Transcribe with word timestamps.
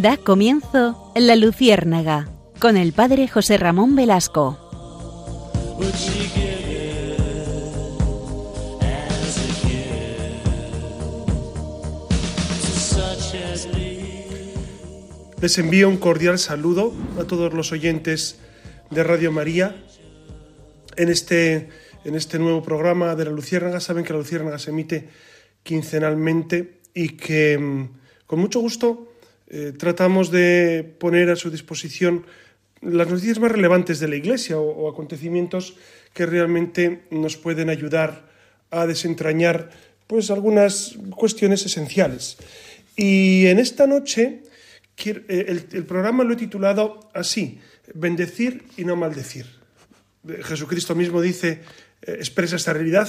Da 0.00 0.16
comienzo 0.16 1.12
La 1.16 1.34
Luciérnaga 1.34 2.28
con 2.60 2.76
el 2.76 2.92
padre 2.92 3.26
José 3.26 3.56
Ramón 3.56 3.96
Velasco. 3.96 4.56
Les 15.40 15.58
envío 15.58 15.88
un 15.88 15.96
cordial 15.96 16.38
saludo 16.38 16.92
a 17.18 17.24
todos 17.24 17.52
los 17.52 17.72
oyentes 17.72 18.38
de 18.90 19.02
Radio 19.02 19.32
María 19.32 19.84
en 20.94 21.08
este, 21.08 21.70
en 22.04 22.14
este 22.14 22.38
nuevo 22.38 22.62
programa 22.62 23.16
de 23.16 23.24
la 23.24 23.32
Luciérnaga. 23.32 23.80
Saben 23.80 24.04
que 24.04 24.12
la 24.12 24.20
Luciérnaga 24.20 24.60
se 24.60 24.70
emite 24.70 25.08
quincenalmente 25.64 26.82
y 26.94 27.16
que 27.16 27.58
mm, 27.58 27.98
con 28.28 28.38
mucho 28.38 28.60
gusto 28.60 29.07
eh, 29.50 29.72
tratamos 29.76 30.30
de 30.30 30.94
poner 30.98 31.30
a 31.30 31.36
su 31.36 31.50
disposición 31.50 32.26
las 32.80 33.08
noticias 33.08 33.38
más 33.38 33.50
relevantes 33.50 33.98
de 33.98 34.08
la 34.08 34.16
Iglesia 34.16 34.58
o, 34.58 34.88
acontecimientos 34.88 35.74
que 36.14 36.26
realmente 36.26 37.02
nos 37.10 37.36
pueden 37.36 37.70
ayudar 37.70 38.28
a 38.70 38.86
desentrañar 38.86 39.70
pues 40.06 40.30
algunas 40.30 40.96
cuestiones 41.16 41.64
esenciales. 41.64 42.36
Y 42.96 43.46
en 43.46 43.58
esta 43.58 43.86
noche 43.86 44.42
eh, 45.04 45.24
el, 45.28 45.66
el 45.72 45.84
programa 45.84 46.24
lo 46.24 46.34
he 46.34 46.36
titulado 46.36 47.10
así, 47.14 47.58
bendecir 47.94 48.64
y 48.76 48.84
no 48.84 48.96
maldecir. 48.96 49.46
Jesucristo 50.42 50.94
mismo 50.94 51.20
dice, 51.20 51.62
eh, 52.02 52.16
expresa 52.18 52.56
esta 52.56 52.72
realidad, 52.72 53.08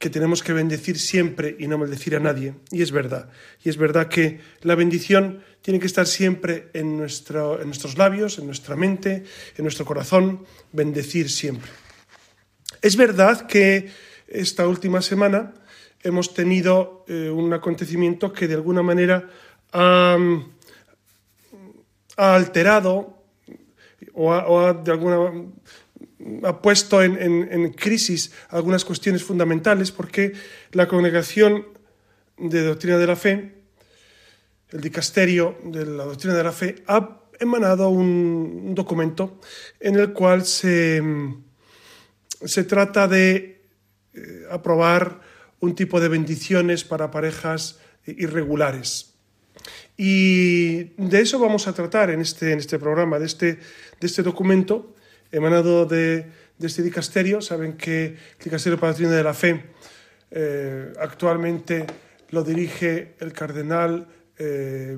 que 0.00 0.08
tenemos 0.08 0.42
que 0.42 0.54
bendecir 0.54 0.98
siempre 0.98 1.56
y 1.58 1.68
no 1.68 1.76
maldecir 1.76 2.16
a 2.16 2.20
nadie. 2.20 2.54
Y 2.70 2.80
es 2.80 2.90
verdad. 2.90 3.28
Y 3.62 3.68
es 3.68 3.76
verdad 3.76 4.08
que 4.08 4.40
la 4.62 4.74
bendición 4.74 5.44
tiene 5.60 5.78
que 5.78 5.86
estar 5.86 6.06
siempre 6.06 6.70
en, 6.72 6.96
nuestro, 6.96 7.60
en 7.60 7.66
nuestros 7.66 7.98
labios, 7.98 8.38
en 8.38 8.46
nuestra 8.46 8.76
mente, 8.76 9.24
en 9.58 9.62
nuestro 9.62 9.84
corazón, 9.84 10.46
bendecir 10.72 11.28
siempre. 11.28 11.70
Es 12.80 12.96
verdad 12.96 13.46
que 13.46 13.90
esta 14.26 14.66
última 14.66 15.02
semana 15.02 15.52
hemos 16.02 16.32
tenido 16.32 17.04
eh, 17.06 17.28
un 17.28 17.52
acontecimiento 17.52 18.32
que 18.32 18.48
de 18.48 18.54
alguna 18.54 18.82
manera 18.82 19.28
ha, 19.70 20.16
alterado 22.16 23.22
o 24.14 24.32
ha, 24.32 24.72
de 24.72 24.92
alguna 24.92 25.44
ha 26.44 26.60
puesto 26.60 27.02
en, 27.02 27.72
crisis 27.72 28.32
algunas 28.48 28.84
cuestiones 28.84 29.22
fundamentales 29.22 29.90
porque 29.90 30.32
la 30.72 30.86
congregación 30.86 31.66
de 32.38 32.62
doctrina 32.62 32.98
de 32.98 33.06
la 33.06 33.16
fe, 33.16 33.54
el 34.70 34.80
dicasterio 34.80 35.58
de 35.64 35.86
la 35.86 36.04
doctrina 36.04 36.34
de 36.34 36.44
la 36.44 36.52
fe, 36.52 36.82
ha 36.86 37.20
emanado 37.38 37.88
un, 37.88 38.74
documento 38.74 39.40
en 39.80 39.96
el 39.96 40.12
cual 40.12 40.44
se, 40.44 41.02
se 42.44 42.64
trata 42.64 43.08
de 43.08 43.62
eh, 44.14 44.44
aprobar 44.50 45.20
un 45.60 45.74
tipo 45.74 46.00
de 46.00 46.08
bendiciones 46.08 46.84
para 46.84 47.10
parejas 47.10 47.78
irregulares. 48.06 49.14
Y 49.96 50.84
de 50.96 51.20
eso 51.20 51.38
vamos 51.38 51.66
a 51.66 51.74
tratar 51.74 52.10
en 52.10 52.20
este, 52.20 52.52
en 52.52 52.58
este 52.58 52.78
programa, 52.78 53.18
de 53.18 53.26
este, 53.26 53.54
de 54.00 54.06
este 54.06 54.22
documento 54.22 54.94
emanado 55.32 55.86
de, 55.86 56.26
este 56.60 56.82
dicasterio. 56.82 57.40
Saben 57.40 57.76
que 57.76 58.04
el 58.06 58.44
dicasterio 58.44 58.78
patrocinio 58.78 59.12
de 59.12 59.24
la 59.24 59.34
fe 59.34 59.64
eh, 60.30 60.92
actualmente 61.00 61.86
lo 62.30 62.42
dirige 62.44 63.14
el 63.18 63.32
cardenal 63.32 64.06
eh, 64.38 64.96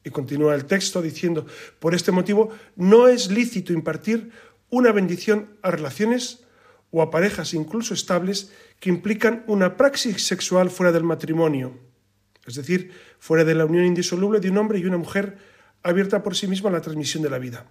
Y 0.04 0.10
continúa 0.10 0.54
el 0.54 0.64
texto 0.64 1.02
diciendo, 1.02 1.46
por 1.78 1.94
este 1.94 2.12
motivo, 2.12 2.50
no 2.76 3.08
es 3.08 3.30
lícito 3.30 3.72
impartir 3.72 4.30
una 4.70 4.92
bendición 4.92 5.56
a 5.62 5.70
relaciones 5.70 6.44
o 6.90 7.02
a 7.02 7.10
parejas 7.10 7.54
incluso 7.54 7.94
estables 7.94 8.52
que 8.80 8.90
implican 8.90 9.44
una 9.46 9.76
praxis 9.76 10.24
sexual 10.24 10.70
fuera 10.70 10.92
del 10.92 11.04
matrimonio 11.04 11.87
es 12.48 12.56
decir, 12.56 12.92
fuera 13.18 13.44
de 13.44 13.54
la 13.54 13.64
unión 13.64 13.84
indisoluble 13.84 14.40
de 14.40 14.50
un 14.50 14.58
hombre 14.58 14.78
y 14.78 14.84
una 14.86 14.96
mujer 14.96 15.38
abierta 15.82 16.22
por 16.22 16.36
sí 16.36 16.46
misma 16.46 16.70
a 16.70 16.72
la 16.72 16.80
transmisión 16.80 17.22
de 17.22 17.30
la 17.30 17.38
vida, 17.38 17.66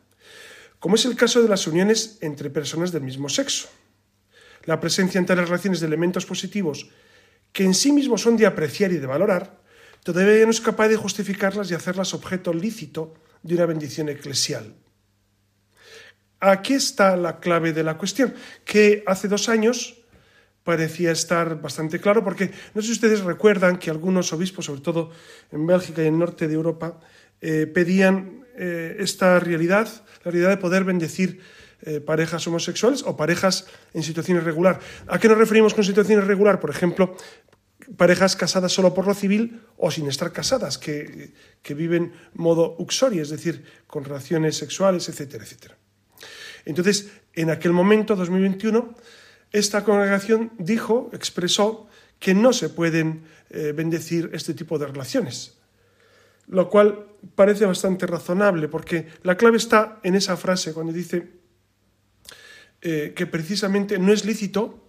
como 0.79 0.95
es 0.95 1.06
el 1.06 1.15
caso 1.15 1.41
de 1.41 1.50
las 1.50 1.68
uniones 1.68 2.18
entre 2.21 2.50
personas 2.50 2.91
del 2.91 3.03
mismo 3.03 3.29
sexo. 3.29 3.68
La 4.63 4.79
presencia 4.79 5.19
entre 5.19 5.35
las 5.35 5.50
relaciones 5.50 5.79
de 5.79 5.88
elementos 5.88 6.25
positivos 6.25 6.89
que 7.51 7.63
en 7.63 7.74
sí 7.74 7.91
mismos 7.91 8.21
son 8.21 8.38
de 8.38 8.45
apreciar 8.45 8.91
y 8.91 8.97
de 8.97 9.07
valorar, 9.07 9.62
todavía 10.03 10.45
no 10.45 10.51
es 10.51 10.62
capaz 10.62 10.89
de 10.89 10.95
justificarlas 10.95 11.71
y 11.71 11.73
hacerlas 11.73 12.13
objeto 12.13 12.53
lícito 12.53 13.13
de 13.41 13.56
una 13.56 13.65
bendición 13.65 14.09
eclesial. 14.09 14.75
Aquí 16.39 16.73
está 16.73 17.18
la 17.18 17.39
clave 17.39 17.73
de 17.73 17.83
la 17.83 17.97
cuestión, 17.97 18.35
que 18.63 19.03
hace 19.07 19.27
dos 19.27 19.50
años 19.50 20.03
parecía 20.67 21.13
estar 21.13 21.61
bastante 21.61 21.97
claro, 22.01 22.25
porque 22.25 22.51
no 22.73 22.81
sé 22.81 22.87
si 22.87 22.91
ustedes 22.99 23.21
recuerdan 23.21 23.79
que 23.79 23.89
algunos 23.89 24.33
obispos, 24.33 24.65
sobre 24.65 24.81
todo 24.81 25.11
en 25.49 25.65
Bélgica 25.65 26.03
y 26.03 26.07
en 26.07 26.15
el 26.15 26.19
norte 26.19 26.45
de 26.45 26.55
Europa, 26.55 26.99
eh, 27.39 27.67
pedían 27.67 28.43
eh, 28.57 28.97
esta 28.99 29.39
realidad, 29.39 29.87
la 30.25 30.31
realidad 30.31 30.49
de 30.49 30.57
poder 30.57 30.83
bendecir 30.83 31.39
eh, 31.83 32.01
parejas 32.01 32.45
homosexuales 32.47 33.01
o 33.07 33.15
parejas 33.15 33.65
en 33.93 34.03
situación 34.03 34.39
irregular. 34.39 34.81
¿A 35.07 35.17
qué 35.19 35.29
nos 35.29 35.37
referimos 35.37 35.73
con 35.73 35.85
situación 35.85 36.19
irregular? 36.19 36.59
Por 36.59 36.69
ejemplo, 36.69 37.15
parejas 37.95 38.35
casadas 38.35 38.73
solo 38.73 38.93
por 38.93 39.07
lo 39.07 39.13
civil 39.13 39.61
o 39.77 39.89
sin 39.89 40.07
estar 40.07 40.33
casadas, 40.33 40.77
que, 40.77 41.31
que 41.63 41.73
viven 41.75 42.11
modo 42.33 42.75
uxori, 42.77 43.19
es 43.19 43.29
decir, 43.29 43.63
con 43.87 44.03
relaciones 44.03 44.57
sexuales, 44.57 45.07
etcétera, 45.07 45.45
etcétera. 45.45 45.77
Entonces, 46.65 47.07
en 47.31 47.51
aquel 47.51 47.71
momento, 47.71 48.17
2021, 48.17 48.93
esta 49.51 49.83
congregación 49.83 50.51
dijo, 50.57 51.09
expresó, 51.13 51.88
que 52.19 52.33
no 52.33 52.53
se 52.53 52.69
pueden 52.69 53.23
eh, 53.49 53.73
bendecir 53.75 54.29
este 54.33 54.53
tipo 54.53 54.77
de 54.79 54.88
relaciones. 54.88 55.53
lo 56.47 56.69
cual 56.69 57.05
parece 57.35 57.65
bastante 57.65 58.07
razonable, 58.07 58.69
porque 58.69 59.07
la 59.23 59.35
clave 59.35 59.57
está 59.57 59.99
en 60.03 60.15
esa 60.15 60.38
frase, 60.38 60.73
cuando 60.73 60.94
dice 60.94 61.27
eh, 62.81 63.11
que 63.15 63.25
precisamente 63.25 63.99
no 63.99 64.13
es 64.13 64.23
lícito 64.23 64.79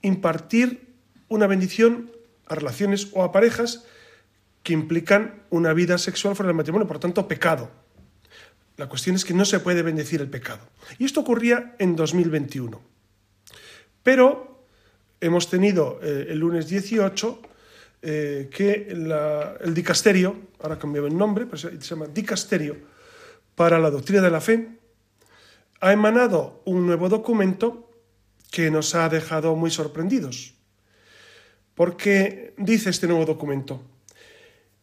impartir 0.00 0.94
una 1.28 1.46
bendición 1.46 2.10
a 2.46 2.54
relaciones 2.54 3.08
o 3.12 3.22
a 3.22 3.32
parejas 3.32 3.84
que 4.62 4.72
implican 4.72 5.42
una 5.50 5.72
vida 5.74 5.98
sexual 5.98 6.36
fuera 6.36 6.48
del 6.48 6.56
matrimonio, 6.56 6.86
por 6.86 6.98
tanto, 6.98 7.28
pecado. 7.28 7.70
La 8.76 8.88
cuestión 8.88 9.16
es 9.16 9.24
que 9.24 9.34
no 9.34 9.44
se 9.44 9.60
puede 9.60 9.82
bendecir 9.82 10.20
el 10.20 10.30
pecado. 10.30 10.66
Y 10.98 11.04
esto 11.04 11.20
ocurría 11.20 11.74
en 11.78 11.96
2021. 11.96 12.91
Pero 14.02 14.66
hemos 15.20 15.48
tenido 15.48 16.00
eh, 16.02 16.26
el 16.30 16.38
lunes 16.38 16.68
18 16.68 17.42
eh, 18.02 18.50
que 18.52 18.88
el 18.90 19.74
dicasterio, 19.74 20.36
ahora 20.60 20.78
cambiado 20.78 21.06
el 21.06 21.16
nombre, 21.16 21.46
pero 21.46 21.56
se 21.56 21.78
llama 21.78 22.06
dicasterio 22.06 22.76
para 23.54 23.78
la 23.78 23.90
doctrina 23.90 24.20
de 24.20 24.30
la 24.30 24.40
fe, 24.40 24.68
ha 25.80 25.92
emanado 25.92 26.62
un 26.64 26.86
nuevo 26.86 27.08
documento 27.08 27.90
que 28.50 28.70
nos 28.70 28.94
ha 28.94 29.08
dejado 29.08 29.54
muy 29.56 29.70
sorprendidos. 29.70 30.54
Porque 31.74 32.54
dice 32.58 32.90
este 32.90 33.06
nuevo 33.06 33.24
documento, 33.24 33.82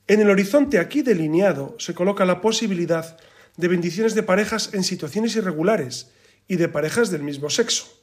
en 0.08 0.22
el 0.22 0.30
horizonte 0.30 0.80
aquí 0.80 1.02
delineado 1.02 1.76
se 1.78 1.94
coloca 1.94 2.26
la 2.26 2.42
posibilidad 2.42 3.18
de 3.58 3.68
bendiciones 3.68 4.16
de 4.16 4.24
parejas 4.24 4.74
en 4.74 4.84
situaciones 4.84 5.36
irregulares 5.36 6.12
y 6.48 6.56
de 6.56 6.68
parejas 6.68 7.12
del 7.12 7.22
mismo 7.22 7.50
sexo, 7.50 7.99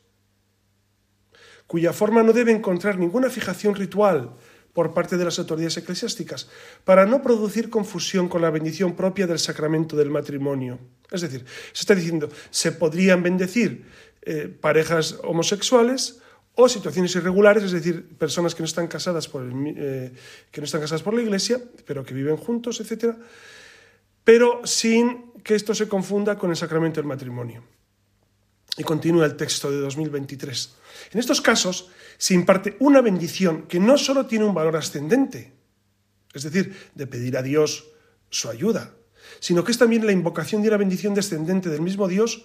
cuya 1.67 1.93
forma 1.93 2.23
no 2.23 2.33
debe 2.33 2.53
encontrar 2.53 2.99
ninguna 2.99 3.31
fijación 3.31 3.75
ritual 3.75 4.37
por 4.73 4.93
parte 4.93 5.17
de 5.17 5.25
las 5.25 5.39
autoridades 5.39 5.79
eclesiásticas, 5.79 6.49
para 6.85 7.07
no 7.07 7.23
producir 7.23 7.71
confusión 7.71 8.29
con 8.29 8.43
la 8.43 8.51
bendición 8.51 8.95
propia 8.95 9.27
del 9.27 9.39
sacramento 9.39 9.97
del 9.97 10.11
matrimonio. 10.11 10.79
Es 11.11 11.23
decir, 11.23 11.47
se 11.73 11.81
está 11.81 11.95
diciendo, 11.95 12.29
se 12.51 12.73
podrían 12.73 13.23
bendecir 13.23 13.87
eh, 14.21 14.49
parejas 14.49 15.19
homosexuales 15.25 16.21
o 16.57 16.69
situaciones 16.69 17.17
irregulares, 17.17 17.65
es 17.65 17.73
decir, 17.73 18.19
personas 18.19 18.55
que 18.55 18.63
no 18.63 18.67
están 18.67 18.87
casadas 18.87 19.29
por, 19.29 19.45
eh, 19.47 20.13
que 20.51 20.61
no 20.61 20.67
están 20.67 20.83
casadas 20.83 21.03
por 21.03 21.15
la 21.15 21.23
Iglesia, 21.23 21.59
pero 21.87 22.05
que 22.05 22.13
viven 22.13 22.37
juntos, 22.37 22.81
etc., 22.81 23.17
pero 24.25 24.61
sin 24.67 25.33
que 25.43 25.55
esto 25.55 25.75
se 25.75 25.89
confunda 25.89 26.37
con 26.37 26.51
el 26.51 26.57
sacramento 26.57 27.01
del 27.01 27.09
matrimonio. 27.09 27.63
Y 28.77 28.85
continúa 28.85 29.25
el 29.25 29.37
texto 29.37 29.71
de 29.71 29.79
2023. 29.79 30.75
En 31.13 31.21
estos 31.21 31.41
casos 31.41 31.89
se 32.19 32.35
imparte 32.35 32.77
una 32.81 33.01
bendición 33.01 33.63
que 33.63 33.81
no 33.81 33.97
solo 33.97 34.27
tiene 34.27 34.45
un 34.45 34.55
valor 34.55 34.77
ascendente, 34.77 35.53
es 36.35 36.43
decir, 36.43 36.77
de 36.95 37.07
pedir 37.07 37.37
a 37.37 37.43
Dios 37.43 37.87
su 38.29 38.49
ayuda, 38.51 38.95
sino 39.41 39.65
que 39.65 39.73
es 39.73 39.79
también 39.79 40.05
la 40.07 40.13
invocación 40.13 40.63
de 40.63 40.69
una 40.69 40.77
bendición 40.77 41.15
descendente 41.15 41.71
del 41.71 41.81
mismo 41.81 42.09
Dios 42.09 42.45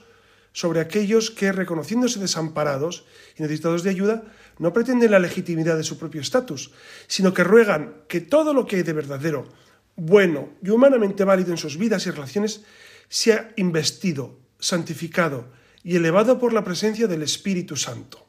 sobre 0.53 0.79
aquellos 0.79 1.31
que, 1.31 1.51
reconociéndose 1.51 2.19
desamparados 2.19 3.05
y 3.37 3.43
necesitados 3.43 3.83
de 3.83 3.89
ayuda, 3.89 4.23
no 4.57 4.73
pretenden 4.73 5.11
la 5.11 5.19
legitimidad 5.19 5.77
de 5.77 5.83
su 5.83 5.97
propio 5.97 6.21
estatus, 6.21 6.71
sino 7.07 7.33
que 7.33 7.43
ruegan 7.43 8.03
que 8.07 8.21
todo 8.21 8.53
lo 8.53 8.65
que 8.65 8.77
hay 8.77 8.83
de 8.83 8.93
verdadero, 8.93 9.47
bueno 9.95 10.49
y 10.61 10.69
humanamente 10.69 11.23
válido 11.23 11.51
en 11.51 11.57
sus 11.57 11.77
vidas 11.77 12.05
y 12.05 12.11
relaciones 12.11 12.63
sea 13.09 13.53
investido, 13.57 14.39
santificado 14.59 15.51
y 15.83 15.95
elevado 15.95 16.37
por 16.39 16.53
la 16.53 16.63
presencia 16.63 17.07
del 17.07 17.23
Espíritu 17.23 17.75
Santo. 17.75 18.27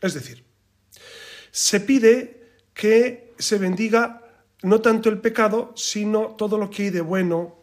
Es 0.00 0.14
decir, 0.14 0.44
se 1.50 1.80
pide 1.80 2.52
que 2.72 3.34
se 3.38 3.58
bendiga 3.58 4.22
no 4.62 4.80
tanto 4.80 5.08
el 5.08 5.20
pecado, 5.20 5.72
sino 5.74 6.34
todo 6.36 6.58
lo 6.58 6.70
que 6.70 6.84
hay 6.84 6.90
de 6.90 7.00
bueno, 7.00 7.56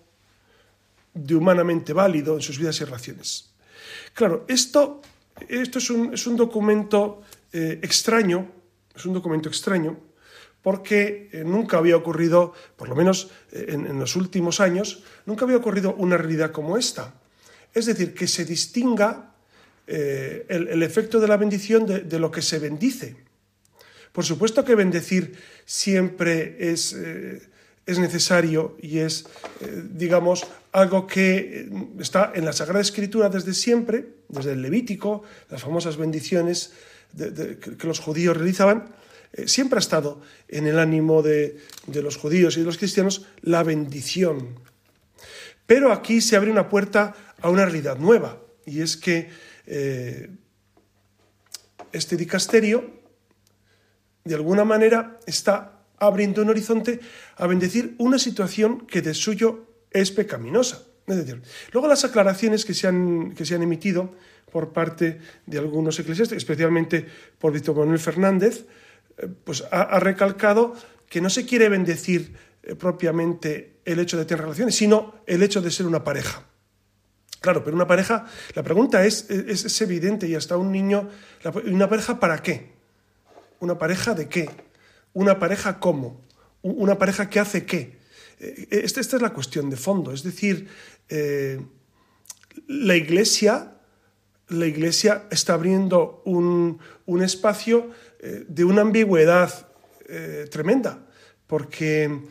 de 1.14 1.36
humanamente 1.36 1.94
válido 1.94 2.36
en 2.36 2.42
sus 2.42 2.58
vidas 2.58 2.80
y 2.82 2.86
relaciones. 2.86 3.54
Claro, 4.14 4.46
esto, 4.48 5.02
esto 5.48 5.80
es, 5.80 5.90
un, 5.90 6.36
documento 6.36 7.22
eh, 7.54 7.80
extraño, 7.82 8.50
es 8.96 9.06
un 9.06 9.14
documento 9.14 9.50
extraño, 9.50 9.98
porque 10.62 11.30
eh, 11.32 11.44
nunca 11.46 11.78
había 11.78 11.96
ocurrido, 11.96 12.54
por 12.76 12.90
lo 12.90 12.96
menos 12.96 13.30
eh, 13.52 13.68
en, 13.70 14.00
los 14.00 14.16
últimos 14.16 14.60
años, 14.60 15.04
nunca 15.26 15.46
había 15.46 15.58
ocurrido 15.58 15.94
una 15.96 16.18
realidad 16.18 16.52
como 16.52 16.78
esta. 16.78 17.14
Es 17.78 17.86
decir, 17.86 18.14
que 18.14 18.28
se 18.28 18.46
distinga 18.46 19.34
el, 19.88 20.84
efecto 20.84 21.20
de 21.20 21.28
la 21.28 21.38
bendición 21.38 21.86
de 21.86 22.20
lo 22.20 22.30
que 22.30 22.42
se 22.42 22.60
bendice. 22.60 23.28
Por 24.18 24.26
supuesto 24.26 24.66
que 24.66 24.74
bendecir 24.74 25.38
siempre 25.64 26.72
es, 26.72 26.92
eh, 26.94 27.40
es 27.86 28.00
necesario 28.00 28.76
y 28.82 28.98
es, 28.98 29.28
eh, 29.62 29.84
digamos, 29.92 30.48
algo 30.72 31.06
que 31.06 31.38
eh, 31.38 31.70
está 32.00 32.32
en 32.34 32.44
la 32.44 32.52
Sagrada 32.52 32.82
Escritura 32.82 33.30
desde 33.30 33.54
siempre, 33.54 34.08
desde 34.28 34.54
el 34.54 34.64
Levítico, 34.64 35.22
las 35.52 35.62
famosas 35.62 35.98
bendiciones 35.98 36.74
que 37.16 37.88
los 37.88 38.00
judíos 38.00 38.36
realizaban, 38.36 38.90
siempre 39.46 39.78
ha 39.78 39.86
estado 39.86 40.20
en 40.48 40.66
el 40.66 40.80
ánimo 40.80 41.22
de, 41.22 41.60
los 41.86 42.18
judíos 42.18 42.58
y 42.58 42.62
de 42.62 42.66
los 42.66 42.80
cristianos 42.80 43.28
la 43.44 43.62
bendición. 43.62 44.56
Pero 45.68 45.94
aquí 45.94 46.22
se 46.22 46.36
abre 46.38 46.50
una 46.50 46.70
puerta 46.70 47.16
a 47.42 47.50
una 47.50 47.66
realidad 47.66 47.98
nueva, 47.98 48.42
y 48.66 48.82
es 48.82 48.98
que 48.98 49.30
este 51.92 52.18
dicasterio 52.18 52.98
de 54.24 54.36
alguna 54.36 54.66
manera 54.66 55.20
está 55.26 55.78
abriendo 56.00 56.42
un 56.42 56.50
horizonte 56.50 57.00
a 57.38 57.48
bendecir 57.48 57.96
una 57.98 58.20
situación 58.20 58.86
que 58.86 59.02
de 59.02 59.14
suyo 59.14 59.66
es 59.92 60.12
pecaminosa. 60.12 60.84
Es 61.08 61.16
decir, 61.16 61.42
luego 61.72 61.88
las 61.88 62.04
aclaraciones 62.04 62.66
que 62.66 62.74
se 62.74 62.88
han, 62.88 63.34
que 63.34 63.46
se 63.46 63.56
han 63.56 63.64
emitido 63.64 64.14
por 64.52 64.74
parte 64.74 65.20
de 65.46 65.58
algunos 65.58 65.98
eclesiásticos, 66.00 66.44
especialmente 66.44 67.06
por 67.40 67.54
Víctor 67.54 67.78
Manuel 67.78 68.00
Fernández, 68.00 68.66
eh, 69.18 69.28
pues 69.44 69.64
ha, 69.72 70.00
recalcado 70.00 70.76
que 71.10 71.22
no 71.22 71.30
se 71.30 71.46
quiere 71.46 71.70
bendecir 71.70 72.36
eh, 72.64 72.76
propiamente 72.76 73.80
el 73.86 74.00
hecho 74.00 74.18
de 74.18 74.26
tener 74.26 74.44
relaciones, 74.44 74.76
sino 74.76 75.16
el 75.26 75.42
hecho 75.44 75.62
de 75.62 75.72
ser 75.72 75.86
una 75.86 76.04
pareja. 76.04 76.46
Claro, 77.48 77.64
pero 77.64 77.78
una 77.78 77.88
pareja, 77.88 78.26
la 78.56 78.64
pregunta 78.64 79.06
es, 79.06 79.30
es, 79.30 79.82
evidente 79.82 80.28
y 80.28 80.36
hasta 80.36 80.58
un 80.58 80.70
niño, 80.70 81.08
¿una 81.64 81.88
pareja 81.88 82.20
para 82.20 82.44
qué? 82.44 82.74
¿Una 83.62 83.78
pareja 83.78 84.14
de 84.14 84.28
qué? 84.28 84.50
¿Una 85.14 85.40
pareja 85.40 85.80
cómo? 85.80 86.20
¿Una 86.62 86.98
pareja 86.98 87.30
que 87.30 87.40
hace 87.40 87.66
qué? 87.66 88.00
Eh, 88.42 88.68
esta, 88.70 89.00
esta 89.00 89.16
es 89.16 89.22
la 89.22 89.32
cuestión 89.32 89.70
de 89.70 89.78
fondo. 89.78 90.12
Es 90.12 90.24
decir, 90.24 90.68
eh, 91.08 91.62
la 92.68 92.98
Iglesia, 92.98 93.76
la 94.50 94.66
Iglesia 94.66 95.24
está 95.32 95.54
abriendo 95.54 96.24
un, 96.26 96.82
espacio 97.24 97.92
eh, 98.20 98.44
de 98.46 98.66
una 98.66 98.82
ambigüedad 98.82 99.70
tremenda, 100.52 101.00
porque 101.48 102.24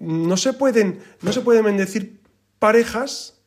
no 0.00 0.36
se, 0.36 0.52
pueden, 0.52 0.98
no 1.22 1.32
se 1.32 1.42
pueden 1.42 1.64
bendecir 1.64 2.18
parejas 2.58 3.39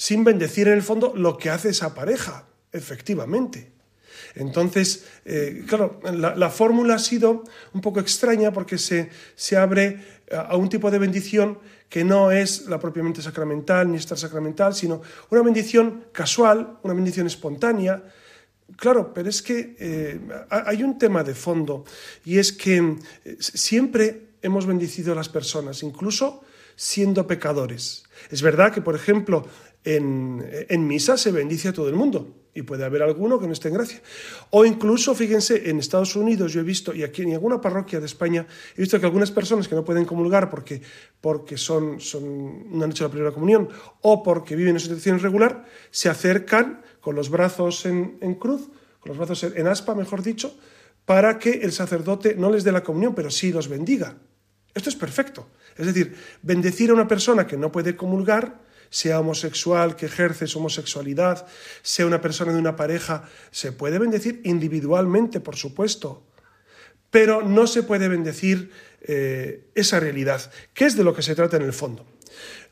sin 0.00 0.24
bendecir 0.24 0.66
en 0.66 0.72
el 0.72 0.82
fondo 0.82 1.12
lo 1.14 1.36
que 1.36 1.50
hace 1.50 1.68
esa 1.68 1.94
pareja, 1.94 2.46
efectivamente. 2.72 3.70
Entonces, 4.34 5.04
eh, 5.26 5.62
claro, 5.68 6.00
la, 6.10 6.48
fórmula 6.48 6.94
ha 6.94 6.98
sido 6.98 7.44
un 7.74 7.82
poco 7.82 8.00
extraña 8.00 8.50
porque 8.50 8.78
se, 8.78 9.10
abre 9.58 10.00
a 10.32 10.56
un 10.56 10.70
tipo 10.70 10.90
de 10.90 10.98
bendición 10.98 11.58
que 11.90 12.02
no 12.02 12.30
es 12.30 12.64
la 12.64 12.80
propiamente 12.80 13.20
sacramental 13.20 13.92
ni 13.92 14.00
sacramental, 14.00 14.74
sino 14.74 15.02
una 15.28 15.42
bendición 15.42 16.06
casual, 16.12 16.78
una 16.82 16.94
bendición 16.94 17.26
espontánea. 17.26 18.02
Claro, 18.76 19.12
pero 19.12 19.28
es 19.28 19.42
que 19.42 19.76
eh, 19.78 20.18
hay 20.48 20.82
un 20.82 20.98
tema 20.98 21.22
de 21.22 21.34
fondo 21.34 21.84
y 22.24 22.38
es 22.38 22.54
que 22.54 22.96
eh, 23.26 23.36
siempre 23.38 24.28
hemos 24.40 24.64
bendecido 24.64 25.12
a 25.12 25.16
las 25.16 25.28
personas, 25.28 25.82
incluso 25.82 26.42
siendo 26.74 27.26
pecadores. 27.26 28.04
Es 28.30 28.40
verdad 28.40 28.72
que, 28.72 28.80
por 28.80 28.94
ejemplo, 28.94 29.46
en, 29.84 30.44
en 30.68 30.86
misa 30.86 31.16
se 31.16 31.32
bendice 31.32 31.68
a 31.68 31.72
todo 31.72 31.88
el 31.88 31.94
mundo, 31.94 32.36
y 32.54 32.62
puede 32.62 32.84
haber 32.84 33.02
alguno 33.02 33.38
que 33.38 33.46
no 33.46 33.52
esté 33.52 33.68
en 33.68 33.74
gracia. 33.74 34.02
O 34.50 34.64
incluso, 34.64 35.14
fíjense, 35.14 35.70
en 35.70 35.78
Estados 35.78 36.16
Unidos 36.16 36.52
yo 36.52 36.60
he 36.60 36.64
visto, 36.64 36.94
y 36.94 37.02
aquí 37.02 37.22
en 37.22 37.32
alguna 37.32 37.60
parroquia 37.60 38.00
de 38.00 38.06
España, 38.06 38.46
he 38.76 38.80
visto 38.80 38.98
que 38.98 39.06
algunas 39.06 39.30
personas 39.30 39.68
que 39.68 39.74
no 39.74 39.84
pueden 39.84 40.04
comulgar 40.04 40.50
porque, 40.50 40.82
porque 41.20 41.56
son, 41.56 42.00
son, 42.00 42.76
no 42.76 42.84
han 42.84 42.90
hecho 42.90 43.04
la 43.04 43.10
primera 43.10 43.32
comunión 43.32 43.68
o 44.02 44.22
porque 44.22 44.56
viven 44.56 44.74
en 44.74 44.80
situación 44.80 45.16
irregular, 45.16 45.64
se 45.90 46.08
acercan 46.08 46.82
con 47.00 47.14
los 47.14 47.30
brazos 47.30 47.86
en, 47.86 48.18
en 48.20 48.34
cruz, 48.34 48.68
con 48.98 49.10
los 49.10 49.18
brazos 49.18 49.44
en 49.44 49.66
aspa, 49.66 49.94
mejor 49.94 50.22
dicho, 50.22 50.58
para 51.06 51.38
que 51.38 51.50
el 51.50 51.72
sacerdote 51.72 52.34
no 52.34 52.50
les 52.50 52.64
dé 52.64 52.72
la 52.72 52.82
comunión, 52.82 53.14
pero 53.14 53.30
sí 53.30 53.52
los 53.52 53.68
bendiga. 53.68 54.16
Esto 54.74 54.90
es 54.90 54.96
perfecto. 54.96 55.48
Es 55.76 55.86
decir, 55.86 56.14
bendecir 56.42 56.90
a 56.90 56.94
una 56.94 57.08
persona 57.08 57.46
que 57.46 57.56
no 57.56 57.72
puede 57.72 57.96
comulgar, 57.96 58.60
sea 58.90 59.20
homosexual, 59.20 59.96
que 59.96 60.06
ejerce 60.06 60.46
su 60.46 60.58
homosexualidad, 60.58 61.46
sea 61.82 62.06
una 62.06 62.20
persona 62.20 62.52
de 62.52 62.58
una 62.58 62.76
pareja, 62.76 63.28
se 63.50 63.72
puede 63.72 63.98
bendecir 63.98 64.40
individualmente, 64.44 65.40
por 65.40 65.56
supuesto, 65.56 66.24
pero 67.10 67.42
no 67.42 67.66
se 67.66 67.82
puede 67.82 68.08
bendecir 68.08 68.70
eh, 69.00 69.70
esa 69.74 70.00
realidad. 70.00 70.52
¿Qué 70.74 70.84
es 70.84 70.96
de 70.96 71.04
lo 71.04 71.14
que 71.14 71.22
se 71.22 71.34
trata 71.34 71.56
en 71.56 71.62
el 71.62 71.72
fondo? 71.72 72.04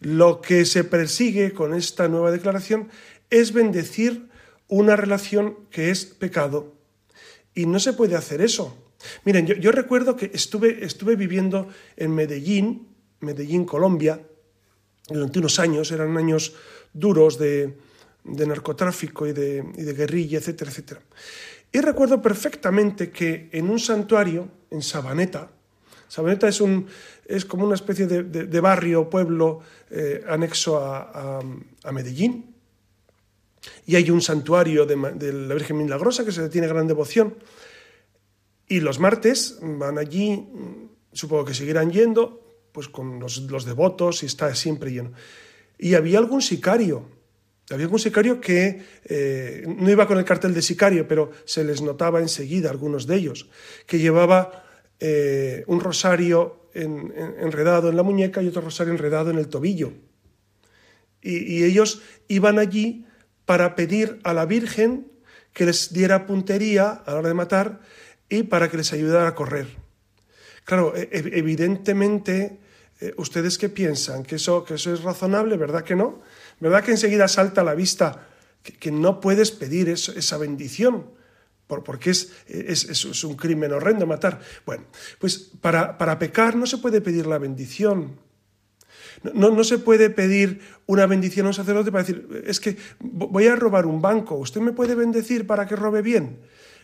Lo 0.01 0.41
que 0.41 0.65
se 0.65 0.85
persigue 0.85 1.53
con 1.53 1.75
esta 1.75 2.09
nueva 2.09 2.31
declaración 2.31 2.89
es 3.31 3.53
bendecir 3.53 4.29
una 4.69 4.97
relación 4.97 5.57
que 5.71 5.91
es 5.91 6.05
pecado. 6.05 6.75
Y 7.55 7.67
no 7.67 7.81
se 7.81 7.93
puede 7.93 8.15
hacer 8.15 8.41
eso. 8.41 8.77
Miren, 9.25 9.47
yo, 9.47 9.73
recuerdo 9.73 10.17
que 10.17 10.31
estuve, 10.35 10.85
estuve 10.85 11.17
viviendo 11.17 11.69
en 11.97 12.15
Medellín, 12.15 12.89
Medellín, 13.21 13.65
Colombia, 13.65 14.21
durante 15.09 15.39
unos 15.39 15.59
años, 15.59 15.91
eran 15.91 16.17
años 16.17 16.55
duros 16.93 17.39
de, 17.39 17.75
narcotráfico 18.25 19.27
y 19.27 19.33
de, 19.33 19.65
y 19.77 19.83
de, 19.83 19.93
guerrilla, 19.95 20.39
etcétera, 20.39 20.71
etcétera. 20.71 21.01
Y 21.73 21.81
recuerdo 21.81 22.21
perfectamente 22.21 23.11
que 23.11 23.49
en 23.53 23.71
un 23.71 23.79
santuario, 23.79 24.49
en 24.71 24.83
Sabaneta, 24.83 25.51
Sabaneta 26.09 26.49
es, 26.49 26.61
un, 26.61 26.87
es 27.27 27.45
como 27.45 27.67
una 27.67 27.75
especie 27.75 28.07
de, 28.07 28.23
de, 28.23 28.61
barrio, 28.61 29.11
pueblo 29.11 29.61
eh, 29.91 30.25
anexo 30.27 30.79
a, 30.79 31.41
a, 31.85 31.93
Medellín, 31.93 32.55
y 33.85 33.97
hay 33.97 34.11
un 34.11 34.23
santuario 34.23 34.87
de, 34.87 34.97
de, 35.15 35.33
la 35.33 35.55
Virgen 35.55 35.77
Milagrosa 35.77 36.25
que 36.25 36.33
se 36.33 36.41
le 36.41 36.49
tiene 36.49 36.67
gran 36.67 36.87
devoción. 36.87 37.35
Y 38.67 38.81
los 38.81 38.99
martes 38.99 39.59
van 39.61 39.99
allí, 39.99 40.47
supongo 41.13 41.45
que 41.45 41.55
seguirán 41.55 41.91
yendo, 41.91 42.48
pues 42.79 42.87
con 42.87 43.19
los, 43.19 43.39
los 43.39 43.65
devotos 43.65 44.23
y 44.23 44.27
está 44.27 44.55
siempre 44.55 44.93
lleno. 44.93 45.11
Y 45.79 45.95
había 45.95 46.21
algún 46.21 46.41
sicario, 46.41 47.09
había 47.71 47.87
algún 47.87 47.99
sicario 47.99 48.41
que 48.41 48.81
eh, 49.05 49.65
no 49.67 49.91
iba 49.91 50.07
con 50.07 50.17
el 50.17 50.25
cartel 50.25 50.55
de 50.55 50.63
sicario, 50.63 51.09
pero 51.09 51.33
se 51.45 51.65
les 51.65 51.83
notaba 51.83 52.21
enseguida 52.21 52.71
algunos 52.71 53.09
de 53.09 53.17
ellos, 53.17 53.51
que 53.85 53.99
llevaba 53.99 54.65
eh, 55.01 55.65
un 55.67 55.81
rosario 55.81 56.71
enredado 56.73 57.89
en 57.89 57.97
la 57.97 58.05
muñeca 58.05 58.43
y 58.43 58.47
otro 58.47 58.63
rosario 58.63 58.93
enredado 58.93 59.31
en 59.31 59.39
el 59.39 59.49
tobillo. 59.49 59.93
Y, 61.21 61.65
ellos 61.65 62.01
iban 62.29 62.61
allí 62.61 63.07
para 63.45 63.75
pedir 63.75 64.21
a 64.23 64.33
la 64.33 64.47
Virgen 64.47 65.11
que 65.53 65.67
les 65.67 65.93
diera 65.93 66.29
puntería 66.29 66.91
a 66.91 67.11
la 67.11 67.19
hora 67.19 67.29
de 67.29 67.35
matar 67.35 67.81
y 68.29 68.45
para 68.45 68.71
que 68.71 68.77
les 68.77 68.93
ayudara 68.93 69.27
a 69.27 69.35
correr. 69.35 69.67
Claro, 70.69 70.93
e, 70.95 71.09
e, 71.09 71.41
evidentemente, 71.41 72.61
eh, 73.01 73.15
¿ustedes 73.17 73.59
qué 73.59 73.69
piensan? 73.69 74.25
¿Que 74.25 74.37
eso, 74.37 74.65
¿Que 74.65 74.75
eso 74.75 74.93
es 74.93 75.03
razonable? 75.03 75.57
¿Verdad 75.57 75.85
que 75.85 75.97
no? 75.97 76.21
¿Verdad 76.61 76.83
que 76.83 76.91
enseguida 76.91 77.29
salta 77.29 77.61
a 77.61 77.65
la 77.65 77.75
vista 77.75 78.29
que, 78.63 78.91
no 78.91 79.21
puedes 79.21 79.51
pedir 79.51 79.89
esa 79.89 80.39
bendición? 80.39 81.19
porque 81.69 82.11
es, 82.11 82.33
es, 82.49 83.25
un 83.25 83.37
crimen 83.37 83.73
horrendo 83.73 84.07
matar. 84.07 84.41
Bueno, 84.65 84.85
pues 85.19 85.51
para, 85.61 85.99
para 85.99 86.19
pecar 86.19 86.57
no 86.57 86.67
se 86.67 86.79
puede 86.79 87.03
pedir 87.03 87.27
la 87.27 87.37
bendición. 87.37 88.19
No, 89.35 89.51
no, 89.51 89.65
se 89.65 89.79
puede 89.79 90.11
pedir 90.11 90.61
una 90.87 91.07
bendición 91.07 91.47
a 91.47 91.51
un 91.51 91.55
sacerdote 91.55 91.91
para 91.91 92.05
decir, 92.05 92.45
es 92.47 92.61
que 92.61 92.77
voy 93.01 93.49
a 93.49 93.57
robar 93.57 93.85
un 93.85 94.01
banco, 94.01 94.37
¿usted 94.37 94.61
me 94.61 94.73
puede 94.73 94.95
bendecir 94.95 95.47
para 95.47 95.67
que 95.67 95.77
robe 95.77 96.03
bien? 96.03 96.39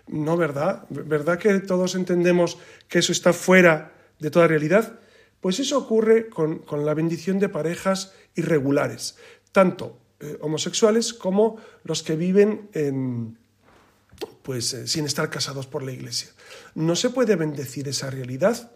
No, 0.08 0.36
¿verdad? 0.36 0.84
¿Verdad 0.90 1.38
que 1.38 1.60
todos 1.60 1.94
entendemos 1.94 2.58
que 2.88 2.98
eso 2.98 3.12
está 3.12 3.32
fuera 3.32 3.92
de 4.18 4.30
toda 4.30 4.48
realidad? 4.48 4.98
Pues 5.44 5.60
eso 5.60 5.76
ocurre 5.76 6.30
con, 6.30 6.60
con 6.60 6.86
la 6.86 6.94
bendición 6.94 7.38
de 7.38 7.50
parejas 7.50 8.14
irregulares, 8.34 9.16
tanto 9.52 9.98
eh, 10.18 10.38
homosexuales 10.40 11.12
como 11.12 11.58
los 11.82 12.02
que 12.02 12.16
viven 12.16 12.70
en, 12.72 13.36
pues 14.42 14.72
eh, 14.72 14.88
sin 14.88 15.04
estar 15.04 15.28
casados 15.28 15.66
por 15.66 15.82
la 15.82 15.92
Iglesia. 15.92 16.30
No 16.74 16.96
se 16.96 17.10
puede 17.10 17.36
bendecir 17.36 17.86
esa 17.88 18.08
realidad. 18.08 18.72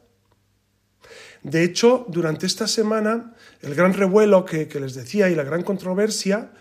De 1.42 1.64
hecho, 1.64 2.04
durante 2.06 2.44
esta 2.44 2.68
semana, 2.68 3.34
el 3.62 3.75
gran 3.75 3.94
revuelo 3.94 4.44
que, 4.44 4.68
les 4.78 4.92
decía 4.92 5.30
y 5.30 5.34
la 5.34 5.44
gran 5.44 5.62
controversia 5.62 6.52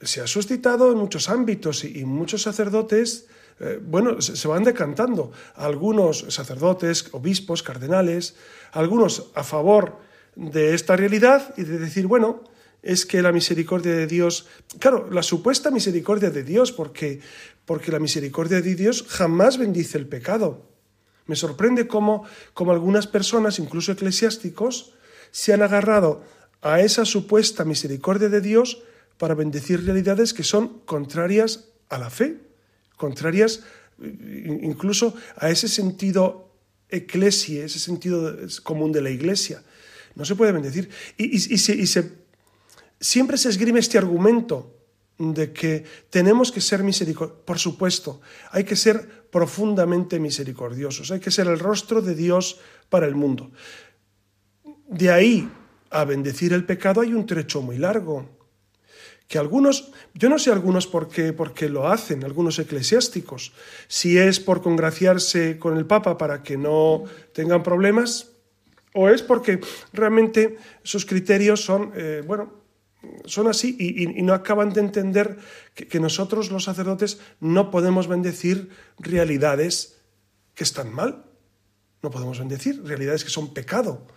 se 0.00 0.22
ha 0.22 0.26
suscitado 0.26 0.90
en 0.90 0.98
muchos 0.98 1.28
ámbitos 1.28 1.84
y, 1.84 2.04
muchos 2.04 2.42
sacerdotes, 2.42 3.28
eh, 3.60 3.78
bueno, 3.80 4.22
se, 4.22 4.48
van 4.48 4.64
decantando. 4.64 5.32
Algunos 5.54 6.24
sacerdotes, 6.28 7.08
obispos, 7.12 7.62
cardenales, 7.62 8.34
algunos 8.72 9.30
a 9.34 9.44
favor 9.44 9.98
de 10.34 10.74
esta 10.74 10.96
realidad 10.96 11.54
y 11.58 11.64
de 11.64 11.78
decir, 11.78 12.06
bueno, 12.06 12.42
es 12.82 13.04
que 13.04 13.20
la 13.20 13.32
misericordia 13.32 13.92
de 13.92 14.06
Dios, 14.06 14.46
claro, 14.78 15.10
la 15.10 15.22
supuesta 15.22 15.70
misericordia 15.70 16.30
de 16.30 16.42
Dios, 16.42 16.72
porque, 16.72 17.20
porque 17.66 17.92
la 17.92 17.98
misericordia 17.98 18.62
de 18.62 18.74
Dios 18.74 19.04
jamás 19.06 19.58
bendice 19.58 19.98
el 19.98 20.06
pecado. 20.06 20.66
Me 21.26 21.36
sorprende 21.36 21.86
cómo, 21.86 22.24
cómo 22.54 22.72
algunas 22.72 23.06
personas, 23.06 23.58
incluso 23.58 23.92
eclesiásticos, 23.92 24.94
se 25.30 25.52
han 25.52 25.62
agarrado 25.62 26.24
a 26.62 26.80
esa 26.80 27.04
supuesta 27.04 27.66
misericordia 27.66 28.30
de 28.30 28.40
Dios 28.40 28.82
para 29.18 29.34
bendecir 29.34 29.84
realidades 29.84 30.32
que 30.32 30.44
son 30.44 30.80
contrarias 30.86 31.68
a 31.90 31.98
la 31.98 32.08
fe, 32.08 32.49
contrarias 33.00 33.64
incluso 34.60 35.14
a 35.36 35.50
ese 35.50 35.68
sentido 35.68 36.52
eclesia, 36.88 37.64
ese 37.64 37.78
sentido 37.78 38.36
común 38.62 38.92
de 38.92 39.00
la 39.00 39.10
iglesia. 39.10 39.62
No 40.14 40.24
se 40.24 40.34
puede 40.34 40.52
bendecir. 40.52 40.90
Y, 41.16 41.36
y, 41.36 41.58
se 41.58 42.12
siempre 43.00 43.36
se 43.38 43.48
esgrime 43.48 43.80
este 43.80 43.96
argumento 43.96 44.76
de 45.18 45.52
que 45.52 45.84
tenemos 46.10 46.52
que 46.52 46.60
ser 46.60 46.82
misericordiosos. 46.82 47.44
Por 47.44 47.58
supuesto, 47.58 48.20
hay 48.50 48.64
que 48.64 48.76
ser 48.76 49.28
profundamente 49.30 50.18
misericordiosos, 50.18 51.10
hay 51.10 51.20
que 51.20 51.30
ser 51.30 51.46
el 51.46 51.58
rostro 51.58 52.02
de 52.02 52.14
Dios 52.14 52.58
para 52.88 53.06
el 53.06 53.14
mundo. 53.14 53.50
De 54.88 55.10
ahí 55.10 55.48
a 55.90 56.04
bendecir 56.04 56.52
el 56.52 56.64
pecado 56.64 57.00
hay 57.00 57.14
un 57.14 57.26
trecho 57.26 57.62
muy 57.62 57.78
largo. 57.78 58.39
Que 59.30 59.38
algunos, 59.38 59.92
yo 60.12 60.28
no 60.28 60.40
sé 60.40 60.50
algunos 60.50 60.88
por 60.88 61.06
qué, 61.06 61.32
por 61.32 61.54
qué 61.54 61.68
lo 61.68 61.86
hacen, 61.86 62.24
algunos 62.24 62.58
eclesiásticos, 62.58 63.52
si 63.86 64.18
es 64.18 64.40
por 64.40 64.60
congraciarse 64.60 65.56
con 65.56 65.76
el 65.76 65.86
Papa 65.86 66.18
para 66.18 66.42
que 66.42 66.56
no 66.56 67.04
tengan 67.32 67.62
problemas, 67.62 68.32
o 68.92 69.08
es 69.08 69.22
porque 69.22 69.60
realmente 69.92 70.58
sus 70.82 71.06
criterios 71.06 71.64
son, 71.64 71.92
eh, 71.94 72.24
bueno, 72.26 72.54
son 73.24 73.46
así 73.46 73.76
y, 73.78 74.20
no 74.20 74.34
acaban 74.34 74.72
de 74.72 74.80
entender 74.80 75.38
que, 75.76 76.00
nosotros 76.00 76.50
los 76.50 76.64
sacerdotes 76.64 77.20
no 77.38 77.70
podemos 77.70 78.08
bendecir 78.08 78.70
realidades 78.98 80.00
que 80.56 80.64
están 80.64 80.92
mal. 80.92 81.24
No 82.02 82.10
podemos 82.10 82.40
bendecir 82.40 82.82
realidades 82.82 83.22
que 83.22 83.30
son 83.30 83.54
pecado. 83.54 84.08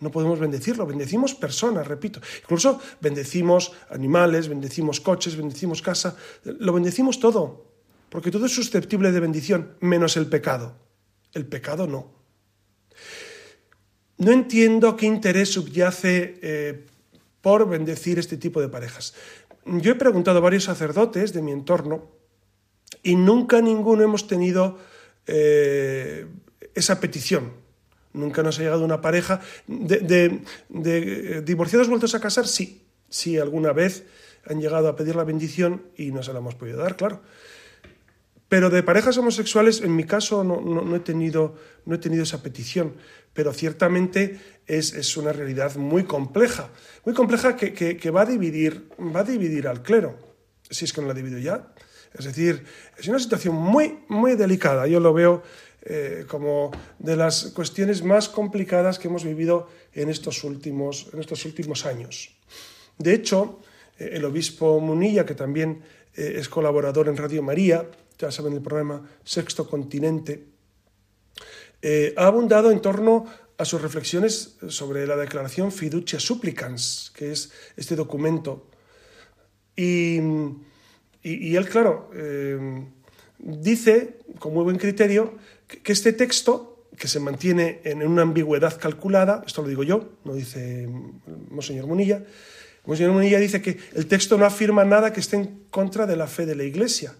No 0.00 0.10
podemos 0.10 0.38
bendecirlo, 0.38 0.86
bendecimos 0.86 1.34
personas, 1.34 1.86
repito. 1.86 2.20
Incluso 2.42 2.80
bendecimos 3.00 3.72
animales, 3.90 4.48
bendecimos 4.48 5.00
coches, 5.00 5.36
bendecimos 5.36 5.82
casa, 5.82 6.16
lo 6.44 6.72
bendecimos 6.72 7.18
todo, 7.18 7.66
porque 8.08 8.30
todo 8.30 8.46
es 8.46 8.54
susceptible 8.54 9.10
de 9.10 9.20
bendición, 9.20 9.74
menos 9.80 10.16
el 10.16 10.26
pecado. 10.26 10.76
El 11.34 11.46
pecado 11.46 11.86
no. 11.86 12.12
No 14.18 14.32
entiendo 14.32 14.96
qué 14.96 15.06
interés 15.06 15.52
subyace 15.52 16.38
eh, 16.42 16.86
por 17.40 17.68
bendecir 17.68 18.18
este 18.18 18.36
tipo 18.36 18.60
de 18.60 18.68
parejas. 18.68 19.14
Yo 19.64 19.92
he 19.92 19.94
preguntado 19.96 20.38
a 20.38 20.42
varios 20.42 20.64
sacerdotes 20.64 21.32
de 21.32 21.42
mi 21.42 21.52
entorno 21.52 22.08
y 23.02 23.16
nunca 23.16 23.60
ninguno 23.60 24.02
hemos 24.02 24.26
tenido 24.26 24.78
eh, 25.26 26.26
esa 26.74 27.00
petición. 27.00 27.52
Nunca 28.12 28.42
nos 28.42 28.58
ha 28.58 28.62
llegado 28.62 28.84
una 28.84 29.00
pareja 29.00 29.40
de, 29.66 30.40
de, 30.68 31.42
divorciados 31.42 31.88
vueltos 31.88 32.14
a 32.14 32.20
casar, 32.20 32.46
sí, 32.46 32.86
sí, 33.08 33.38
alguna 33.38 33.72
vez 33.72 34.04
han 34.46 34.60
llegado 34.60 34.88
a 34.88 34.96
pedir 34.96 35.14
la 35.16 35.24
bendición 35.24 35.82
y 35.96 36.10
no 36.10 36.22
se 36.22 36.32
la 36.32 36.38
hemos 36.38 36.54
podido 36.54 36.78
dar, 36.78 36.96
claro. 36.96 37.22
Pero 38.48 38.70
de 38.70 38.82
parejas 38.82 39.18
homosexuales, 39.18 39.82
en 39.82 39.94
mi 39.94 40.04
caso, 40.04 40.42
no, 40.42 40.96
he, 40.96 41.00
tenido, 41.00 41.56
no 41.84 41.94
he 41.94 41.98
tenido 41.98 42.22
esa 42.22 42.42
petición, 42.42 42.94
pero 43.34 43.52
ciertamente 43.52 44.40
es, 44.66 45.16
una 45.18 45.32
realidad 45.32 45.76
muy 45.76 46.04
compleja, 46.04 46.70
muy 47.04 47.14
compleja 47.14 47.56
que, 47.56 48.10
va, 48.10 48.22
a 48.22 48.26
dividir, 48.26 48.88
va 48.98 49.20
a 49.20 49.24
dividir 49.24 49.68
al 49.68 49.82
clero, 49.82 50.18
si 50.70 50.86
es 50.86 50.94
que 50.94 51.02
no 51.02 51.08
la 51.08 51.12
ha 51.12 51.16
dividido 51.16 51.38
ya. 51.38 51.74
Es 52.18 52.24
decir, 52.24 52.64
es 52.96 53.06
una 53.06 53.18
situación 53.18 53.54
muy, 53.54 53.98
muy 54.08 54.34
delicada. 54.34 54.86
Yo 54.86 54.98
lo 54.98 55.12
veo 55.12 55.42
eh, 55.90 56.26
como 56.28 56.70
de 56.98 57.16
las 57.16 57.44
cuestiones 57.54 58.02
más 58.04 58.28
complicadas 58.28 58.98
que 58.98 59.08
hemos 59.08 59.24
vivido 59.24 59.68
en 59.94 60.10
estos 60.10 60.44
últimos, 60.44 61.08
en 61.14 61.20
estos 61.20 61.46
últimos 61.46 61.86
años. 61.86 62.36
De 62.98 63.14
hecho, 63.14 63.60
eh, 63.98 64.10
el 64.12 64.26
obispo 64.26 64.80
Munilla, 64.80 65.24
que 65.24 65.34
también 65.34 65.80
eh, 66.14 66.34
es 66.36 66.50
colaborador 66.50 67.08
en 67.08 67.16
Radio 67.16 67.42
María, 67.42 67.88
ya 68.18 68.30
saben 68.30 68.52
el 68.52 68.60
programa 68.60 69.08
Sexto 69.24 69.66
Continente, 69.66 70.44
ha 72.16 72.26
abundado 72.26 72.70
en 72.70 72.82
torno 72.82 73.24
a 73.56 73.64
sus 73.64 73.80
reflexiones 73.80 74.58
sobre 74.68 75.06
la 75.06 75.16
declaración 75.16 75.72
Fiducia 75.72 76.20
Supplicans, 76.20 77.12
que 77.14 77.32
es 77.32 77.50
este 77.76 77.96
documento. 77.96 78.66
Y, 79.76 80.18
él, 81.22 81.68
claro, 81.70 82.10
dice, 83.38 84.18
con 84.40 84.54
muy 84.54 84.64
buen 84.64 84.76
criterio, 84.76 85.38
que, 85.68 85.92
este 85.92 86.12
texto, 86.12 86.86
que 86.96 87.06
se 87.06 87.20
mantiene 87.20 87.80
en 87.84 88.06
una 88.06 88.22
ambigüedad 88.22 88.78
calculada, 88.80 89.44
esto 89.46 89.62
lo 89.62 89.68
digo 89.68 89.84
yo, 89.84 90.14
no 90.24 90.34
dice 90.34 90.88
Monseñor 91.50 91.86
Munilla, 91.86 92.24
Monseñor 92.86 93.12
Munilla 93.12 93.38
dice 93.38 93.60
que 93.60 93.78
el 93.94 94.06
texto 94.06 94.38
no 94.38 94.46
afirma 94.46 94.84
nada 94.84 95.12
que 95.12 95.20
esté 95.20 95.36
en 95.36 95.64
contra 95.70 96.06
de 96.06 96.16
la 96.16 96.26
fe 96.26 96.46
de 96.46 96.56
la 96.56 96.64
Iglesia. 96.64 97.14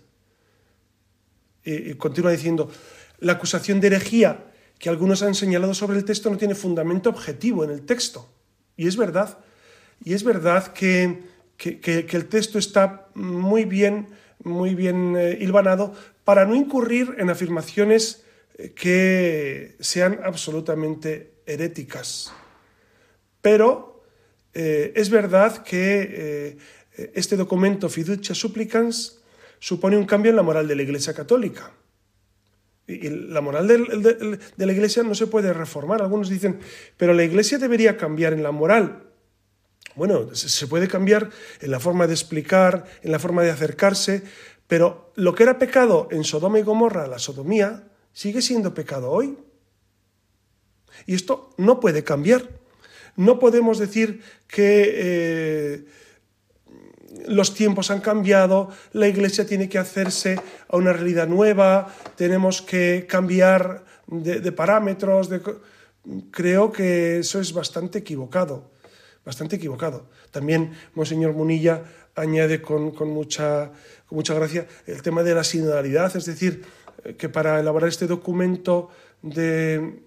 Y, 1.62 1.94
continúa 1.94 2.30
diciendo, 2.30 2.70
la 3.18 3.32
acusación 3.32 3.78
de 3.78 3.88
herejía 3.88 4.46
que 4.78 4.88
algunos 4.88 5.22
han 5.22 5.34
señalado 5.34 5.74
sobre 5.74 5.98
el 5.98 6.04
texto 6.06 6.30
no 6.30 6.38
tiene 6.38 6.54
fundamento 6.54 7.10
objetivo 7.10 7.64
en 7.64 7.70
el 7.70 7.82
texto. 7.82 8.30
Y 8.78 8.86
es 8.86 8.96
verdad, 8.96 9.38
y 10.02 10.14
es 10.14 10.24
verdad 10.24 10.72
que, 10.72 11.22
el 11.64 12.26
texto 12.28 12.58
está 12.58 13.08
muy 13.14 13.64
bien, 13.64 14.06
muy 14.42 14.74
bien 14.74 15.16
eh, 15.18 15.36
hilvanado 15.40 15.92
para 16.24 16.46
no 16.46 16.54
incurrir 16.54 17.16
en 17.18 17.28
afirmaciones 17.28 18.24
que 18.74 19.76
sean 19.80 20.20
absolutamente 20.24 21.34
heréticas. 21.46 22.32
Pero 23.40 24.02
eh, 24.52 24.92
es 24.96 25.10
verdad 25.10 25.62
que 25.62 26.58
este 27.14 27.36
documento 27.36 27.88
Fiducia 27.88 28.34
Supplicans 28.34 29.20
supone 29.60 29.96
un 29.96 30.06
cambio 30.06 30.30
en 30.30 30.36
la 30.36 30.42
moral 30.42 30.66
de 30.66 30.76
la 30.76 30.82
Iglesia 30.82 31.14
Católica. 31.14 31.72
Y 32.88 33.10
la 33.10 33.42
moral 33.42 33.68
de, 33.68 34.38
la 34.56 34.72
Iglesia 34.72 35.02
no 35.02 35.14
se 35.14 35.26
puede 35.26 35.52
reformar. 35.52 36.00
Algunos 36.00 36.30
dicen, 36.30 36.58
pero 36.96 37.12
la 37.12 37.22
Iglesia 37.22 37.58
debería 37.58 37.98
cambiar 37.98 38.32
en 38.32 38.42
la 38.42 38.50
moral. 38.50 39.02
Bueno, 39.94 40.34
se 40.34 40.66
puede 40.68 40.88
cambiar 40.88 41.28
en 41.60 41.70
la 41.70 41.80
forma 41.80 42.06
de 42.06 42.14
explicar, 42.14 42.86
en 43.02 43.12
la 43.12 43.18
forma 43.18 43.42
de 43.42 43.50
acercarse, 43.50 44.22
pero 44.66 45.12
lo 45.16 45.34
que 45.34 45.42
era 45.42 45.58
pecado 45.58 46.08
en 46.10 46.24
Sodoma 46.24 46.58
y 46.60 46.62
Gomorra, 46.62 47.06
la 47.06 47.18
sodomía, 47.18 47.88
sigue 48.18 48.42
siendo 48.42 48.74
pecado 48.74 49.12
hoy. 49.12 49.38
Y 51.06 51.14
esto 51.14 51.54
no 51.56 51.78
puede 51.78 52.02
cambiar. 52.02 52.48
No 53.14 53.38
podemos 53.38 53.78
decir 53.78 54.22
que 54.48 54.92
eh, 54.96 55.84
los 57.28 57.54
tiempos 57.54 57.92
han 57.92 58.00
cambiado, 58.00 58.70
la 58.92 59.06
Iglesia 59.06 59.46
tiene 59.46 59.68
que 59.68 59.78
hacerse 59.78 60.40
a 60.68 60.76
una 60.76 60.92
realidad 60.92 61.28
nueva, 61.28 61.94
tenemos 62.16 62.60
que 62.60 63.06
cambiar 63.08 63.84
de, 64.08 64.50
parámetros. 64.50 65.30
Creo 66.32 66.72
que 66.72 67.20
eso 67.20 67.40
es 67.40 67.52
bastante 67.52 68.00
equivocado, 68.00 68.72
bastante 69.24 69.54
equivocado. 69.54 70.10
También 70.32 70.72
Monseñor 70.94 71.34
Munilla 71.34 71.84
añade 72.16 72.60
con, 72.60 72.92
mucha, 73.10 73.70
con 74.06 74.16
mucha 74.16 74.34
gracia 74.34 74.66
el 74.88 75.02
tema 75.02 75.22
de 75.22 75.36
la 75.36 75.44
sinodalidad, 75.44 76.16
es 76.16 76.24
decir, 76.24 76.64
que 77.16 77.28
para 77.28 77.60
elaborar 77.60 77.88
este 77.88 78.06
documento 78.06 78.90
de, 79.22 80.02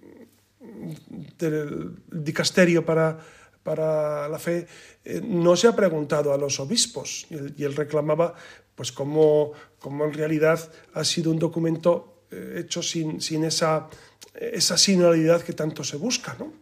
del 1.37 1.95
dicasterio 2.11 2.85
para 2.85 3.17
para 3.63 4.27
la 4.27 4.39
fe, 4.39 4.67
eh, 5.05 5.21
no 5.23 5.55
se 5.55 5.67
ha 5.67 5.75
preguntado 5.75 6.33
a 6.33 6.37
los 6.37 6.59
obispos 6.59 7.27
y 7.29 7.63
él, 7.63 7.75
reclamaba 7.75 8.33
pues 8.75 8.91
como, 8.91 9.53
en 9.85 10.13
realidad 10.13 10.71
ha 10.93 11.03
sido 11.03 11.31
un 11.31 11.39
documento 11.39 12.25
eh, 12.31 12.63
hecho 12.65 12.81
sin, 12.81 13.21
sin 13.21 13.43
esa, 13.43 13.87
esa 14.33 14.77
sinodalidad 14.77 15.41
que 15.41 15.53
tanto 15.53 15.83
se 15.83 15.97
busca. 15.97 16.35
¿no? 16.39 16.53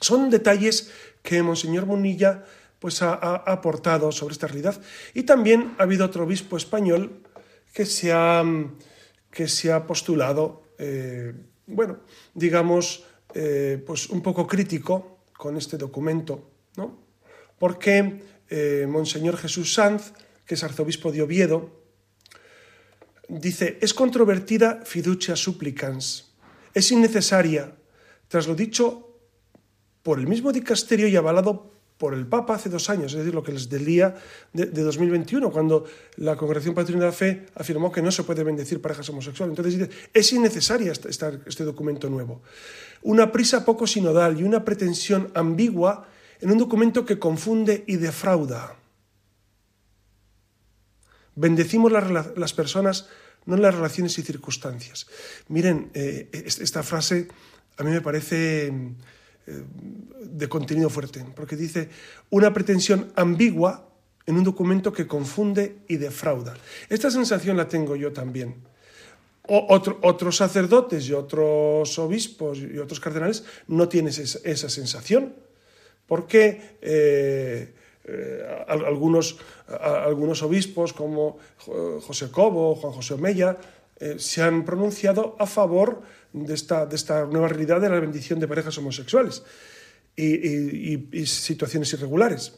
Son 0.00 0.28
detalles 0.28 0.90
que 1.22 1.42
Monseñor 1.42 1.86
Munilla 1.86 2.44
pues, 2.78 3.00
ha, 3.02 3.14
aportado 3.14 4.12
sobre 4.12 4.32
esta 4.32 4.46
realidad. 4.46 4.80
Y 5.14 5.22
también 5.22 5.74
ha 5.78 5.84
habido 5.84 6.04
otro 6.04 6.24
obispo 6.24 6.56
español 6.56 7.22
que 7.72 7.86
se 7.86 8.12
ha, 8.12 8.44
que 9.30 9.48
se 9.48 9.72
ha 9.72 9.86
postulado, 9.86 10.62
eh, 10.78 11.32
bueno, 11.66 12.00
digamos, 12.34 13.04
pues 13.86 14.10
un 14.10 14.22
poco 14.22 14.44
crítico 14.44 15.20
con 15.40 15.56
este 15.56 15.78
documento, 15.78 16.50
¿no? 16.76 16.98
Porque 17.58 18.20
eh, 18.50 18.86
Monseñor 18.88 19.36
Jesús 19.36 19.74
Sanz, 19.74 20.12
que 20.44 20.54
es 20.54 20.64
arzobispo 20.64 21.12
de 21.12 21.22
Oviedo, 21.22 21.70
dice, 23.28 23.78
es 23.80 23.94
controvertida 23.94 24.82
fiducia 24.84 25.36
supplicans, 25.36 26.34
es 26.74 26.90
innecesaria, 26.90 27.76
tras 28.28 28.48
lo 28.48 28.54
dicho 28.54 29.16
por 30.02 30.18
el 30.18 30.26
mismo 30.26 30.52
dicasterio 30.52 31.06
y 31.06 31.16
avalado 31.16 31.70
por 32.00 32.14
el 32.14 32.26
Papa 32.26 32.54
hace 32.54 32.70
dos 32.70 32.88
años, 32.88 33.12
es 33.12 33.18
decir, 33.18 33.34
lo 33.34 33.42
que 33.42 33.52
les 33.52 33.68
del 33.68 33.84
día 33.84 34.16
de, 34.54 34.82
2021, 34.82 35.50
cuando 35.50 35.84
la 36.16 36.34
Congregación 36.34 36.74
Patrina 36.74 37.00
de 37.00 37.06
la 37.06 37.12
Fe 37.12 37.44
afirmó 37.54 37.92
que 37.92 38.00
no 38.00 38.10
se 38.10 38.24
puede 38.24 38.42
bendecir 38.42 38.80
parejas 38.80 39.06
homosexuales. 39.10 39.52
Entonces 39.52 39.90
es 40.14 40.32
innecesaria 40.32 40.92
este 40.92 41.62
documento 41.62 42.08
nuevo. 42.08 42.40
Una 43.02 43.30
prisa 43.30 43.66
poco 43.66 43.86
sinodal 43.86 44.40
y 44.40 44.44
una 44.44 44.64
pretensión 44.64 45.30
ambigua 45.34 46.08
en 46.40 46.50
un 46.50 46.56
documento 46.56 47.04
que 47.04 47.18
confunde 47.18 47.84
y 47.86 47.96
defrauda. 47.96 48.76
Bendecimos 51.34 51.92
las, 51.92 52.52
personas, 52.54 53.10
no 53.44 53.58
las 53.58 53.74
relaciones 53.74 54.18
y 54.18 54.22
circunstancias. 54.22 55.06
Miren, 55.48 55.90
eh, 55.92 56.30
esta 56.32 56.82
frase 56.82 57.28
a 57.76 57.82
mí 57.82 57.90
me 57.90 58.00
parece 58.00 58.72
de 60.20 60.48
contenido 60.48 60.90
fuerte, 60.90 61.24
porque 61.34 61.56
dice 61.56 61.88
una 62.30 62.52
pretensión 62.52 63.12
ambigua 63.16 63.88
en 64.26 64.36
un 64.36 64.44
documento 64.44 64.92
que 64.92 65.06
confunde 65.06 65.78
y 65.88 65.96
defrauda. 65.96 66.54
Esta 66.88 67.10
sensación 67.10 67.56
la 67.56 67.68
tengo 67.68 67.96
yo 67.96 68.12
también. 68.12 68.54
otros 69.48 70.36
sacerdotes 70.36 71.08
y 71.08 71.12
otros 71.12 71.98
obispos 71.98 72.58
y 72.58 72.78
otros 72.78 73.00
cardenales 73.00 73.44
no 73.66 73.88
tienen 73.88 74.12
esa, 74.12 74.68
sensación, 74.68 75.34
porque 76.06 76.76
eh, 76.80 77.74
eh, 78.04 78.64
algunos, 78.68 79.38
algunos 79.80 80.42
obispos 80.42 80.92
como 80.92 81.38
José 82.06 82.30
Cobo, 82.30 82.76
Juan 82.76 82.92
José 82.92 83.14
Omeya, 83.14 83.58
se 84.16 84.42
han 84.42 84.64
pronunciado 84.64 85.36
a 85.38 85.46
favor 85.46 86.02
de 86.32 86.54
esta, 86.54 86.86
de 86.86 86.96
esta 86.96 87.26
nueva 87.26 87.48
realidad 87.48 87.80
de 87.80 87.88
la 87.88 88.00
bendición 88.00 88.38
de 88.40 88.48
parejas 88.48 88.76
homosexuales 88.78 89.42
y, 90.16 91.26
situaciones 91.26 91.92
irregulares. 91.92 92.52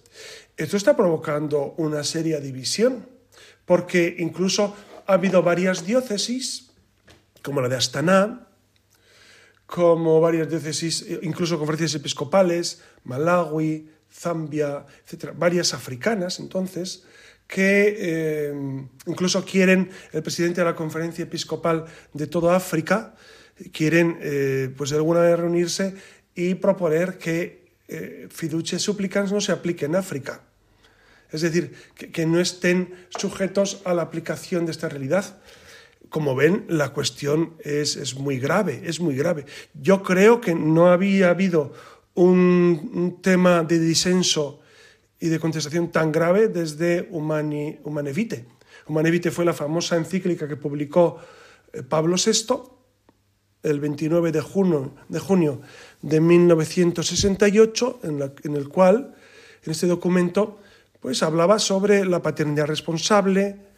Esto 0.57 0.77
está 0.77 0.97
provocando 0.97 1.75
una 1.79 2.05
seria 2.05 2.41
división, 2.41 3.07
porque 3.65 4.17
incluso 4.19 4.75
ha 5.07 5.15
habido 5.15 5.43
varias 5.43 5.87
diócesis, 5.87 6.71
como 7.43 7.61
la 7.61 7.69
de 7.69 7.77
Astana, 7.77 8.49
como 9.67 10.21
varias 10.21 10.49
diócesis, 10.49 11.07
incluso 11.23 11.59
conferencias 11.59 11.95
episcopales, 11.95 12.83
Malawi, 13.05 13.91
Zambia, 14.13 14.85
etcétera, 15.05 15.33
varias 15.37 15.73
africanas, 15.73 16.39
entonces, 16.39 17.05
que 17.47 17.97
eh, 17.99 18.55
incluso 19.07 19.45
quieren, 19.45 19.91
el 20.13 20.23
presidente 20.23 20.61
de 20.61 20.67
la 20.67 20.77
conferencia 20.77 21.25
episcopal 21.25 21.87
de 22.13 22.27
toda 22.27 22.57
África, 22.57 23.15
quieren, 23.71 24.19
eh, 24.21 24.71
pues 24.77 24.91
de 24.91 24.97
alguna 24.97 25.21
manera 25.21 25.37
reunirse 25.37 25.95
y 26.35 26.55
proponer 26.55 27.19
que 27.19 27.63
eh, 27.89 28.29
fiducie 28.31 28.79
supplicans 28.79 29.33
no 29.33 29.41
se 29.41 29.53
aplique 29.53 29.85
en 29.85 29.97
África. 29.97 30.41
Es 31.31 31.41
decir, 31.41 31.73
que, 31.95 32.27
no 32.27 32.41
estén 32.41 32.95
sujetos 33.09 33.81
a 33.85 33.95
la 33.95 34.03
aplicación 34.03 34.67
de 34.67 34.73
esta 34.73 34.89
realidad. 34.89 35.39
Como 36.11 36.35
ven, 36.35 36.67
la 36.69 36.91
cuestión 36.91 37.55
es, 37.65 38.15
muy 38.17 38.39
grave, 38.39 38.83
es 38.85 39.01
muy 39.01 39.17
grave. 39.17 39.47
Yo 39.73 40.03
creo 40.03 40.43
que 40.43 40.55
no 40.55 40.91
había 40.91 41.31
habido 41.31 41.73
un, 42.15 43.19
tema 43.23 43.65
de 43.65 43.79
disenso 43.79 44.61
y 45.21 45.29
de 45.29 45.39
contestación 45.39 45.91
tan 45.91 46.13
grave 46.13 46.49
desde 46.49 47.09
Humani, 47.11 47.79
Humanevite. 47.83 48.45
Humanevite 48.87 49.31
fue 49.31 49.47
la 49.47 49.55
famosa 49.55 49.97
encíclica 49.97 50.47
que 50.47 50.57
publicó 50.57 51.19
eh, 51.73 51.83
Pablo 51.83 52.17
VI 52.17 52.72
el 53.63 53.81
29 53.81 54.33
de 54.33 54.41
junio 54.41 54.95
de, 55.09 55.19
junio 55.19 55.61
de 56.01 56.21
1968, 56.21 58.01
en, 58.05 58.57
el 58.57 58.69
cual, 58.69 59.15
en 59.65 59.71
este 59.71 59.87
documento, 59.87 60.59
pues 61.01 61.23
hablaba 61.23 61.59
sobre 61.59 62.05
la 62.05 62.23
paternidad 62.23 62.67
responsable, 62.67 63.73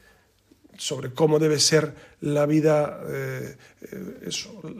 sobre 0.77 1.13
cómo 1.13 1.39
debe 1.39 1.59
ser 1.61 1.95
la 2.21 2.47
vida, 2.47 3.01
eh, 3.09 3.57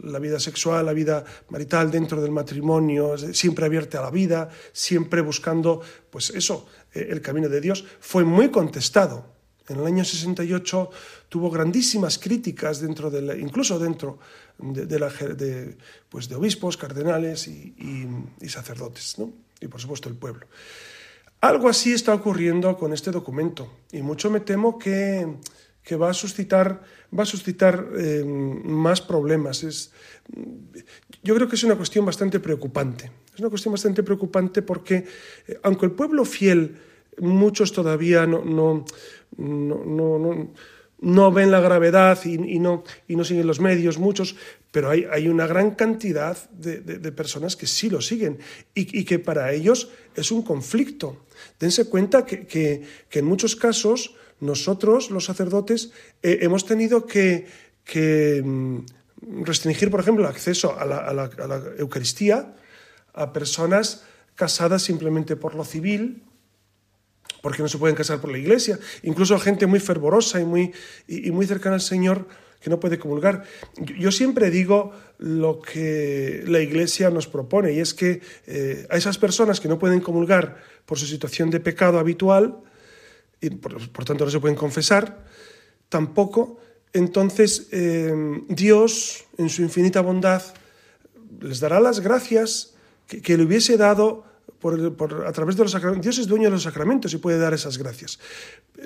la 0.03 0.19
vida 0.19 0.39
sexual, 0.39 0.85
la 0.85 0.93
vida 0.93 1.23
marital 1.49 1.89
dentro 1.89 2.21
del 2.21 2.31
matrimonio, 2.31 3.17
siempre 3.17 3.65
abierta 3.65 3.99
a 3.99 4.03
la 4.03 4.11
vida, 4.11 4.49
siempre 4.73 5.21
buscando, 5.21 5.81
pues 6.09 6.31
eso, 6.31 6.67
eh, 6.93 7.07
el 7.11 7.21
camino 7.21 7.47
de 7.47 7.61
Dios. 7.61 7.85
Fue 7.99 8.23
muy 8.23 8.49
contestado. 8.49 9.34
En 9.67 9.79
el 9.79 9.85
año 9.85 10.05
68 10.05 10.89
tuvo 11.29 11.49
grandísimas 11.49 12.19
críticas 12.19 12.79
dentro 12.79 13.09
de 13.09 13.39
incluso 13.39 13.79
dentro 13.79 14.19
de, 14.59 14.99
la, 14.99 15.09
de, 15.09 15.77
pues 16.09 16.29
de 16.29 16.35
obispos, 16.35 16.77
cardenales 16.77 17.47
y, 17.47 18.47
sacerdotes, 18.47 19.15
y 19.59 19.67
por 19.67 19.81
supuesto 19.81 20.09
el 20.09 20.15
pueblo. 20.15 20.47
Algo 21.41 21.69
así 21.69 21.93
está 21.93 22.13
ocurriendo 22.13 22.77
con 22.77 22.93
este 22.93 23.11
documento 23.11 23.71
y 23.91 24.01
mucho 24.01 24.29
me 24.29 24.39
temo 24.39 24.79
que, 24.79 25.27
que 25.83 25.95
va 25.95 26.09
a 26.09 26.13
suscitar, 26.13 26.81
va 27.17 27.23
a 27.23 27.25
suscitar 27.25 27.87
eh, 27.97 28.23
más 28.25 29.01
problemas. 29.01 29.63
Es, 29.63 29.91
yo 31.23 31.35
creo 31.35 31.47
que 31.47 31.55
es 31.55 31.63
una 31.63 31.75
cuestión 31.75 32.05
bastante 32.05 32.39
preocupante. 32.39 33.11
Es 33.33 33.39
una 33.39 33.49
cuestión 33.49 33.73
bastante 33.73 34.01
preocupante 34.01 34.61
porque, 34.61 35.05
eh, 35.47 35.59
aunque 35.63 35.85
el 35.85 35.91
pueblo 35.91 36.25
fiel, 36.25 36.77
muchos 37.19 37.71
todavía 37.71 38.25
no, 38.25 38.43
no, 38.43 38.85
no, 39.37 40.49
no 40.99 41.31
ven 41.31 41.51
la 41.51 41.59
gravedad 41.59 42.19
y, 42.25 42.59
no, 42.59 42.83
y 43.07 43.15
no 43.15 43.23
siguen 43.23 43.47
los 43.47 43.59
medios, 43.59 43.97
muchos, 43.97 44.35
pero 44.71 44.89
hay, 44.89 45.05
hay 45.11 45.27
una 45.27 45.47
gran 45.47 45.71
cantidad 45.71 46.37
de, 46.49 46.81
de, 46.81 47.11
personas 47.11 47.55
que 47.55 47.67
sí 47.67 47.89
lo 47.89 48.01
siguen 48.01 48.39
y, 48.73 49.03
que 49.05 49.19
para 49.19 49.53
ellos 49.53 49.89
es 50.15 50.31
un 50.31 50.41
conflicto. 50.41 51.25
Dense 51.59 51.85
cuenta 51.85 52.25
que, 52.25 52.47
que, 52.47 52.83
que 53.09 53.19
en 53.19 53.25
muchos 53.25 53.55
casos 53.55 54.15
nosotros, 54.39 55.11
los 55.11 55.25
sacerdotes, 55.25 55.91
eh, 56.23 56.39
hemos 56.41 56.65
tenido 56.65 57.05
que, 57.05 57.47
que, 57.83 58.41
mm, 58.43 58.79
restringir, 59.43 59.89
por 59.89 59.99
ejemplo, 59.99 60.23
el 60.23 60.29
acceso 60.29 60.77
a, 60.77 60.85
la, 60.85 60.97
a 60.97 61.13
la, 61.13 61.63
Eucaristía 61.77 62.55
a 63.13 63.31
personas 63.31 64.03
casadas 64.35 64.83
simplemente 64.83 65.35
por 65.35 65.55
lo 65.55 65.63
civil, 65.63 66.23
porque 67.45 67.61
no 67.61 67.69
se 67.69 67.77
pueden 67.77 67.95
casar 67.95 68.19
por 68.19 68.31
la 68.31 68.39
iglesia, 68.39 68.79
incluso 69.03 69.37
gente 69.37 69.67
muy 69.67 69.79
fervorosa 69.79 70.41
y 70.41 70.45
muy, 70.45 70.73
y, 71.07 71.29
muy 71.29 71.45
cercana 71.45 71.75
al 71.75 71.81
Señor 71.81 72.27
que 72.59 72.71
no 72.71 72.79
puede 72.79 72.97
comulgar. 72.97 73.43
Yo 73.99 74.11
siempre 74.11 74.49
digo 74.49 74.93
lo 75.19 75.61
que 75.61 76.43
la 76.47 76.59
Iglesia 76.59 77.11
nos 77.11 77.27
propone, 77.27 77.71
y 77.73 77.79
es 77.81 77.93
que 77.93 78.19
eh, 78.47 78.87
a 78.89 78.97
esas 78.97 79.19
personas 79.19 79.59
que 79.59 79.67
no 79.67 79.77
pueden 79.77 79.99
comulgar 79.99 80.57
por 80.87 80.97
su 80.97 81.05
situación 81.05 81.51
de 81.51 81.59
pecado 81.59 81.99
habitual, 81.99 82.57
y 83.39 83.51
por, 83.51 83.91
por 83.91 84.05
tanto 84.05 84.25
no 84.25 84.31
se 84.31 84.39
pueden 84.39 84.57
confesar, 84.57 85.23
tampoco, 85.87 86.57
entonces 86.93 87.67
eh, 87.71 88.11
Dios, 88.49 89.23
en 89.37 89.49
su 89.49 89.61
infinita 89.61 90.01
bondad, 90.01 90.41
les 91.41 91.59
dará 91.59 91.79
las 91.79 91.99
gracias 91.99 92.73
que, 93.05 93.21
que 93.21 93.37
le 93.37 93.43
hubiese 93.43 93.77
dado 93.77 94.34
por, 94.59 94.95
por, 94.95 95.25
a 95.25 95.31
través 95.31 95.55
de 95.55 95.63
los 95.63 95.71
sacramentos. 95.71 96.03
Dios 96.03 96.17
es 96.17 96.27
dueño 96.27 96.45
de 96.45 96.51
los 96.51 96.63
sacramentos 96.63 97.13
y 97.13 97.17
puede 97.17 97.37
dar 97.37 97.53
esas 97.53 97.77
gracias. 97.77 98.19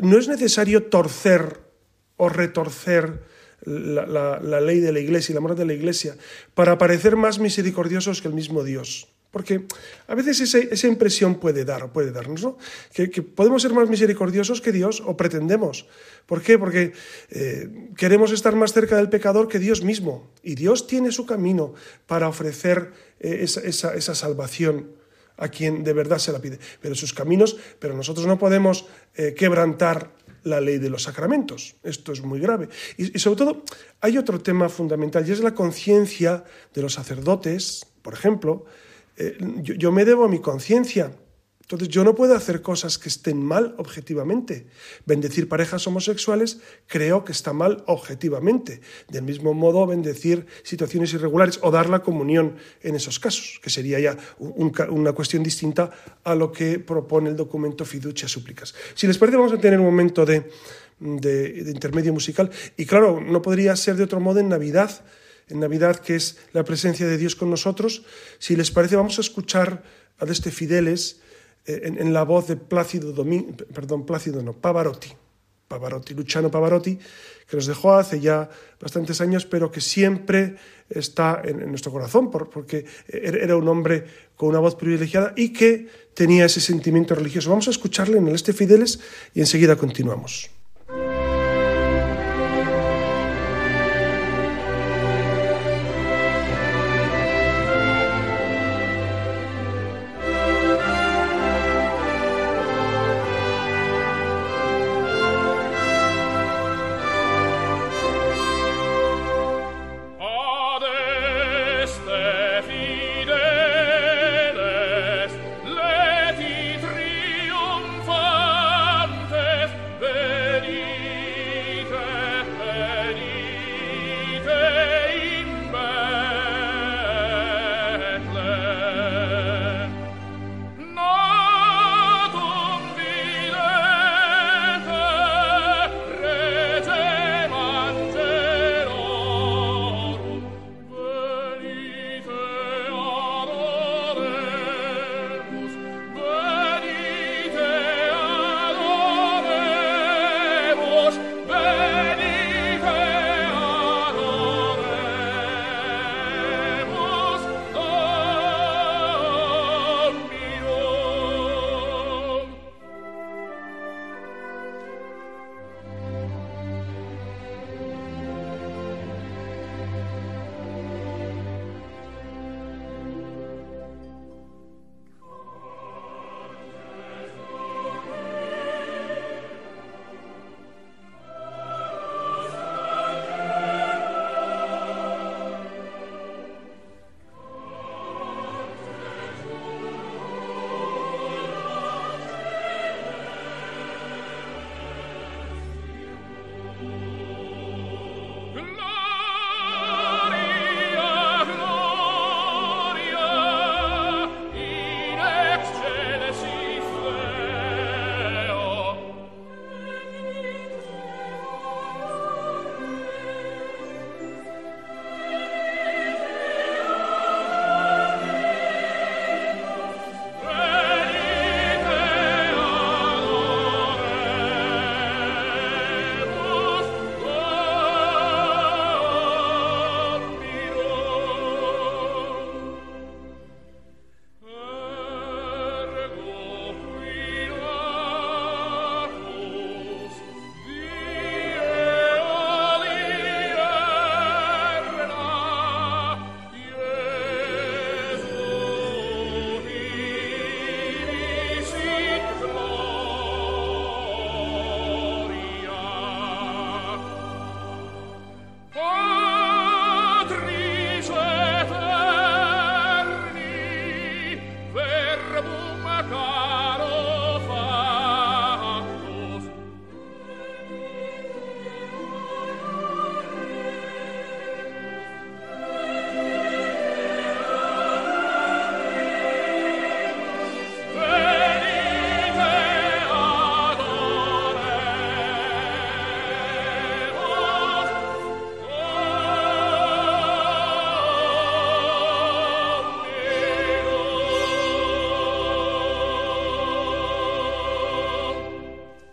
No 0.02 0.18
es 0.18 0.28
necesario 0.28 0.84
torcer 0.84 1.60
o 2.18 2.30
retorcer 2.30 3.24
la, 3.64 4.06
la, 4.06 4.40
la, 4.40 4.62
ley 4.62 4.80
de 4.80 4.92
la 4.92 5.00
Iglesia 5.00 5.34
y 5.34 5.36
la 5.36 5.42
moral 5.42 5.58
de 5.58 5.66
la 5.66 5.74
Iglesia 5.74 6.16
para 6.54 6.78
parecer 6.78 7.16
más 7.16 7.40
misericordiosos 7.40 8.22
que 8.22 8.28
el 8.28 8.34
mismo 8.34 8.64
Dios. 8.64 9.08
Porque 9.32 9.66
a 10.08 10.16
veces 10.16 10.42
ese, 10.42 10.70
esa 10.72 10.88
impresión 10.88 11.36
puede 11.36 11.64
dar, 11.64 11.92
puede 11.92 12.12
darnos, 12.12 12.42
¿no? 12.42 12.58
Que, 12.92 13.12
que, 13.12 13.22
podemos 13.22 13.62
ser 13.62 13.74
más 13.74 13.88
misericordiosos 13.88 14.60
que 14.60 14.72
Dios 14.72 15.04
o 15.06 15.16
pretendemos. 15.16 15.86
¿Por 16.26 16.42
qué? 16.42 16.58
Porque 16.58 16.94
eh, 17.30 17.90
queremos 17.96 18.32
estar 18.32 18.56
más 18.56 18.74
cerca 18.74 18.98
del 18.98 19.10
pecador 19.10 19.48
que 19.48 19.60
Dios 19.60 19.84
mismo. 19.84 20.32
Y 20.42 20.56
Dios 20.56 20.88
tiene 20.88 21.12
su 21.12 21.28
camino 21.28 21.76
para 22.08 22.28
ofrecer 22.28 22.92
eh, 23.20 23.42
esa, 23.42 23.62
esa, 23.62 23.94
esa 23.94 24.16
salvación 24.16 24.99
a 25.40 25.50
quien 25.50 25.84
de 25.84 25.94
verdad 25.94 26.20
se 26.20 26.32
la 26.32 26.40
pide. 26.40 26.60
Pero 26.82 26.96
sus 26.96 27.14
caminos, 27.14 27.58
pero 27.80 27.96
nosotros 27.96 28.28
no 28.28 28.38
podemos 28.38 28.86
eh, 29.16 29.34
quebrantar 29.34 30.12
la 30.44 30.62
ley 30.62 30.78
de 30.78 30.90
los 30.90 31.04
sacramentos. 31.04 31.76
Esto 31.84 32.12
es 32.12 32.22
muy 32.22 32.40
grave. 32.40 32.70
Y, 32.98 33.18
sobre 33.20 33.38
todo, 33.38 33.64
hay 34.02 34.18
otro 34.18 34.40
tema 34.40 34.70
fundamental 34.70 35.28
y 35.28 35.32
es 35.32 35.42
la 35.42 35.54
conciencia 35.54 36.44
de 36.74 36.82
los 36.82 36.94
sacerdotes, 36.94 37.86
por 38.02 38.14
ejemplo. 38.14 38.66
Eh, 39.18 39.38
yo 39.62 39.92
me 39.92 40.06
debo 40.06 40.26
a 40.26 40.30
mi 40.30 40.40
conciencia. 40.40 41.12
Entonces 41.70 41.90
yo 41.90 42.04
no 42.04 42.16
puedo 42.16 42.34
hacer 42.34 42.64
cosas 42.64 42.98
que 42.98 43.10
estén 43.10 43.38
mal 43.46 43.76
objetivamente. 43.78 44.66
Bendecir 45.06 45.48
parejas 45.48 45.86
homosexuales 45.86 46.62
creo 46.88 47.24
que 47.24 47.32
está 47.32 47.54
mal 47.54 47.84
objetivamente. 47.86 48.82
Del 49.08 49.22
mismo 49.22 49.54
modo, 49.54 49.86
bendecir 49.86 50.48
situaciones 50.64 51.14
irregulares 51.14 51.60
o 51.62 51.70
dar 51.70 51.88
la 51.88 52.00
comunión 52.00 52.56
en 52.82 52.96
esos 52.96 53.20
casos, 53.20 53.62
que 53.62 53.70
sería 53.70 54.00
ya 54.00 54.18
un, 54.40 54.74
una 54.90 55.14
cuestión 55.14 55.44
distinta 55.44 55.92
a 56.24 56.34
lo 56.34 56.52
que 56.52 56.80
propone 56.80 57.30
el 57.30 57.36
documento 57.36 57.86
Fiducia 57.86 58.28
Súplicas. 58.28 58.74
Si 58.96 59.06
les 59.06 59.20
parece, 59.20 59.38
vamos 59.38 59.54
a 59.54 59.60
tener 59.60 59.78
un 59.78 59.86
momento 59.86 60.26
de, 60.26 60.50
de, 61.00 61.64
de 61.64 61.72
intermedio 61.72 62.12
musical. 62.12 62.50
Y 62.78 62.88
claro, 62.88 63.22
no 63.22 63.44
podría 63.44 63.76
ser 63.76 63.96
de 63.96 64.06
otro 64.06 64.20
modo 64.20 64.40
en 64.40 64.50
Navidad 64.50 65.06
en 65.50 65.60
Navidad, 65.60 65.98
que 65.98 66.16
es 66.16 66.38
la 66.54 66.64
presencia 66.64 67.08
de 67.08 67.18
Dios 67.18 67.36
con 67.36 67.50
nosotros. 67.50 68.04
Si 68.38 68.56
les 68.56 68.70
parece, 68.70 68.96
vamos 68.96 69.18
a 69.18 69.22
escuchar 69.22 69.82
a 70.20 70.26
este 70.26 70.52
Fideles 70.52 71.22
en, 71.70 72.00
en, 72.00 72.14
la 72.14 72.24
voz 72.24 72.48
de 72.48 72.56
Plácido 72.56 73.14
perdón, 73.74 74.06
Plácido 74.06 74.42
no, 74.42 74.54
Pavarotti, 74.54 75.10
Pavarotti, 75.68 76.14
Luciano 76.14 76.50
Pavarotti, 76.50 76.98
que 77.48 77.58
nos 77.58 77.68
dejó 77.68 77.94
hace 77.94 78.20
ya 78.20 78.50
bastantes 78.80 79.22
años, 79.22 79.46
pero 79.46 79.72
que 79.72 79.82
siempre 79.82 80.56
está 80.90 81.42
en, 81.44 81.62
en 81.62 81.70
nuestro 81.70 81.92
corazón, 81.92 82.32
por, 82.32 82.50
porque 82.50 82.86
era 83.08 83.56
un 83.56 83.68
hombre 83.68 84.06
con 84.36 84.50
una 84.50 84.60
voz 84.60 84.76
privilegiada 84.76 85.34
y 85.36 85.54
que 85.54 85.88
tenía 86.14 86.46
ese 86.46 86.62
sentimiento 86.62 87.16
religioso. 87.16 87.50
Vamos 87.50 87.68
a 87.68 87.72
escucharle 87.72 88.18
en 88.18 88.28
el 88.28 88.36
Este 88.36 88.54
Fideles 88.54 89.00
y 89.34 89.42
enseguida 89.42 89.76
continuamos. 89.76 90.50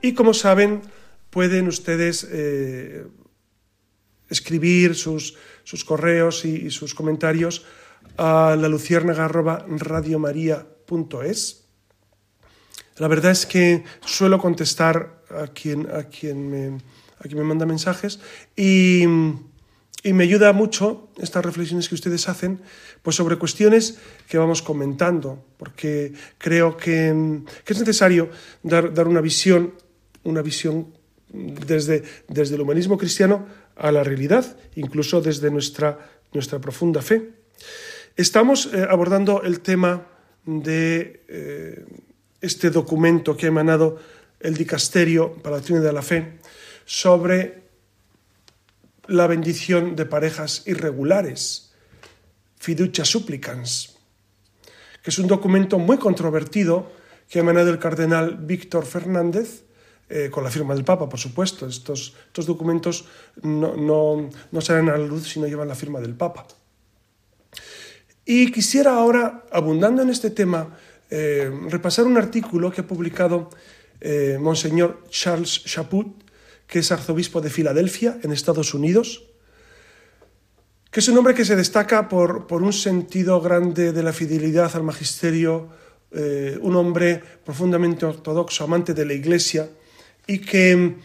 Y 0.06 0.14
como 0.14 0.32
saben, 0.34 0.82
pueden 1.30 1.66
ustedes 1.66 2.28
eh, 2.30 3.08
escribir 4.30 4.94
sus, 4.94 5.34
sus 5.64 5.84
correos 5.84 6.44
y, 6.44 6.70
sus 6.70 6.94
comentarios 6.94 7.64
a 8.16 8.54
la 8.56 8.68
luciérnaga.radiomaría.es. 8.68 11.64
La 12.98 13.08
verdad 13.08 13.32
es 13.32 13.46
que 13.46 13.82
suelo 14.04 14.38
contestar 14.38 15.24
a 15.28 15.48
quien, 15.48 15.90
a 15.90 16.04
quien, 16.04 16.48
me, 16.48 16.78
a 17.18 17.26
me 17.26 17.42
manda 17.42 17.66
mensajes 17.66 18.20
y, 18.54 19.02
y, 20.04 20.12
me 20.12 20.22
ayuda 20.22 20.52
mucho 20.52 21.08
estas 21.18 21.44
reflexiones 21.44 21.88
que 21.88 21.96
ustedes 21.96 22.28
hacen 22.28 22.60
pues 23.02 23.16
sobre 23.16 23.38
cuestiones 23.38 23.98
que 24.28 24.38
vamos 24.38 24.62
comentando, 24.62 25.44
porque 25.56 26.12
creo 26.38 26.76
que, 26.76 27.42
que 27.64 27.72
es 27.72 27.80
necesario 27.80 28.30
dar, 28.62 28.94
dar, 28.94 29.08
una 29.08 29.20
visión, 29.20 29.74
una 30.26 30.42
visión 30.42 30.92
desde, 31.28 32.02
desde 32.28 32.54
el 32.54 32.60
humanismo 32.60 32.98
cristiano 32.98 33.46
a 33.76 33.90
la 33.92 34.02
realidad, 34.02 34.56
incluso 34.74 35.20
desde 35.20 35.50
nuestra, 35.50 35.98
nuestra 36.32 36.58
profunda 36.60 37.02
fe. 37.02 37.30
Estamos 38.16 38.70
eh, 38.72 38.86
abordando 38.88 39.42
el 39.42 39.60
tema 39.60 40.06
de 40.44 41.24
eh, 41.28 41.84
este 42.40 42.70
documento 42.70 43.36
que 43.36 43.46
ha 43.46 43.48
emanado 43.48 43.98
el 44.40 44.54
Dicasterio 44.54 45.34
para 45.42 45.56
la 45.56 45.62
Trinidad 45.62 45.86
de 45.86 45.92
la 45.92 46.02
Fe 46.02 46.38
sobre 46.84 47.66
la 49.08 49.26
bendición 49.26 49.96
de 49.96 50.06
parejas 50.06 50.62
irregulares, 50.66 51.72
fiducia 52.58 53.04
supplicans, 53.04 53.96
que 55.02 55.10
es 55.10 55.18
un 55.18 55.26
documento 55.26 55.78
muy 55.78 55.98
controvertido 55.98 56.90
que 57.28 57.38
ha 57.38 57.42
emanado 57.42 57.70
el 57.70 57.78
cardenal 57.78 58.36
Víctor 58.36 58.86
Fernández 58.86 59.65
eh, 60.08 60.30
con 60.30 60.44
la 60.44 60.52
firma 60.52 60.72
del 60.72 60.84
Papa, 60.84 61.08
por 61.08 61.18
supuesto. 61.18 61.66
Estos, 61.66 62.14
estos 62.28 62.46
documentos 62.46 63.06
no, 63.42 63.74
no, 63.74 64.30
no 64.52 64.60
salen 64.60 64.88
a 64.88 64.96
la 64.96 65.04
luz 65.04 65.26
si 65.26 65.40
no 65.40 65.48
llevan 65.48 65.66
la 65.66 65.74
firma 65.74 65.98
del 66.00 66.14
Papa. 66.14 66.46
Y 68.24 68.52
quisiera 68.52 68.94
ahora, 68.94 69.42
abundando 69.50 70.02
en 70.02 70.10
este 70.10 70.30
tema, 70.30 70.78
eh, 71.10 71.50
repasar 71.68 72.04
un 72.04 72.16
artículo 72.16 72.70
que 72.70 72.82
ha 72.82 72.86
publicado 72.86 73.50
eh, 74.00 74.38
Monseñor 74.40 75.02
Charles 75.10 75.64
Chaput, 75.64 76.22
que 76.68 76.78
es 76.78 76.92
arzobispo 76.92 77.40
de 77.40 77.50
Filadelfia, 77.50 78.20
en 78.22 78.30
Estados 78.30 78.74
Unidos, 78.74 79.24
que 80.92 81.00
es 81.00 81.08
un 81.08 81.18
hombre 81.18 81.34
que 81.34 81.44
se 81.44 81.56
destaca 81.56 82.08
por, 82.08 82.46
por 82.46 82.62
un 82.62 82.72
sentido 82.72 83.40
grande 83.40 83.90
de 83.92 84.02
la 84.04 84.12
fidelidad 84.12 84.70
al 84.76 84.84
magisterio, 84.84 85.68
un 86.62 86.76
hombre 86.76 87.20
profundamente 87.44 88.06
ortodoxo, 88.06 88.64
amante 88.64 88.94
de 88.94 89.04
la 89.04 89.12
Iglesia, 89.12 89.68
y 90.26 90.38
que, 90.38 90.96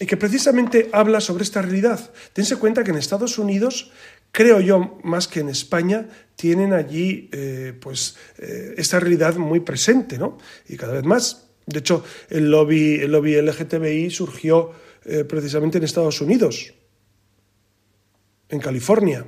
y 0.00 0.06
que 0.06 0.16
precisamente 0.16 0.88
habla 0.92 1.20
sobre 1.20 1.44
esta 1.44 1.62
realidad. 1.62 2.10
Tense 2.32 2.56
cuenta 2.56 2.84
que 2.84 2.90
en 2.90 2.96
Estados 2.96 3.38
Unidos, 3.38 3.90
creo 4.32 4.60
yo, 4.60 4.98
más 5.04 5.28
que 5.28 5.40
en 5.40 5.48
España, 5.48 6.08
tienen 6.36 6.72
allí 6.72 7.28
eh, 7.32 7.74
pues, 7.80 8.16
eh, 8.38 8.74
esta 8.76 9.00
realidad 9.00 9.36
muy 9.36 9.60
presente, 9.60 10.18
¿no? 10.18 10.38
Y 10.68 10.76
cada 10.76 10.94
vez 10.94 11.04
más. 11.04 11.48
De 11.66 11.80
hecho, 11.80 12.02
el 12.30 12.50
lobby, 12.50 12.94
el 12.94 13.12
lobby 13.12 13.40
LGTBI 13.40 14.10
surgió 14.10 14.72
eh, 15.04 15.24
precisamente 15.24 15.78
en 15.78 15.84
Estados 15.84 16.20
Unidos, 16.20 16.72
en 18.48 18.60
California, 18.60 19.26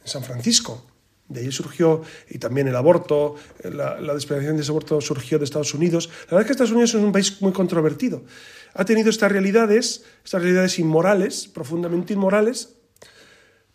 en 0.00 0.08
San 0.08 0.24
Francisco. 0.24 0.91
De 1.32 1.40
ahí 1.40 1.52
surgió, 1.52 2.02
y 2.28 2.38
también 2.38 2.68
el 2.68 2.76
aborto, 2.76 3.36
la, 3.64 4.00
la 4.00 4.14
de 4.14 4.18
ese 4.60 4.70
aborto 4.70 5.00
surgió 5.00 5.38
de 5.38 5.44
Estados 5.44 5.74
Unidos. 5.74 6.08
La 6.30 6.36
verdad 6.36 6.40
es 6.42 6.46
que 6.46 6.52
Estados 6.52 6.72
Unidos 6.72 6.94
es 6.94 7.00
un 7.00 7.12
país 7.12 7.40
muy 7.40 7.52
controvertido. 7.52 8.22
Ha 8.74 8.84
tenido 8.84 9.10
estas 9.10 9.32
realidades, 9.32 10.04
estas 10.24 10.42
realidades 10.42 10.78
inmorales, 10.78 11.48
profundamente 11.48 12.12
inmorales, 12.12 12.76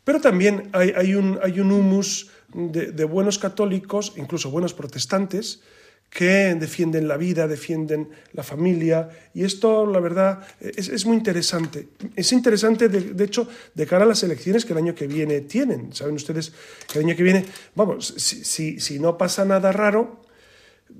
pero 0.04 0.22
también 0.22 0.70
hay, 0.72 0.94
hay 0.96 1.16
un, 1.16 1.40
hay 1.44 1.60
un 1.60 1.72
humus 1.72 2.30
de 2.54 3.04
buenos 3.04 3.38
católicos, 3.40 4.14
incluso 4.16 4.50
buenos 4.50 4.74
protestantes, 4.74 5.62
que 6.10 6.56
defienden 6.56 7.08
la 7.08 7.18
vida, 7.18 7.48
defienden 7.48 8.10
la 8.34 8.44
familia, 8.44 9.10
y 9.34 9.44
esto, 9.44 9.86
la 9.86 10.00
verdad, 10.00 10.40
es, 10.60 10.90
es 10.90 11.06
muy 11.06 11.18
interesante. 11.18 11.90
Es 12.16 12.32
interesante, 12.32 12.90
de, 12.90 13.24
hecho, 13.24 13.48
de 13.74 13.86
cara 13.86 14.06
a 14.06 14.08
las 14.08 14.24
elecciones 14.24 14.66
que 14.66 14.74
el 14.74 14.80
año 14.80 14.96
que 14.96 15.08
viene 15.08 15.42
tienen. 15.42 15.94
Saben 15.94 16.16
ustedes 16.16 16.54
que 16.92 17.00
el 17.00 17.06
año 17.06 17.16
que 17.16 17.24
viene, 17.24 17.46
vamos, 17.76 18.14
si, 18.18 18.44
si, 18.44 18.80
si 18.80 19.00
no 19.00 19.18
pasa 19.18 19.46
nada 19.46 19.72
raro, 19.72 20.22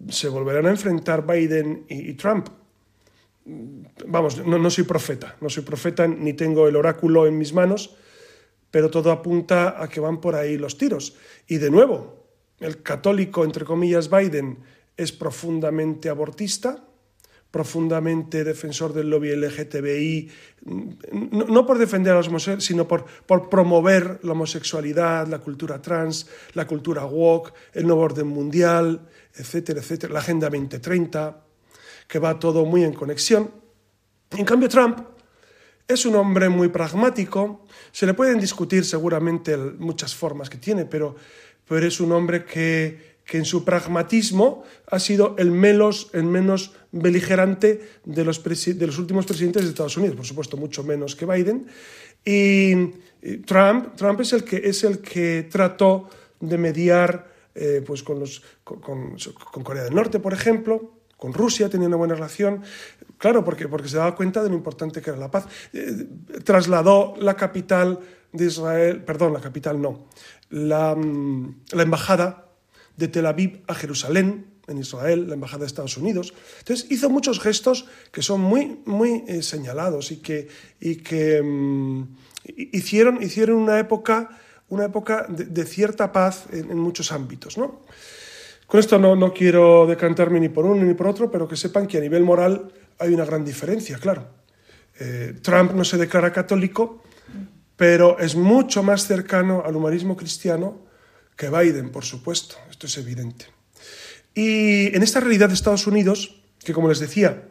se 0.10 0.28
volverán 0.28 0.66
a 0.66 0.72
enfrentar 0.72 1.26
Biden 1.26 1.86
y, 1.88 2.10
y 2.10 2.14
Trump. 2.14 2.50
Vamos, 4.06 4.46
no, 4.46 4.58
no 4.60 4.70
soy 4.70 4.84
profeta, 4.84 5.38
no 5.40 5.50
soy 5.50 5.64
profeta 5.64 6.06
ni 6.06 6.34
tengo 6.34 6.68
el 6.68 6.76
oráculo 6.76 7.26
en 7.28 7.38
mis 7.38 7.54
manos, 7.54 7.96
pero 8.70 8.92
todo 8.92 9.12
apunta 9.12 9.82
a 9.82 9.88
que 9.88 10.02
van 10.02 10.20
por 10.20 10.36
ahí 10.36 10.58
los 10.58 10.78
tiros. 10.78 11.16
Y 11.48 11.58
de 11.58 11.72
nuevo, 11.72 12.28
el 12.60 12.84
católico, 12.84 13.46
entre 13.46 13.64
comillas, 13.64 14.10
Biden, 14.10 14.58
es 14.98 15.12
profundamente 15.12 16.10
abortista, 16.10 16.84
profundamente 17.52 18.44
defensor 18.44 18.94
del 18.94 19.10
lobby 19.10 19.36
LGTBI, 19.36 20.30
no, 21.32 21.46
no 21.46 21.66
por 21.66 21.78
defender 21.78 22.14
a 22.14 22.18
los 22.18 22.28
homosexuales, 22.28 22.66
sino 22.66 22.88
por, 22.88 23.06
por, 23.26 23.50
promover 23.50 24.20
la 24.24 24.34
homosexualidad, 24.34 25.28
la 25.28 25.40
cultura 25.40 25.82
trans, 25.82 26.28
la 26.54 26.68
cultura 26.68 27.06
woke, 27.06 27.54
el 27.74 27.88
nuevo 27.88 28.02
orden 28.02 28.28
mundial, 28.28 29.08
etcétera, 29.34 29.80
etcétera, 29.80 30.14
la 30.14 30.20
Agenda 30.20 30.50
2030, 30.50 31.46
que 32.08 32.20
va 32.20 32.38
todo 32.38 32.66
muy 32.66 32.84
en 32.84 32.94
conexión. 32.94 33.50
En 34.32 34.44
cambio, 34.44 34.68
Trump 34.68 35.00
es 35.88 36.06
un 36.06 36.16
hombre 36.16 36.50
muy 36.50 36.68
pragmático, 36.68 37.66
se 37.92 38.06
le 38.06 38.14
pueden 38.14 38.40
discutir 38.40 38.84
seguramente 38.84 39.56
muchas 39.56 40.14
formas 40.14 40.50
que 40.50 40.58
tiene, 40.58 40.86
pero, 40.86 41.16
pero 41.66 41.88
es 41.88 42.02
un 42.02 42.12
hombre 42.12 42.44
que 42.44 43.17
que 43.28 43.38
en 43.38 43.46
su 43.46 43.66
pragmatismo 43.66 44.64
ha 44.90 45.00
sido 45.00 45.36
el 45.38 45.52
menos, 45.52 46.10
el 46.14 46.24
menos 46.24 46.72
beligerante 46.94 47.82
de 48.06 48.24
los, 48.24 48.42
de 48.42 48.88
los 48.88 48.98
últimos 48.98 49.26
presidentes 49.26 49.64
de 49.64 49.70
Estados 49.70 49.98
Unidos, 49.98 50.16
por 50.16 50.26
supuesto 50.26 50.56
mucho 50.56 50.84
menos 50.84 51.16
que 51.16 51.26
Biden. 51.26 51.68
Y, 52.26 52.88
Trump, 53.46 53.96
Trump 53.96 54.22
es, 54.22 54.32
el 54.32 54.44
que, 54.46 54.62
es 54.64 54.84
el 54.86 55.00
que 55.00 55.48
trató 55.52 56.10
de 56.40 56.58
mediar 56.58 57.28
eh, 57.54 57.84
pues 57.86 58.02
con, 58.02 58.20
los, 58.20 58.42
con, 58.64 58.80
con, 58.80 59.64
Corea 59.64 59.84
del 59.84 59.96
Norte, 59.96 60.20
por 60.20 60.34
ejemplo, 60.34 60.94
con 61.18 61.34
Rusia 61.34 61.68
tenía 61.68 61.88
una 61.88 61.98
buena 61.98 62.16
relación, 62.16 62.62
claro, 63.18 63.44
porque, 63.44 63.68
porque 63.68 63.90
se 63.90 63.98
daba 63.98 64.16
cuenta 64.16 64.42
de 64.42 64.50
lo 64.50 64.56
importante 64.56 65.02
que 65.02 65.10
era 65.10 65.20
la 65.20 65.32
paz. 65.32 65.48
Eh, 65.74 66.08
trasladó 66.46 67.16
la 67.20 67.36
capital 67.36 68.00
de 68.32 68.46
Israel, 68.46 69.04
perdón, 69.04 69.34
la 69.34 69.42
capital 69.42 69.82
no, 69.82 70.08
la, 70.50 70.96
mm, 70.96 71.64
la 71.74 71.84
embajada 71.84 72.47
de 72.98 73.08
Tel 73.08 73.26
Aviv 73.26 73.62
a 73.68 73.74
Jerusalén, 73.74 74.58
en 74.68 74.80
Israel, 74.80 75.28
la 75.28 75.36
Embajada 75.36 75.62
de 75.62 75.68
Estados 75.68 75.98
Unidos. 75.98 76.34
Entonces 76.60 76.92
hizo 76.92 77.10
muchos 77.10 77.40
gestos 77.40 77.86
que 78.12 78.22
son 78.22 78.42
muy, 78.42 78.82
muy 78.86 79.24
eh, 79.28 79.42
señalados 79.42 80.12
y 80.12 80.18
que, 80.18 80.50
y 80.82 80.98
que 80.98 81.42
mm, 81.42 82.04
hicieron, 82.74 83.24
hicieron 83.24 83.58
una 83.58 83.80
época, 83.80 84.30
una 84.68 84.86
época 84.86 85.26
de, 85.30 85.66
cierta 85.66 86.12
paz 86.12 86.48
en, 86.52 86.70
en, 86.70 86.78
muchos 86.78 87.14
ámbitos. 87.14 87.58
¿no? 87.58 87.82
Con 88.66 88.82
esto 88.82 89.00
no, 89.00 89.16
no 89.16 89.34
quiero 89.34 89.88
decantarme 89.88 90.42
ni 90.42 90.50
por 90.50 90.66
uno 90.66 90.84
ni 90.84 90.94
por 90.94 91.08
otro, 91.08 91.32
pero 91.32 91.48
que 91.48 91.56
sepan 91.56 91.88
que 91.88 91.98
a 91.98 92.02
nivel 92.02 92.24
moral 92.24 92.74
hay 93.00 93.14
una 93.14 93.24
gran 93.24 93.46
diferencia, 93.46 93.98
claro. 93.98 94.28
Eh, 95.00 95.36
Trump 95.42 95.74
no 95.74 95.86
se 95.86 95.98
declara 95.98 96.34
católico, 96.34 97.04
pero 97.76 98.20
es 98.20 98.36
mucho 98.36 98.84
más 98.84 99.06
cercano 99.06 99.64
al 99.66 99.76
humanismo 99.76 100.18
cristiano 100.18 100.82
que 101.38 101.50
Biden, 101.50 101.92
por 101.92 102.04
supuesto, 102.04 102.56
esto 102.78 102.86
es 102.86 102.98
evidente. 103.00 103.48
Y 104.36 104.96
en 104.96 105.02
esta 105.02 105.20
realidad 105.20 105.48
de 105.48 105.56
Estados 105.56 105.88
Unidos, 105.88 106.44
que 106.64 106.74
como 106.74 106.90
les 106.90 107.00
decía, 107.00 107.50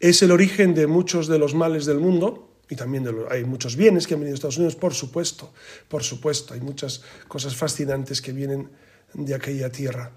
es 0.00 0.20
el 0.22 0.32
origen 0.32 0.74
de 0.74 0.88
muchos 0.88 1.28
de 1.28 1.38
los 1.38 1.54
males 1.54 1.86
del 1.86 2.00
mundo, 2.00 2.58
y 2.68 2.74
también 2.74 3.04
de 3.04 3.12
lo, 3.12 3.30
hay 3.30 3.44
muchos 3.44 3.76
bienes 3.76 4.08
que 4.08 4.14
han 4.14 4.20
venido 4.20 4.34
a 4.34 4.38
Estados 4.38 4.56
Unidos, 4.56 4.74
por 4.74 4.94
supuesto, 4.94 5.54
por 5.86 6.02
supuesto, 6.02 6.54
hay 6.54 6.60
muchas 6.60 7.02
cosas 7.28 7.54
fascinantes 7.54 8.20
que 8.20 8.32
vienen 8.32 8.68
de 9.12 9.32
aquella 9.32 9.70
tierra. 9.70 10.10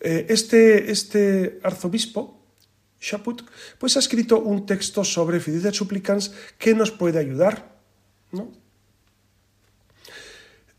Eh, 0.00 0.26
este, 0.28 0.92
este 0.92 1.58
arzobispo, 1.64 2.40
Chaput, 3.00 3.42
pues 3.80 3.96
ha 3.96 3.98
escrito 3.98 4.38
un 4.38 4.64
texto 4.64 5.02
sobre 5.02 5.40
fidelidad 5.40 5.72
supplicans 5.72 6.30
que 6.56 6.72
nos 6.72 6.92
puede 6.92 7.18
ayudar, 7.18 7.80
¿no? 8.30 8.52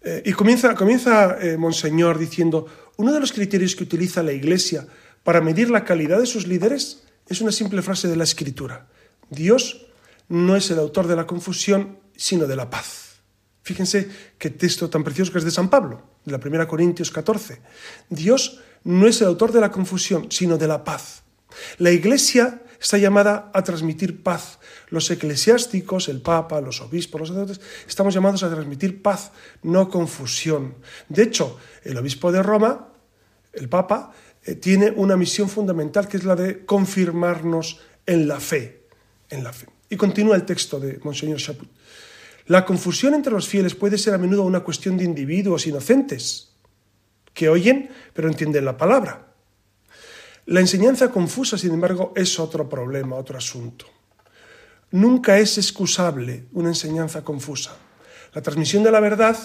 Eh, 0.02 0.24
y 0.26 0.34
comienza, 0.34 0.76
comienza 0.76 1.38
eh, 1.42 1.58
Monseñor 1.58 2.18
diciendo, 2.18 2.68
uno 2.98 3.14
de 3.14 3.20
los 3.20 3.32
criterios 3.32 3.76
que 3.76 3.84
utiliza 3.84 4.24
la 4.24 4.32
Iglesia 4.32 4.88
para 5.24 5.42
medir 5.42 5.70
la 5.70 5.84
calidad 5.84 6.20
de 6.20 6.26
sus 6.26 6.48
líderes 6.48 7.04
es 7.28 7.42
una 7.42 7.52
simple 7.52 7.82
frase 7.82 8.08
de 8.08 8.16
la 8.16 8.24
Escritura. 8.24 8.88
Dios 9.30 9.88
no 10.28 10.56
es 10.56 10.72
el 10.72 10.80
autor 10.80 11.08
de 11.08 11.16
la 11.16 11.28
confusión, 11.28 12.00
sino 12.16 12.48
de 12.48 12.56
la 12.56 12.70
paz. 12.70 13.22
Fíjense 13.64 14.10
qué 14.38 14.50
texto 14.50 14.90
tan 14.90 15.04
precioso 15.04 15.32
que 15.32 15.40
es 15.40 15.44
de 15.44 15.52
San 15.52 15.70
Pablo, 15.70 16.02
de 16.26 16.32
la 16.32 16.40
1 16.44 16.68
Corintios 16.68 17.12
14. 17.12 17.62
Dios 18.10 18.62
no 18.84 19.08
es 19.08 19.22
el 19.22 19.28
autor 19.28 19.52
de 19.52 19.62
la 19.62 19.72
confusión, 19.72 20.32
sino 20.32 20.58
de 20.58 20.68
la 20.68 20.84
paz. 20.84 21.24
La 21.78 21.92
Iglesia 21.92 22.64
está 22.80 22.98
llamada 22.98 23.52
a 23.54 23.64
transmitir 23.64 24.24
paz. 24.24 24.59
Los 24.90 25.10
eclesiásticos, 25.12 26.10
el 26.10 26.22
Papa, 26.22 26.62
los 26.62 26.82
obispos, 26.82 27.22
los 27.22 27.30
sacerdotes, 27.30 27.62
estamos 27.88 28.14
llamados 28.14 28.44
a 28.44 28.50
transmitir 28.50 29.02
paz, 29.02 29.32
no 29.64 29.90
confusión. 29.90 30.76
De 31.08 31.24
hecho, 31.24 31.60
el 31.84 31.98
obispo 31.98 32.32
de 32.32 32.42
Roma, 32.42 32.90
el 33.54 33.70
Papa, 33.70 34.12
eh, 34.44 34.56
tiene 34.56 34.92
una 34.92 35.16
misión 35.16 35.50
fundamental 35.50 36.08
que 36.08 36.18
es 36.18 36.24
la 36.24 36.36
de 36.36 36.66
confirmarnos 36.66 37.82
en 38.06 38.28
la 38.28 38.40
fe. 38.40 38.84
En 39.30 39.44
la 39.44 39.54
fe. 39.54 39.68
Y 39.90 39.96
continúa 39.96 40.36
el 40.36 40.46
texto 40.46 40.80
de 40.80 41.00
Monseñor 41.04 41.40
Chaput. 41.40 41.70
La 42.48 42.66
confusión 42.66 43.14
entre 43.14 43.32
los 43.32 43.48
fieles 43.48 43.76
puede 43.76 43.98
ser 43.98 44.16
a 44.16 44.18
menudo 44.18 44.42
una 44.44 44.62
cuestión 44.62 44.98
de 44.98 45.04
individuos 45.04 45.68
inocentes 45.68 46.50
que 47.34 47.48
oyen 47.48 47.92
pero 48.14 48.28
entienden 48.28 48.66
la 48.66 48.76
palabra. 48.76 49.28
La 50.48 50.60
enseñanza 50.60 51.12
confusa, 51.12 51.60
sin 51.60 51.74
embargo, 51.74 52.12
es 52.16 52.40
otro 52.40 52.68
problema, 52.68 53.16
otro 53.16 53.38
asunto. 53.38 53.86
Nunca 54.92 55.38
es 55.38 55.58
excusable 55.58 56.46
una 56.52 56.70
enseñanza 56.70 57.24
confusa. 57.24 57.76
La 58.34 58.42
transmisión 58.42 58.84
de 58.84 58.92
la 58.92 59.00
verdad 59.00 59.38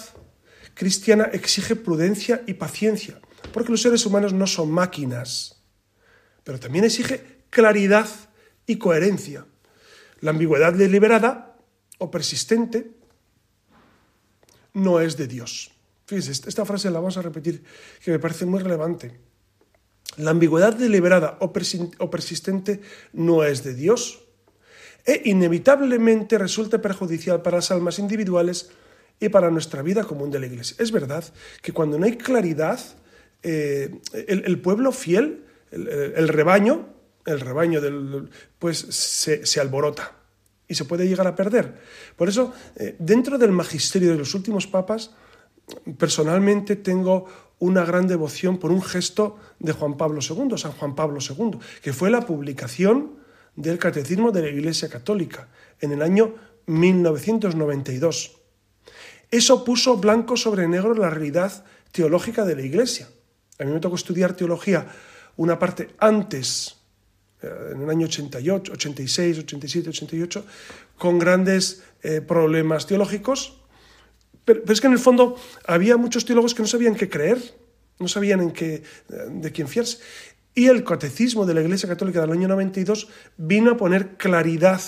cristiana 0.75 1.25
exige 1.33 1.77
prudencia 1.77 2.43
y 2.47 2.55
paciencia, 2.55 3.21
porque 3.53 3.71
los 3.71 3.83
seres 3.83 4.07
humanos 4.07 4.33
no 4.33 4.47
son 4.47 4.71
máquinas, 4.71 5.63
pero 6.43 6.59
también 6.59 6.85
exige 6.85 7.45
claridad 7.51 8.09
y 8.67 8.77
coherencia. 8.77 9.47
La 10.21 10.31
ambigüedad 10.31 10.73
deliberada 10.73 11.57
o 11.99 12.11
persistente 12.11 12.93
no 14.73 15.01
es 15.01 15.17
de 15.17 15.29
Dios. 15.29 15.73
Fíjense, 16.07 16.49
esta 16.49 16.65
frase 16.65 16.91
la 16.91 16.99
vamos 17.01 17.17
a 17.17 17.23
repetir, 17.23 17.63
que 18.03 18.11
me 18.11 18.19
parece 18.19 18.47
muy 18.47 18.61
relevante. 18.61 19.21
La 20.17 20.31
ambigüedad 20.31 20.75
deliberada 20.75 21.39
o 21.41 21.53
persistente 21.53 22.81
no 23.13 23.45
es 23.45 23.63
de 23.63 23.75
Dios 23.75 24.24
e 25.05 25.23
inevitablemente 25.25 26.39
resulta 26.39 26.81
perjudicial 26.81 27.43
para 27.43 27.59
las 27.59 27.71
almas 27.71 27.99
individuales 27.99 28.71
y 29.21 29.29
para 29.29 29.51
nuestra 29.51 29.83
vida 29.83 30.05
común 30.05 30.31
de 30.31 30.41
la 30.41 30.47
Iglesia. 30.47 30.77
Es 30.79 30.91
verdad 30.91 31.25
que 31.63 31.73
cuando 31.73 31.99
no 31.99 32.07
hay 32.07 32.17
claridad, 32.17 32.81
eh, 33.43 34.01
el, 34.13 34.61
pueblo 34.61 34.93
fiel, 34.93 35.45
el, 35.71 36.29
rebaño, 36.29 36.89
el 37.27 37.41
rebaño 37.41 37.81
del, 37.81 38.31
pues 38.59 38.79
se, 38.79 39.61
alborota 39.61 40.13
y 40.67 40.75
se 40.75 40.85
puede 40.85 41.07
llegar 41.07 41.27
a 41.27 41.37
perder. 41.37 41.75
Por 42.17 42.29
eso, 42.29 42.55
eh, 42.77 42.97
dentro 42.99 43.37
del 43.37 43.53
magisterio 43.53 44.11
de 44.11 44.19
los 44.19 44.35
últimos 44.35 44.67
papas, 44.67 45.11
personalmente 45.99 46.77
tengo 46.77 47.27
una 47.59 47.85
gran 47.85 48.07
devoción 48.07 48.59
por 48.59 48.73
un 48.73 48.83
gesto 48.83 49.39
de 49.59 49.73
Juan 49.73 49.97
Pablo 49.97 50.21
II, 50.21 50.57
San 50.57 50.73
Juan 50.73 50.95
Pablo 50.95 51.19
II, 51.21 51.59
que 51.83 51.93
fue 51.93 52.11
la 52.11 52.23
publicación 52.23 53.24
del 53.57 53.79
Catecismo 53.79 54.33
de 54.33 54.43
la 54.43 54.49
Iglesia 54.49 54.89
Católica 54.89 55.49
en 55.81 55.93
el 55.93 56.03
año 56.03 56.35
1992. 56.67 58.37
Eso 59.31 59.65
puso 59.65 59.97
blanco 59.97 60.37
sobre 60.37 60.69
negro 60.69 60.95
la 60.95 61.11
realidad 61.11 61.65
teológica 61.93 62.45
de 62.45 62.57
la 62.57 62.63
Iglesia. 62.63 63.09
A 63.59 63.65
mí 63.65 63.73
me 63.73 63.81
tocó 63.81 63.97
estudiar 63.97 64.35
teología 64.35 64.87
una 65.37 65.59
parte 65.59 65.91
antes, 65.99 66.77
eh, 67.43 67.73
en 67.73 67.83
el 67.83 67.91
año 67.91 68.07
88, 68.07 68.73
86, 68.73 69.39
87, 69.41 69.89
88, 69.91 70.45
con 70.97 71.19
grandes 71.19 71.83
eh, 72.03 72.21
problemas 72.21 72.87
teológicos 72.87 73.65
pero, 74.45 74.63
es 74.69 74.81
que 74.81 74.87
en 74.87 74.93
el 74.93 74.99
fondo 74.99 75.37
había 75.67 75.97
muchos 75.97 76.25
teólogos 76.25 76.55
que 76.55 76.63
no 76.63 76.69
sabían 76.69 76.95
qué 76.95 77.09
creer, 77.09 77.39
no 77.99 78.09
sabían 78.09 78.41
en 78.41 78.51
qué, 78.51 78.83
de 79.09 79.53
quién 79.53 79.69
fiarse. 79.69 79.99
Y 80.55 80.69
el 80.69 80.85
catecismo 80.85 81.45
de 81.45 81.55
la 81.55 81.63
Iglesia 81.63 81.89
Católica 81.89 82.21
del 82.21 82.33
año 82.33 82.49
92 82.49 83.09
vino 83.37 83.73
a 83.73 83.77
poner 83.77 84.17
claridad, 84.17 84.81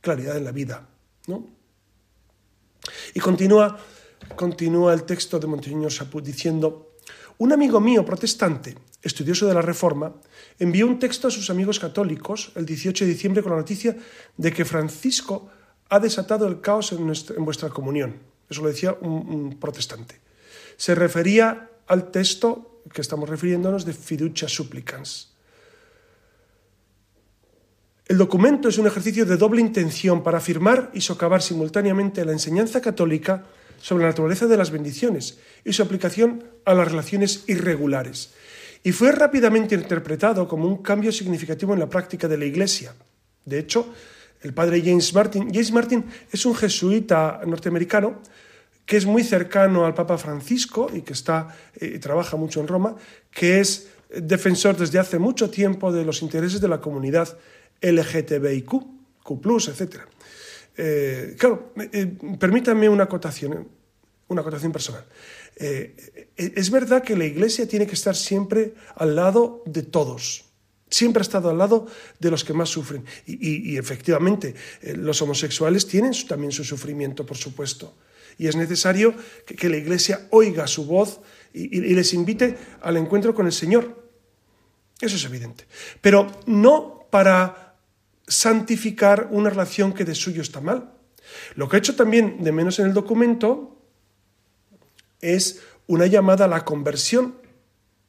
claridad 0.00 0.36
en 0.36 0.44
la 0.44 0.52
vida. 0.52 0.86
¿no? 1.26 1.46
Y 3.14 3.20
continúa, 3.20 3.78
continúa 4.36 4.94
el 4.94 5.02
texto 5.02 5.38
de 5.38 5.46
Monseñor 5.46 5.90
Chaput 5.90 6.24
diciendo, 6.24 6.94
un 7.38 7.52
amigo 7.52 7.80
mío 7.80 8.04
protestante, 8.04 8.76
estudioso 9.02 9.46
de 9.46 9.54
la 9.54 9.62
Reforma, 9.62 10.12
envió 10.58 10.86
un 10.86 10.98
texto 10.98 11.28
a 11.28 11.30
sus 11.30 11.50
amigos 11.50 11.78
católicos 11.78 12.52
el 12.54 12.66
18 12.66 13.04
de 13.04 13.10
diciembre 13.10 13.42
con 13.42 13.52
la 13.52 13.58
noticia 13.58 13.96
de 14.36 14.52
que 14.52 14.64
Francisco 14.64 15.50
ha 15.88 15.98
desatado 15.98 16.46
el 16.46 16.60
caos 16.60 16.92
en, 16.92 17.00
en 17.00 17.44
vuestra 17.44 17.70
comunión. 17.70 18.16
Eso 18.48 18.62
lo 18.62 18.68
decía 18.68 18.96
un, 19.00 19.58
protestante. 19.60 20.20
Se 20.76 20.94
refería 20.94 21.70
al 21.86 22.10
texto 22.10 22.67
que 22.92 23.00
estamos 23.00 23.28
refiriéndonos 23.28 23.84
de 23.84 23.92
fiducia 23.92 24.48
supplicans. 24.48 25.34
El 28.06 28.16
documento 28.16 28.68
es 28.68 28.78
un 28.78 28.86
ejercicio 28.86 29.26
de 29.26 29.36
doble 29.36 29.60
intención 29.60 30.22
para 30.22 30.38
afirmar 30.38 30.90
y 30.94 31.02
socavar 31.02 31.42
simultáneamente 31.42 32.24
la 32.24 32.32
enseñanza 32.32 32.80
católica 32.80 33.44
sobre 33.80 34.04
la 34.04 34.10
naturaleza 34.10 34.46
de 34.46 34.56
las 34.56 34.70
bendiciones 34.70 35.38
y 35.64 35.72
su 35.72 35.82
aplicación 35.82 36.42
a 36.64 36.72
las 36.72 36.88
relaciones 36.88 37.44
irregulares. 37.48 38.32
Y 38.82 38.92
fue 38.92 39.12
rápidamente 39.12 39.74
interpretado 39.74 40.48
como 40.48 40.66
un 40.66 40.82
cambio 40.82 41.12
significativo 41.12 41.74
en 41.74 41.80
la 41.80 41.90
práctica 41.90 42.28
de 42.28 42.38
la 42.38 42.46
Iglesia. 42.46 42.94
De 43.44 43.58
hecho, 43.58 43.92
el 44.42 44.54
padre 44.54 44.82
James 44.82 45.12
Martin. 45.12 45.48
James 45.52 45.72
Martin 45.72 46.04
es 46.32 46.46
un 46.46 46.54
jesuita 46.54 47.40
norteamericano 47.46 48.20
que 48.88 48.96
es 48.96 49.04
muy 49.04 49.22
cercano 49.22 49.84
al 49.84 49.92
Papa 49.92 50.16
Francisco 50.16 50.90
y 50.90 51.02
que 51.02 51.12
está, 51.12 51.54
eh, 51.78 51.98
trabaja 51.98 52.38
mucho 52.38 52.58
en 52.62 52.68
Roma, 52.68 52.96
que 53.30 53.60
es 53.60 53.88
defensor 54.08 54.78
desde 54.78 54.98
hace 54.98 55.18
mucho 55.18 55.50
tiempo 55.50 55.92
de 55.92 56.06
los 56.06 56.22
intereses 56.22 56.58
de 56.58 56.68
la 56.68 56.80
comunidad 56.80 57.36
LGTBIQ, 57.82 58.70
Q, 59.22 59.40
etc. 59.68 59.96
Eh, 60.74 61.36
claro, 61.38 61.74
eh, 61.76 62.16
permítanme 62.40 62.88
una 62.88 63.04
acotación, 63.04 63.68
una 64.28 64.42
personal. 64.72 65.04
es 65.54 66.70
verdad 66.70 67.02
que 67.02 67.14
la 67.14 67.26
Iglesia 67.26 67.68
tiene 67.68 67.86
que 67.86 67.94
estar 67.94 68.16
siempre 68.16 68.72
al 68.96 69.14
lado 69.14 69.62
de 69.66 69.82
todos 69.82 70.46
Siempre 70.88 71.20
ha 71.20 71.28
estado 71.28 71.50
al 71.50 71.58
lado 71.58 71.86
de 72.18 72.30
los 72.30 72.42
que 72.42 72.54
más 72.54 72.70
sufren. 72.70 73.04
Y, 73.26 73.76
efectivamente, 73.76 74.54
los 74.96 75.20
homosexuales 75.20 75.86
tienen 75.86 76.14
también 76.26 76.50
su 76.50 76.64
sufrimiento, 76.64 77.26
por 77.26 77.36
supuesto. 77.36 77.92
Y 78.38 78.46
es 78.46 78.56
necesario 78.56 79.14
que, 79.44 79.68
la 79.68 79.76
Iglesia 79.76 80.28
oiga 80.30 80.66
su 80.66 80.86
voz 80.86 81.20
y, 81.52 81.80
les 81.80 82.14
invite 82.14 82.56
al 82.80 82.96
encuentro 82.96 83.34
con 83.34 83.46
el 83.46 83.52
Señor. 83.52 84.10
Eso 85.00 85.16
es 85.16 85.24
evidente. 85.24 85.66
Pero 86.00 86.26
no 86.46 87.06
para 87.10 87.76
santificar 88.26 89.28
una 89.30 89.50
relación 89.50 89.92
que 89.92 90.04
de 90.04 90.14
suyo 90.14 90.42
está 90.42 90.60
mal. 90.60 90.92
Lo 91.56 91.68
que 91.68 91.76
he 91.76 91.78
hecho 91.78 91.96
también 91.96 92.42
de 92.42 92.52
menos 92.52 92.78
en 92.78 92.86
el 92.86 92.94
documento 92.94 93.76
es 95.20 95.60
una 95.86 96.06
llamada 96.06 96.44
a 96.44 96.48
la 96.48 96.64
conversión 96.64 97.34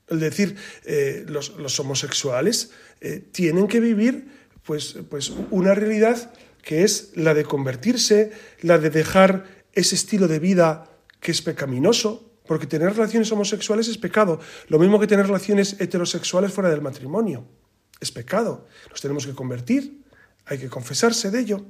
es 0.10 0.20
decir, 0.20 0.56
eh, 0.86 1.26
los, 1.28 1.80
homosexuales 1.80 2.72
eh, 3.02 3.24
tienen 3.32 3.68
que 3.68 3.80
vivir 3.80 4.28
pues, 4.64 4.98
pues 5.10 5.32
una 5.52 5.76
realidad 5.76 6.34
que 6.64 6.84
es 6.84 7.12
la 7.16 7.34
de 7.34 7.46
convertirse, 7.46 8.32
la 8.62 8.78
de 8.78 8.90
dejar 8.90 9.59
ese 9.74 9.96
estilo 9.96 10.28
de 10.28 10.40
vida 10.40 10.90
que 11.20 11.32
es 11.32 11.42
pecaminoso, 11.42 12.32
porque 12.46 12.66
tener 12.66 12.94
relaciones 12.94 13.32
homosexuales 13.32 13.88
es 13.88 13.98
pecado, 13.98 14.40
lo 14.68 14.80
mismo 14.80 15.00
que 15.00 15.08
tener 15.08 15.28
relaciones 15.28 15.80
heterosexuales 15.80 16.52
fuera 16.52 16.70
del 16.70 16.82
matrimonio. 16.82 17.46
Es 18.00 18.12
pecado, 18.12 18.68
nos 18.90 19.02
tenemos 19.02 19.26
que 19.26 19.34
convertir, 19.34 20.02
hay 20.46 20.58
que 20.58 20.70
confesarse 20.70 21.30
de 21.30 21.40
ello. 21.40 21.66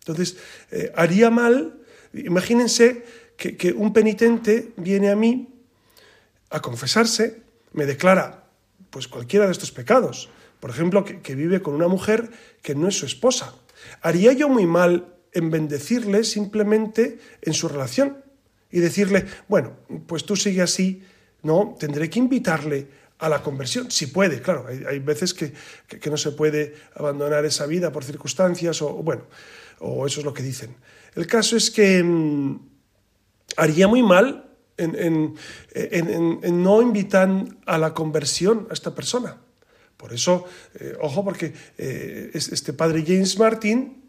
Entonces, 0.00 0.36
eh, 0.70 0.92
haría 0.96 1.30
mal, 1.30 1.80
imagínense 2.12 3.04
que, 3.36 3.56
que 3.56 3.72
un 3.72 3.92
penitente 3.92 4.72
viene 4.76 5.10
a 5.10 5.16
mí 5.16 5.48
a 6.50 6.60
confesarse 6.60 7.42
me 7.72 7.84
declara 7.84 8.44
pues 8.90 9.08
cualquiera 9.08 9.46
de 9.46 9.52
estos 9.52 9.72
pecados. 9.72 10.30
Por 10.60 10.70
ejemplo, 10.70 11.04
que, 11.04 11.34
vive 11.34 11.60
con 11.60 11.74
una 11.74 11.88
mujer 11.88 12.30
que 12.62 12.74
no 12.74 12.88
es 12.88 12.96
su 12.96 13.04
esposa. 13.04 13.54
Haría 14.00 14.32
yo 14.32 14.48
muy 14.48 14.66
mal 14.66 15.13
en 15.34 15.50
bendecirle 15.50 16.24
simplemente 16.24 17.18
en 17.42 17.52
su 17.52 17.68
relación 17.68 18.18
y 18.70 18.80
decirle, 18.80 19.26
bueno, 19.48 19.72
pues 20.06 20.24
tú 20.24 20.36
sigue 20.36 20.62
así, 20.62 21.02
no, 21.42 21.76
tendré 21.78 22.08
que 22.08 22.18
invitarle 22.18 22.88
a 23.18 23.28
la 23.28 23.42
conversión, 23.42 23.90
si 23.90 24.08
puede, 24.08 24.40
claro, 24.40 24.66
hay, 24.66 24.98
veces 24.98 25.32
que, 25.32 25.52
que, 25.86 26.10
no 26.10 26.16
se 26.16 26.32
puede 26.32 26.74
abandonar 26.96 27.44
esa 27.44 27.66
vida 27.66 27.92
por 27.92 28.04
circunstancias 28.04 28.82
o, 28.82 28.94
bueno, 28.94 29.22
o 29.78 30.06
eso 30.06 30.20
es 30.20 30.26
lo 30.26 30.34
que 30.34 30.42
dicen. 30.42 30.74
El 31.14 31.26
caso 31.26 31.56
es 31.56 31.70
que 31.70 32.02
mm, 32.02 32.58
haría 33.56 33.86
muy 33.86 34.02
mal 34.02 34.44
en, 34.76 35.34
no 36.64 36.82
invitar 36.82 37.30
a 37.66 37.78
la 37.78 37.94
conversión 37.94 38.66
a 38.70 38.72
esta 38.72 38.94
persona. 38.94 39.38
Por 39.96 40.12
eso, 40.12 40.44
eh, 40.74 40.96
ojo, 41.00 41.24
porque 41.24 41.52
eh, 41.78 42.30
este 42.34 42.72
padre 42.72 43.04
James 43.06 43.38
Martin, 43.38 44.03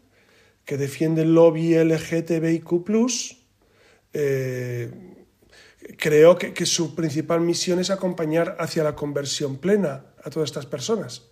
que 0.66 0.76
defiende 0.76 1.22
el 1.22 1.32
lobby 1.32 1.74
LGTBIQ, 1.74 2.84
eh, 4.12 4.90
creo 5.96 6.36
que, 6.36 6.66
su 6.66 6.94
principal 6.96 7.40
misión 7.40 7.78
es 7.78 7.90
acompañar 7.90 8.56
hacia 8.58 8.82
la 8.82 8.96
conversión 8.96 9.58
plena 9.58 10.04
a 10.22 10.28
todas 10.28 10.50
estas 10.50 10.66
personas. 10.66 11.22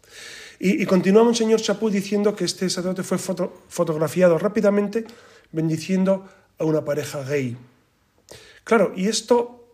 Y, 0.60 0.80
y 0.80 0.86
continúa 0.86 1.24
Monseñor 1.24 1.60
Chaput 1.60 1.92
diciendo 1.92 2.36
que 2.36 2.44
este 2.44 2.70
sacerdote 2.70 3.02
fue 3.02 3.18
fotografiado 3.18 4.38
rápidamente 4.38 5.04
bendiciendo 5.50 6.28
a 6.58 6.64
una 6.64 6.84
pareja 6.84 7.24
gay. 7.24 7.56
Claro, 8.62 8.92
y 8.94 9.08
esto, 9.08 9.66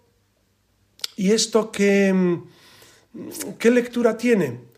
y 1.17 1.33
esto 1.33 1.71
qué, 1.71 2.41
qué 3.59 3.71
lectura 3.71 4.17
tiene. 4.17 4.70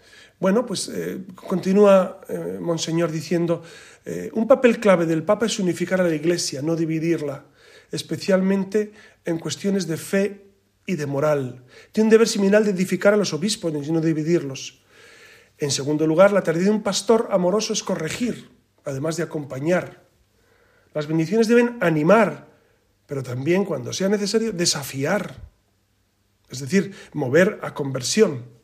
Bueno, 0.42 0.66
pues 0.66 0.88
eh, 0.88 1.22
continúa 1.36 2.20
eh, 2.28 2.58
Monseñor 2.60 3.12
diciendo, 3.12 3.62
eh, 4.04 4.28
un 4.32 4.48
papel 4.48 4.80
clave 4.80 5.06
del 5.06 5.22
Papa 5.22 5.46
es 5.46 5.60
unificar 5.60 6.00
a 6.00 6.04
la 6.04 6.16
Iglesia, 6.16 6.62
no 6.62 6.74
dividirla, 6.74 7.44
especialmente 7.92 8.90
en 9.24 9.38
cuestiones 9.38 9.86
de 9.86 9.96
fe 9.96 10.46
y 10.84 10.96
de 10.96 11.06
moral. 11.06 11.62
Tiene 11.92 12.06
un 12.06 12.10
deber 12.10 12.26
similar 12.26 12.64
de 12.64 12.72
edificar 12.72 13.14
a 13.14 13.16
los 13.16 13.32
obispos 13.32 13.72
y 13.72 13.92
no 13.92 14.00
dividirlos. 14.00 14.82
En 15.58 15.70
segundo 15.70 16.08
lugar, 16.08 16.32
la 16.32 16.42
tarea 16.42 16.64
de 16.64 16.70
un 16.70 16.82
pastor 16.82 17.28
amoroso 17.30 17.72
es 17.72 17.84
corregir, 17.84 18.50
además 18.84 19.16
de 19.16 19.22
acompañar. 19.22 20.02
Las 20.92 21.06
bendiciones 21.06 21.46
deben 21.46 21.76
animar, 21.78 22.48
pero 23.06 23.22
también, 23.22 23.64
cuando 23.64 23.92
sea 23.92 24.08
necesario, 24.08 24.50
desafiar, 24.50 25.36
es 26.50 26.58
decir, 26.58 26.96
mover 27.12 27.60
a 27.62 27.74
conversión. 27.74 28.60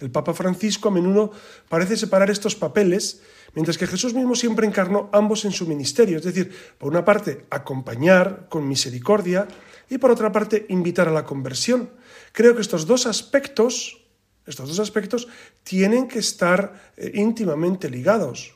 El 0.00 0.10
Papa 0.10 0.34
Francisco 0.34 0.88
a 0.88 0.92
menudo 0.92 1.32
parece 1.68 1.96
separar 1.96 2.30
estos 2.30 2.56
papeles, 2.56 3.22
mientras 3.54 3.78
que 3.78 3.86
Jesús 3.86 4.14
mismo 4.14 4.34
siempre 4.34 4.66
encarnó 4.66 5.10
ambos 5.12 5.44
en 5.44 5.52
su 5.52 5.66
ministerio, 5.66 6.18
es 6.18 6.24
decir, 6.24 6.52
por 6.78 6.90
una 6.90 7.04
parte, 7.04 7.46
acompañar 7.50 8.46
con 8.48 8.66
misericordia 8.66 9.46
y 9.88 9.98
por 9.98 10.10
otra 10.10 10.32
parte, 10.32 10.66
invitar 10.68 11.08
a 11.08 11.12
la 11.12 11.24
conversión. 11.24 11.90
Creo 12.32 12.54
que 12.54 12.62
estos 12.62 12.86
dos 12.86 13.06
aspectos, 13.06 14.04
estos 14.46 14.68
dos 14.68 14.80
aspectos 14.80 15.28
tienen 15.62 16.08
que 16.08 16.20
estar 16.20 16.92
eh, 16.96 17.12
íntimamente 17.14 17.90
ligados 17.90 18.54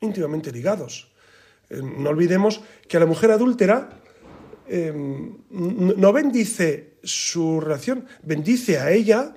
íntimamente 0.00 0.50
ligados. 0.50 1.12
Eh, 1.68 1.80
no 1.82 2.10
olvidemos 2.10 2.60
que 2.88 2.96
a 2.96 3.00
la 3.00 3.06
mujer 3.06 3.30
adúltera 3.30 4.00
eh, 4.66 4.92
no 5.50 6.12
bendice 6.12 6.98
su 7.02 7.60
relación, 7.60 8.06
bendice 8.22 8.78
a 8.78 8.90
ella 8.90 9.36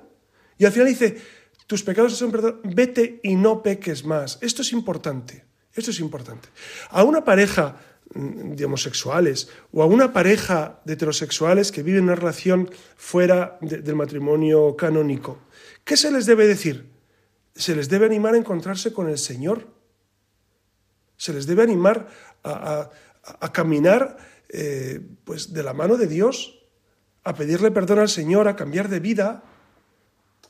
y 0.58 0.64
al 0.64 0.72
final 0.72 0.88
dice, 0.88 1.16
tus 1.66 1.82
pecados 1.82 2.16
son 2.16 2.30
perdonados, 2.30 2.60
vete 2.64 3.20
y 3.22 3.34
no 3.34 3.62
peques 3.62 4.04
más. 4.04 4.38
Esto 4.40 4.62
es 4.62 4.72
importante, 4.72 5.44
esto 5.74 5.90
es 5.90 6.00
importante. 6.00 6.48
A 6.90 7.04
una 7.04 7.24
pareja 7.24 7.76
mm, 8.14 8.52
de 8.52 8.64
homosexuales 8.64 9.48
o 9.72 9.82
a 9.82 9.86
una 9.86 10.12
pareja 10.12 10.80
de 10.84 10.94
heterosexuales 10.94 11.72
que 11.72 11.82
viven 11.82 12.04
una 12.04 12.14
relación 12.14 12.70
fuera 12.96 13.58
del 13.60 13.94
matrimonio 13.94 14.76
canónico, 14.76 15.38
¿qué 15.84 15.96
se 15.96 16.10
les 16.10 16.26
debe 16.26 16.46
decir? 16.46 16.86
Se 17.54 17.74
les 17.74 17.88
debe 17.88 18.06
animar 18.06 18.34
a 18.34 18.38
encontrarse 18.38 18.92
con 18.92 19.08
el 19.08 19.18
Señor 19.18 19.74
se 21.16 21.32
les 21.32 21.46
debe 21.46 21.62
animar 21.62 22.08
a, 22.42 22.90
caminar 23.52 24.18
eh, 24.50 25.00
pues 25.24 25.52
de 25.52 25.62
la 25.62 25.72
mano 25.72 25.96
de 25.96 26.06
Dios, 26.06 26.60
a 27.24 27.34
pedirle 27.34 27.70
perdón 27.70 28.00
al 28.00 28.08
Señor, 28.08 28.48
a 28.48 28.56
cambiar 28.56 28.88
de 28.88 29.00
vida. 29.00 29.42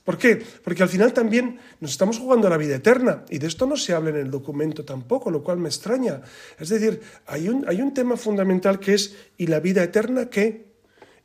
¿Por 0.05 0.19
qué? 0.19 0.37
Porque 0.63 0.83
al 0.83 0.89
final 0.89 1.13
también 1.13 1.59
nos 1.81 1.93
estamos 1.93 2.19
jugando 2.19 2.47
a 2.47 2.51
la 2.51 2.59
vida 2.59 2.77
eterna 2.77 3.25
y 3.31 3.39
de 3.39 3.47
esto 3.47 3.67
no 3.67 3.77
se 3.77 3.95
habla 3.95 4.11
en 4.11 4.17
el 4.17 4.31
documento 4.31 4.85
tampoco, 4.85 5.31
lo 5.31 5.43
cual 5.43 5.59
me 5.59 5.69
extraña. 5.69 6.21
Es 6.59 6.69
decir, 6.69 7.01
hay 7.27 7.49
un, 7.49 7.65
hay 7.67 7.81
un 7.81 7.95
tema 7.95 8.17
fundamental 8.17 8.79
que 8.79 8.95
es 8.95 9.17
¿y 9.39 9.47
la 9.47 9.61
vida 9.61 9.83
eterna 9.83 10.29
qué? 10.29 10.75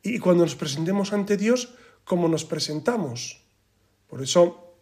Y 0.02 0.18
cuando 0.18 0.44
nos 0.44 0.56
presentemos 0.56 1.12
ante 1.12 1.36
Dios, 1.36 1.74
¿cómo 2.04 2.26
nos 2.26 2.46
presentamos? 2.46 3.42
Por 4.08 4.22
eso 4.22 4.74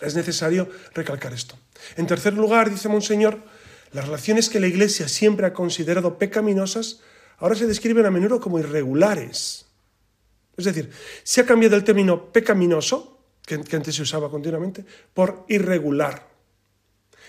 es 0.00 0.14
necesario 0.14 0.68
recalcar 0.94 1.34
esto. 1.34 1.56
En 1.96 2.06
tercer 2.06 2.32
lugar, 2.32 2.70
dice 2.70 2.88
Monseñor, 2.88 3.42
las 3.92 4.06
relaciones 4.06 4.48
que 4.48 4.60
la 4.60 4.66
Iglesia 4.66 5.08
siempre 5.08 5.46
ha 5.46 5.52
considerado 5.52 6.16
pecaminosas 6.16 7.00
ahora 7.40 7.56
se 7.56 7.66
describen 7.66 8.06
a 8.06 8.10
menudo 8.10 8.38
como 8.38 8.58
irregulares. 8.58 9.66
Es 10.56 10.66
decir, 10.66 10.90
se 11.24 11.40
ha 11.40 11.46
cambiado 11.46 11.74
el 11.74 11.84
término 11.84 12.30
pecaminoso, 12.30 13.09
que, 13.58 13.76
antes 13.76 13.94
se 13.94 14.02
usaba 14.02 14.30
continuamente, 14.30 14.84
por 15.14 15.44
irregular. 15.48 16.28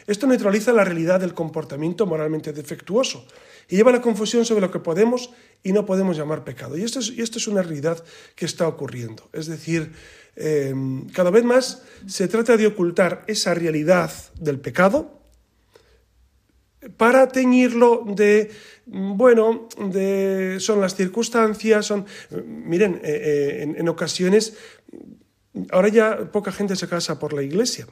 Esto 0.07 0.27
neutraliza 0.27 0.73
la 0.73 0.83
realidad 0.83 1.19
del 1.19 1.33
comportamiento 1.33 2.05
moralmente 2.05 2.53
defectuoso 2.53 3.25
y 3.69 3.75
lleva 3.75 3.91
a 3.91 3.93
la 3.93 4.01
confusión 4.01 4.45
sobre 4.45 4.61
lo 4.61 4.71
que 4.71 4.79
podemos 4.79 5.31
y 5.63 5.73
no 5.73 5.85
podemos 5.85 6.17
llamar 6.17 6.43
pecado. 6.43 6.77
Y 6.77 6.83
esto 6.83 6.99
es, 6.99 7.13
esto 7.17 7.37
es 7.37 7.47
una 7.47 7.61
realidad 7.61 8.03
que 8.35 8.45
está 8.45 8.67
ocurriendo. 8.67 9.29
Es 9.31 9.45
decir, 9.45 9.91
eh, 10.35 10.73
cada 11.13 11.29
vez 11.29 11.43
más 11.43 11.83
se 12.07 12.27
trata 12.27 12.57
de 12.57 12.67
ocultar 12.67 13.23
esa 13.27 13.53
realidad 13.53 14.11
del 14.39 14.59
pecado, 14.59 15.21
para 16.97 17.27
teñirlo 17.27 18.03
de, 18.07 18.49
bueno, 18.85 19.67
de, 19.77 20.57
son 20.59 20.81
las 20.81 20.95
circunstancias, 20.95 21.85
son, 21.85 22.05
miren, 22.45 22.95
eh, 23.03 23.61
eh, 23.63 23.75
en, 23.77 23.89
ocasiones, 23.89 24.57
ahora 25.71 25.89
ya 25.89 26.31
poca 26.31 26.51
gente 26.51 26.75
se 26.75 26.87
casa 26.87 27.19
por 27.19 27.33
la 27.33 27.43
iglesia, 27.43 27.87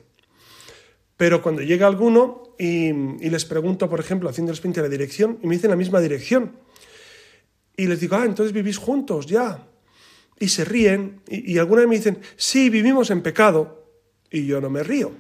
pero 1.18 1.42
cuando 1.42 1.62
llega 1.62 1.88
alguno 1.88 2.56
y, 2.58 2.92
les 3.30 3.46
pregunto, 3.46 3.90
por 3.90 4.00
ejemplo, 4.00 4.30
haciendo 4.30 4.52
el 4.52 4.60
de 4.60 4.82
la 4.82 4.90
dirección, 4.90 5.40
y 5.42 5.48
me 5.48 5.56
dicen 5.56 5.70
la 5.70 5.76
misma 5.76 6.00
dirección, 6.00 6.54
y 7.76 7.88
les 7.88 8.00
digo, 8.00 8.16
ah, 8.16 8.26
entonces 8.26 8.54
vivís 8.54 8.78
juntos, 8.78 9.26
ya, 9.26 9.68
y 10.40 10.50
se 10.50 10.66
ríen, 10.66 11.22
y, 11.28 11.54
y 11.54 11.58
alguna 11.58 11.82
vez 11.82 11.90
me 11.90 11.96
dicen, 11.96 12.20
sí, 12.38 12.70
vivimos 12.70 13.10
en 13.12 13.22
pecado, 13.22 13.86
y 14.32 14.46
yo 14.46 14.62
no 14.62 14.70
me 14.70 14.84
río, 14.84 15.12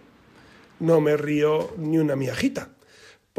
no 0.80 1.02
me 1.02 1.18
río 1.18 1.74
ni 1.78 1.98
una 1.98 2.16
miajita 2.16 2.70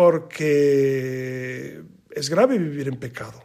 porque 0.01 1.83
es 2.11 2.31
grave 2.31 2.57
vivir 2.57 2.89
en 2.89 2.97
pecado, 2.97 3.45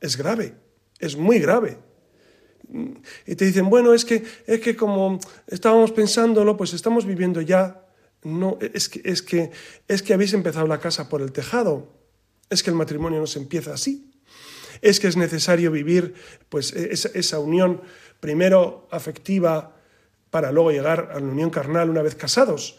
es 0.00 0.16
grave, 0.16 0.54
es 0.98 1.14
muy 1.14 1.38
grave. 1.38 1.76
Y 3.26 3.34
te 3.34 3.44
dicen, 3.44 3.68
bueno, 3.68 3.94
es 3.94 4.04
que, 4.04 4.22
es 4.46 4.60
que 4.60 4.76
como 4.76 5.18
estábamos 5.46 5.92
pensándolo, 5.92 6.56
pues 6.56 6.72
estamos 6.72 7.06
viviendo 7.06 7.40
ya. 7.40 7.84
No, 8.22 8.58
es 8.60 8.88
que, 8.88 9.00
es, 9.04 9.22
que, 9.22 9.50
es 9.88 10.02
que 10.02 10.12
habéis 10.12 10.34
empezado 10.34 10.66
la 10.66 10.78
casa 10.78 11.08
por 11.08 11.22
el 11.22 11.32
tejado, 11.32 11.94
es 12.50 12.62
que 12.62 12.70
el 12.70 12.76
matrimonio 12.76 13.18
no 13.18 13.26
se 13.26 13.38
empieza 13.38 13.72
así, 13.72 14.12
es 14.82 15.00
que 15.00 15.08
es 15.08 15.16
necesario 15.16 15.70
vivir 15.70 16.14
pues, 16.50 16.74
esa, 16.74 17.08
esa 17.14 17.38
unión 17.38 17.80
primero 18.20 18.88
afectiva 18.90 19.74
para 20.28 20.52
luego 20.52 20.70
llegar 20.70 21.10
a 21.12 21.18
la 21.18 21.26
unión 21.26 21.50
carnal 21.50 21.88
una 21.90 22.02
vez 22.02 22.14
casados. 22.14 22.78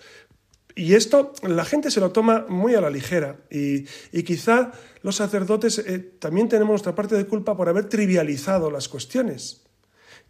Y 0.75 0.93
esto 0.93 1.33
la 1.43 1.65
gente 1.65 1.91
se 1.91 1.99
lo 1.99 2.11
toma 2.11 2.45
muy 2.47 2.75
a 2.75 2.81
la 2.81 2.89
ligera 2.89 3.37
y, 3.49 3.83
quizá 4.23 4.71
los 5.01 5.17
sacerdotes 5.17 5.79
eh, 5.79 5.99
también 5.99 6.47
tenemos 6.47 6.71
nuestra 6.71 6.95
parte 6.95 7.15
de 7.15 7.25
culpa 7.25 7.57
por 7.57 7.67
haber 7.67 7.89
trivializado 7.89 8.71
las 8.71 8.87
cuestiones, 8.87 9.60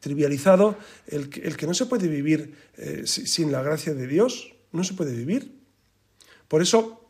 trivializado 0.01 0.75
el, 1.07 1.29
que 1.29 1.67
no 1.67 1.73
se 1.73 1.85
puede 1.85 2.09
vivir 2.09 2.57
eh, 2.75 3.03
sin 3.05 3.51
la 3.51 3.61
gracia 3.61 3.93
de 3.93 4.07
Dios, 4.07 4.53
no 4.73 4.83
se 4.83 4.93
puede 4.93 5.15
vivir. 5.15 5.61
Por 6.49 6.61
eso 6.61 7.05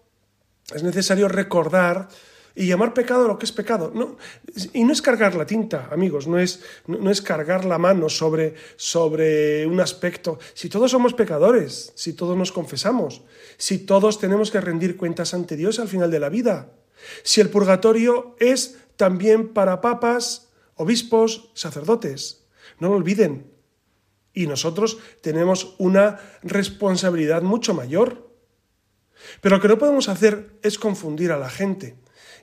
es 0.75 0.83
necesario 0.83 1.27
recordar 1.27 2.09
y 2.53 2.67
llamar 2.67 2.93
pecado 2.93 3.27
lo 3.27 3.39
que 3.39 3.45
es 3.45 3.51
pecado. 3.51 3.91
No, 3.95 4.17
y 4.73 4.83
no 4.83 4.91
es 4.91 5.01
cargar 5.01 5.35
la 5.35 5.45
tinta, 5.45 5.87
amigos, 5.91 6.27
no 6.27 6.37
es, 6.37 6.61
no, 6.85 7.09
es 7.09 7.21
cargar 7.21 7.65
la 7.65 7.77
mano 7.77 8.09
sobre, 8.09 8.55
sobre 8.75 9.65
un 9.65 9.79
aspecto. 9.79 10.37
Si 10.53 10.69
todos 10.69 10.91
somos 10.91 11.13
pecadores, 11.13 11.93
si 11.95 12.13
todos 12.13 12.37
nos 12.37 12.51
confesamos, 12.51 13.23
si 13.57 13.79
todos 13.79 14.19
tenemos 14.19 14.51
que 14.51 14.61
rendir 14.61 14.97
cuentas 14.97 15.33
ante 15.33 15.55
Dios 15.55 15.79
al 15.79 15.87
final 15.87 16.11
de 16.11 16.19
la 16.19 16.29
vida, 16.29 16.73
si 17.23 17.41
el 17.41 17.49
purgatorio 17.49 18.35
es 18.39 18.77
también 18.97 19.53
para 19.53 19.81
papas, 19.81 20.49
obispos, 20.75 21.51
sacerdotes, 21.53 22.40
no 22.81 22.89
lo 22.89 22.95
olviden. 22.95 23.49
Y 24.33 24.47
nosotros 24.47 24.97
tenemos 25.21 25.75
una 25.77 26.19
responsabilidad 26.41 27.41
mucho 27.41 27.73
mayor. 27.73 28.29
Pero 29.39 29.55
lo 29.55 29.61
que 29.61 29.67
no 29.67 29.77
podemos 29.77 30.09
hacer 30.09 30.57
es 30.63 30.77
confundir 30.77 31.31
a 31.31 31.37
la 31.37 31.49
gente 31.49 31.95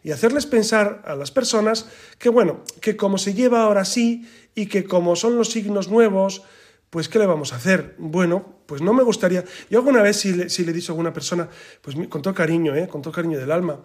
y 0.02 0.12
hacerles 0.12 0.46
pensar 0.46 1.02
a 1.06 1.16
las 1.16 1.30
personas 1.32 1.88
que, 2.18 2.28
bueno, 2.28 2.62
que 2.80 2.96
como 2.96 3.18
se 3.18 3.34
lleva 3.34 3.64
ahora 3.64 3.84
sí 3.84 4.28
y 4.54 4.66
que 4.66 4.84
como 4.84 5.16
son 5.16 5.36
los 5.36 5.50
signos 5.50 5.88
nuevos, 5.88 6.42
pues 6.90 7.08
¿qué 7.08 7.18
le 7.18 7.26
vamos 7.26 7.52
a 7.52 7.56
hacer? 7.56 7.96
Bueno, 7.98 8.60
pues 8.66 8.80
no 8.80 8.94
me 8.94 9.02
gustaría. 9.02 9.44
Yo 9.70 9.78
alguna 9.78 10.02
vez 10.02 10.18
sí 10.18 10.32
le, 10.32 10.46
le 10.46 10.70
he 10.70 10.74
dicho 10.74 10.92
a 10.92 10.94
alguna 10.94 11.12
persona, 11.12 11.48
pues 11.82 11.96
con 12.08 12.22
todo 12.22 12.32
cariño, 12.32 12.74
¿eh? 12.76 12.86
con 12.86 13.02
todo 13.02 13.12
cariño 13.12 13.38
del 13.38 13.50
alma, 13.50 13.80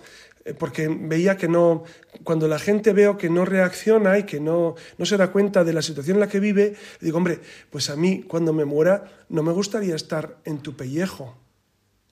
porque 0.57 0.87
veía 0.89 1.37
que 1.37 1.47
no, 1.47 1.83
cuando 2.23 2.47
la 2.47 2.59
gente 2.59 2.91
veo 2.93 3.17
que 3.17 3.29
no 3.29 3.45
reacciona 3.45 4.17
y 4.17 4.23
que 4.23 4.39
no, 4.39 4.75
no 4.97 5.05
se 5.05 5.17
da 5.17 5.31
cuenta 5.31 5.63
de 5.63 5.73
la 5.73 5.81
situación 5.81 6.17
en 6.17 6.21
la 6.21 6.27
que 6.27 6.39
vive, 6.39 6.75
digo, 6.99 7.17
hombre, 7.17 7.39
pues 7.69 7.89
a 7.89 7.95
mí 7.95 8.23
cuando 8.27 8.51
me 8.51 8.65
muera 8.65 9.25
no 9.29 9.43
me 9.43 9.53
gustaría 9.53 9.95
estar 9.95 10.37
en 10.43 10.59
tu 10.59 10.75
pellejo 10.75 11.37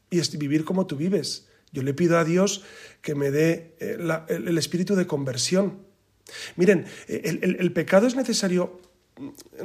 y 0.09 0.37
vivir 0.37 0.65
como 0.65 0.85
tú 0.85 0.95
vives. 0.95 1.47
Yo 1.71 1.83
le 1.83 1.93
pido 1.93 2.17
a 2.17 2.25
Dios 2.25 2.63
que 3.01 3.15
me 3.15 3.31
dé 3.31 3.75
eh, 3.79 3.97
el, 4.27 4.57
espíritu 4.57 4.95
de 4.95 5.07
conversión. 5.07 5.79
Miren, 6.55 6.85
el, 7.07 7.71
pecado 7.73 8.07
es 8.07 8.15
necesario 8.15 8.81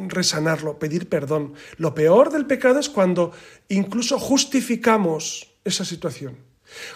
resanarlo, 0.08 0.78
pedir 0.78 1.08
perdón. 1.08 1.54
Lo 1.78 1.94
peor 1.94 2.30
del 2.32 2.46
pecado 2.46 2.78
es 2.78 2.88
cuando 2.88 3.32
incluso 3.68 4.18
justificamos 4.18 5.54
esa 5.64 5.84
situación. 5.84 6.36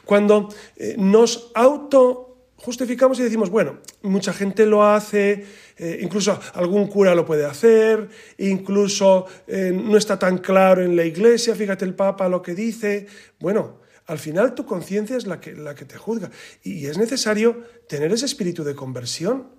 Cuando 0.04 0.48
eh, 0.76 0.94
nos 0.98 1.50
auto 1.54 2.30
justificamos 2.62 3.18
y 3.18 3.22
decimos, 3.22 3.50
bueno, 3.50 3.78
mucha 4.02 4.32
gente 4.32 4.66
lo 4.66 4.84
hace, 4.84 5.44
eh, 5.76 5.98
incluso 6.02 6.38
algún 6.54 6.88
cura 6.88 7.14
lo 7.14 7.24
puede 7.24 7.46
hacer, 7.46 8.08
incluso 8.38 9.26
eh, 9.46 9.72
no 9.72 9.96
está 9.96 10.18
tan 10.18 10.38
claro 10.38 10.82
en 10.82 10.94
la 10.94 11.04
iglesia, 11.04 11.54
fíjate 11.54 11.84
el 11.84 11.94
Papa 11.94 12.28
lo 12.28 12.42
que 12.42 12.54
dice. 12.54 13.06
Bueno, 13.38 13.80
al 14.06 14.18
final 14.18 14.54
tu 14.54 14.66
conciencia 14.66 15.16
es 15.16 15.26
la 15.26 15.40
que, 15.40 15.54
la 15.54 15.74
que 15.74 15.84
te 15.84 15.96
juzga 15.96 16.30
y 16.62 16.86
es 16.86 16.98
necesario 16.98 17.62
tener 17.88 18.12
ese 18.12 18.26
espíritu 18.26 18.64
de 18.64 18.74
conversión. 18.74 19.58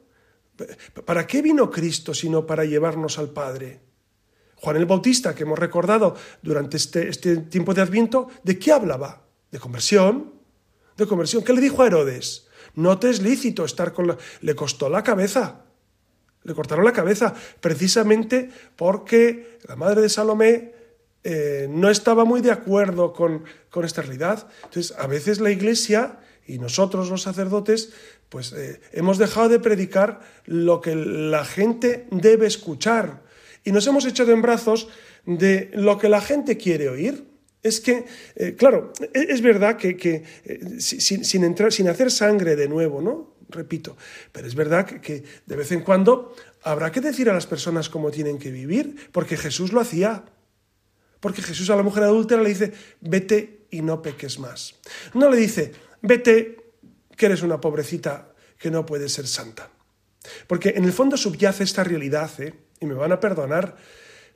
¿Para 1.05 1.25
qué 1.25 1.41
vino 1.41 1.71
Cristo 1.71 2.13
sino 2.13 2.45
para 2.45 2.65
llevarnos 2.65 3.17
al 3.17 3.29
Padre? 3.29 3.79
Juan 4.57 4.75
el 4.75 4.85
Bautista, 4.85 5.33
que 5.33 5.41
hemos 5.41 5.57
recordado 5.57 6.15
durante 6.43 6.77
este, 6.77 7.09
este 7.09 7.37
tiempo 7.37 7.73
de 7.73 7.81
Adviento, 7.81 8.27
¿de 8.43 8.59
qué 8.59 8.71
hablaba? 8.71 9.25
De 9.51 9.59
conversión, 9.59 10.33
de 10.97 11.07
conversión. 11.07 11.43
¿Qué 11.43 11.53
le 11.53 11.61
dijo 11.61 11.83
a 11.83 11.87
Herodes? 11.87 12.47
No 12.75 12.97
te 12.99 13.09
es 13.09 13.21
lícito 13.21 13.65
estar 13.65 13.93
con 13.93 14.07
la... 14.07 14.17
Le 14.41 14.55
costó 14.55 14.89
la 14.89 15.03
cabeza. 15.03 15.65
Le 16.43 16.53
cortaron 16.55 16.85
la 16.85 16.93
cabeza 16.93 17.33
precisamente 17.59 18.49
porque 18.75 19.59
la 19.67 19.75
madre 19.75 20.01
de 20.01 20.09
Salomé 20.09 20.73
eh, 21.23 21.67
no 21.69 21.89
estaba 21.89 22.25
muy 22.25 22.41
de 22.41 22.51
acuerdo 22.51 23.13
con, 23.13 23.43
con, 23.69 23.85
esta 23.85 24.01
realidad. 24.01 24.47
Entonces, 24.63 24.95
a 24.97 25.05
veces 25.05 25.39
la 25.39 25.51
Iglesia 25.51 26.17
y 26.47 26.57
nosotros 26.57 27.09
los 27.09 27.21
sacerdotes, 27.21 27.91
pues 28.29 28.53
eh, 28.53 28.81
hemos 28.91 29.17
dejado 29.17 29.49
de 29.49 29.59
predicar 29.59 30.21
lo 30.45 30.81
que 30.81 30.95
la 30.95 31.45
gente 31.45 32.07
debe 32.09 32.47
escuchar 32.47 33.21
y 33.63 33.71
nos 33.71 33.85
hemos 33.85 34.05
echado 34.05 34.31
en 34.31 34.41
brazos 34.41 34.87
de 35.25 35.69
lo 35.73 35.97
que 35.97 36.09
la 36.09 36.21
gente 36.21 36.57
quiere 36.57 36.89
oír. 36.89 37.30
Es 37.63 37.79
que, 37.79 38.05
eh, 38.35 38.55
claro, 38.57 38.91
e-, 39.13 39.27
es 39.29 39.41
verdad 39.41 39.77
que, 39.77 40.23
eh, 40.45 40.79
sin, 40.79 41.43
entrar, 41.43 41.71
sin 41.71 41.87
hacer 41.87 42.11
sangre 42.11 42.55
de 42.55 42.67
nuevo, 42.67 43.01
¿no? 43.01 43.35
Repito, 43.49 43.97
pero 44.31 44.47
es 44.47 44.55
verdad 44.55 44.85
que, 44.85 45.23
de 45.45 45.55
vez 45.55 45.71
en 45.71 45.81
cuando 45.81 46.33
habrá 46.63 46.91
que 46.91 47.01
decir 47.01 47.29
a 47.29 47.33
las 47.33 47.47
personas 47.47 47.89
cómo 47.89 48.09
tienen 48.09 48.37
que 48.37 48.49
vivir, 48.49 48.95
porque 49.11 49.37
Jesús 49.37 49.73
lo 49.73 49.81
hacía. 49.81 50.23
Porque 51.19 51.41
Jesús 51.41 51.69
a 51.69 51.75
la 51.75 51.83
mujer 51.83 52.03
adúltera 52.03 52.41
le 52.41 52.49
dice, 52.49 52.73
vete 53.01 53.67
y 53.69 53.81
no 53.81 54.01
peques 54.01 54.39
más. 54.39 54.75
No 55.13 55.29
le 55.29 55.37
dice, 55.37 55.71
vete 56.01 56.57
que 57.15 57.27
eres 57.27 57.43
una 57.43 57.61
pobrecita 57.61 58.33
que 58.57 58.71
no 58.71 58.85
puede 58.85 59.07
ser 59.09 59.27
santa. 59.27 59.69
Porque 60.47 60.69
en 60.69 60.85
el 60.85 60.93
fondo 60.93 61.17
subyace 61.17 61.63
esta 61.63 61.83
realidad, 61.83 62.31
¿eh? 62.39 62.53
y 62.79 62.85
me 62.85 62.95
van 62.95 63.11
a 63.11 63.19
perdonar, 63.19 63.75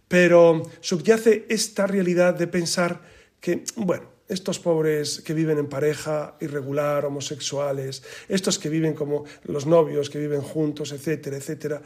pero 0.08 0.64
subyace 0.82 1.46
esta 1.50 1.88
realidad 1.88 2.36
de 2.36 2.48
pensar 2.48 3.15
que, 3.46 3.64
bueno, 3.76 4.08
estos 4.28 4.58
pobres 4.58 5.22
que 5.22 5.36
viven 5.36 5.60
en 5.60 5.70
pareja 5.70 6.36
irregular, 6.42 7.06
homosexuales, 7.06 8.02
estos 8.28 8.58
que 8.58 8.70
viven 8.70 8.96
como 8.96 9.26
los 9.44 9.68
novios, 9.68 10.10
que 10.10 10.18
viven 10.18 10.42
juntos, 10.42 10.92
etcétera, 10.92 11.38
etcétera, 11.38 11.84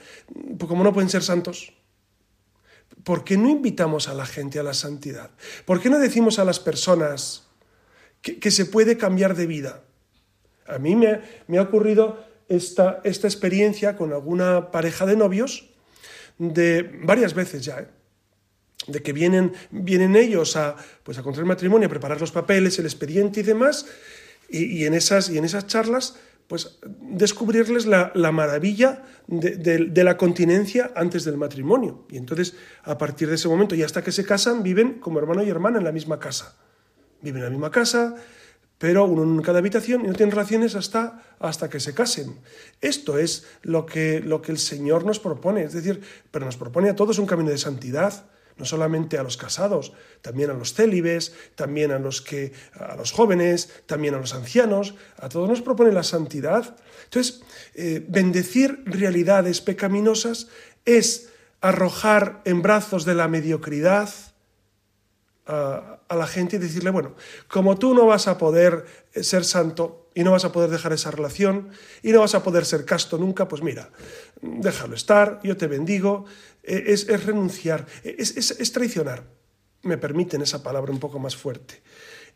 pues 0.58 0.70
como 0.70 0.86
no 0.86 0.94
pueden 0.94 1.10
ser 1.10 1.22
santos, 1.22 1.74
¿por 3.04 3.26
qué 3.26 3.36
no 3.36 3.50
invitamos 3.50 4.08
a 4.08 4.14
la 4.14 4.26
gente 4.26 4.58
a 4.58 4.64
la 4.64 4.74
santidad? 4.74 5.32
¿Por 5.66 5.82
qué 5.82 5.90
no 5.90 6.00
decimos 6.00 6.40
a 6.40 6.46
las 6.46 6.62
personas 6.62 7.50
que, 8.22 8.52
se 8.52 8.66
puede 8.66 8.96
cambiar 8.96 9.36
de 9.36 9.48
vida? 9.48 9.84
A 10.66 10.78
mí 10.78 10.96
me, 10.96 11.58
ha 11.58 11.62
ocurrido 11.62 12.24
esta, 12.48 13.02
esta 13.04 13.28
experiencia 13.28 13.98
con 13.98 14.14
alguna 14.14 14.72
pareja 14.72 15.06
de 15.06 15.18
novios 15.18 15.68
de 16.38 16.84
varias 17.04 17.34
veces 17.34 17.66
ya, 17.66 17.82
¿eh? 17.82 17.99
De 18.88 19.02
que 19.02 19.14
vienen, 19.14 19.54
vienen 19.72 20.16
ellos 20.16 20.56
a, 20.56 20.76
pues 21.04 21.18
a 21.18 21.24
contraer 21.24 21.46
matrimonio, 21.46 21.88
a 21.88 21.90
preparar 21.90 22.20
los 22.20 22.32
papeles, 22.32 22.80
el 22.80 22.86
expediente 22.86 23.42
y 23.42 23.44
demás, 23.44 23.86
y, 24.52 24.86
en, 24.86 24.96
esas, 24.96 25.30
y 25.30 25.38
en 25.38 25.46
esas 25.46 25.68
charlas, 25.68 26.16
pues 26.48 26.80
descubrirles 27.02 27.86
la, 27.86 28.12
maravilla 28.32 29.04
de, 29.28 30.04
la 30.04 30.18
continencia 30.18 30.92
antes 30.96 31.24
del 31.24 31.38
matrimonio. 31.38 32.08
Y 32.10 32.18
entonces, 32.18 32.56
a 32.84 32.98
partir 32.98 33.30
de 33.30 33.36
ese 33.36 33.48
momento 33.48 33.76
y 33.76 33.84
hasta 33.84 34.04
que 34.04 34.12
se 34.12 34.26
casan, 34.26 34.64
viven 34.64 34.96
como 34.96 35.20
hermano 35.20 35.44
y 35.44 35.50
hermana 35.50 35.78
en 35.78 35.84
la 35.84 35.92
misma 35.92 36.18
casa. 36.18 36.56
Viven 37.22 37.42
en 37.42 37.44
la 37.44 37.50
misma 37.52 37.70
casa, 37.70 38.16
pero 38.80 39.06
uno 39.06 39.22
en 39.22 39.44
cada 39.44 39.60
habitación 39.60 40.04
y 40.04 40.08
no 40.08 40.14
tienen 40.14 40.32
relaciones 40.32 40.74
hasta, 40.74 41.22
hasta 41.38 41.70
que 41.70 41.80
se 41.80 41.94
casen. 41.94 42.40
Esto 42.82 43.20
es 43.20 43.46
lo 43.62 43.86
que, 43.86 44.20
lo 44.20 44.42
que 44.42 44.52
el 44.52 44.58
Señor 44.58 45.06
nos 45.06 45.20
propone, 45.20 45.62
es 45.64 45.74
decir, 45.74 46.02
pero 46.32 46.46
nos 46.46 46.58
propone 46.58 46.90
a 46.90 46.96
todos 46.96 47.20
un 47.20 47.28
camino 47.28 47.52
de 47.52 47.60
santidad 47.60 48.26
no 48.60 48.66
solamente 48.66 49.18
a 49.18 49.24
los 49.24 49.38
casados, 49.38 49.94
también 50.22 50.50
a 50.50 50.54
los 50.54 50.74
célibes, 50.74 51.34
también 51.56 51.92
a 51.92 52.00
los 52.00 52.22
que 52.22 52.52
a 52.74 52.96
los 52.96 53.12
jóvenes, 53.12 53.82
también 53.86 54.14
a 54.14 54.20
los 54.20 54.34
ancianos, 54.34 54.96
a 55.18 55.30
todos 55.30 55.50
nos 55.50 55.62
propone 55.62 55.92
la 55.92 56.04
santidad. 56.04 56.76
Entonces, 57.06 57.42
eh, 57.74 58.06
bendecir 58.08 58.84
realidades 58.86 59.62
pecaminosas 59.62 60.48
es 60.86 61.30
arrojar 61.62 62.42
en 62.46 62.62
brazos 62.62 63.06
de 63.06 63.16
la 63.16 63.28
mediocridad 63.28 64.10
a, 65.48 65.96
la 66.10 66.28
gente 66.28 66.56
y 66.56 66.60
decirle, 66.60 66.90
bueno, 66.90 67.16
como 67.48 67.78
tú 67.78 67.94
no 67.94 68.06
vas 68.06 68.28
a 68.28 68.38
poder 68.38 68.86
eh, 69.14 69.24
ser 69.24 69.46
santo 69.46 70.10
y 70.14 70.24
no 70.24 70.32
vas 70.32 70.44
a 70.44 70.52
poder 70.52 70.70
dejar 70.70 70.94
esa 70.94 71.12
relación 71.12 71.70
y 72.04 72.12
no 72.12 72.20
vas 72.20 72.36
a 72.36 72.44
poder 72.44 72.66
ser 72.66 72.84
casto 72.86 73.18
nunca, 73.18 73.48
pues 73.48 73.62
mira, 73.62 73.90
déjalo 74.42 74.96
estar, 74.96 75.40
yo 75.44 75.56
te 75.56 75.68
bendigo, 75.68 76.26
eh, 76.70 76.94
es, 76.94 77.26
renunciar, 77.26 77.88
es, 78.04 78.38
es, 78.38 78.72
traicionar. 78.72 79.24
Me 79.82 79.98
permiten 79.98 80.44
esa 80.44 80.62
palabra 80.62 80.92
un 80.92 81.00
poco 81.00 81.18
más 81.18 81.36
fuerte. 81.36 81.82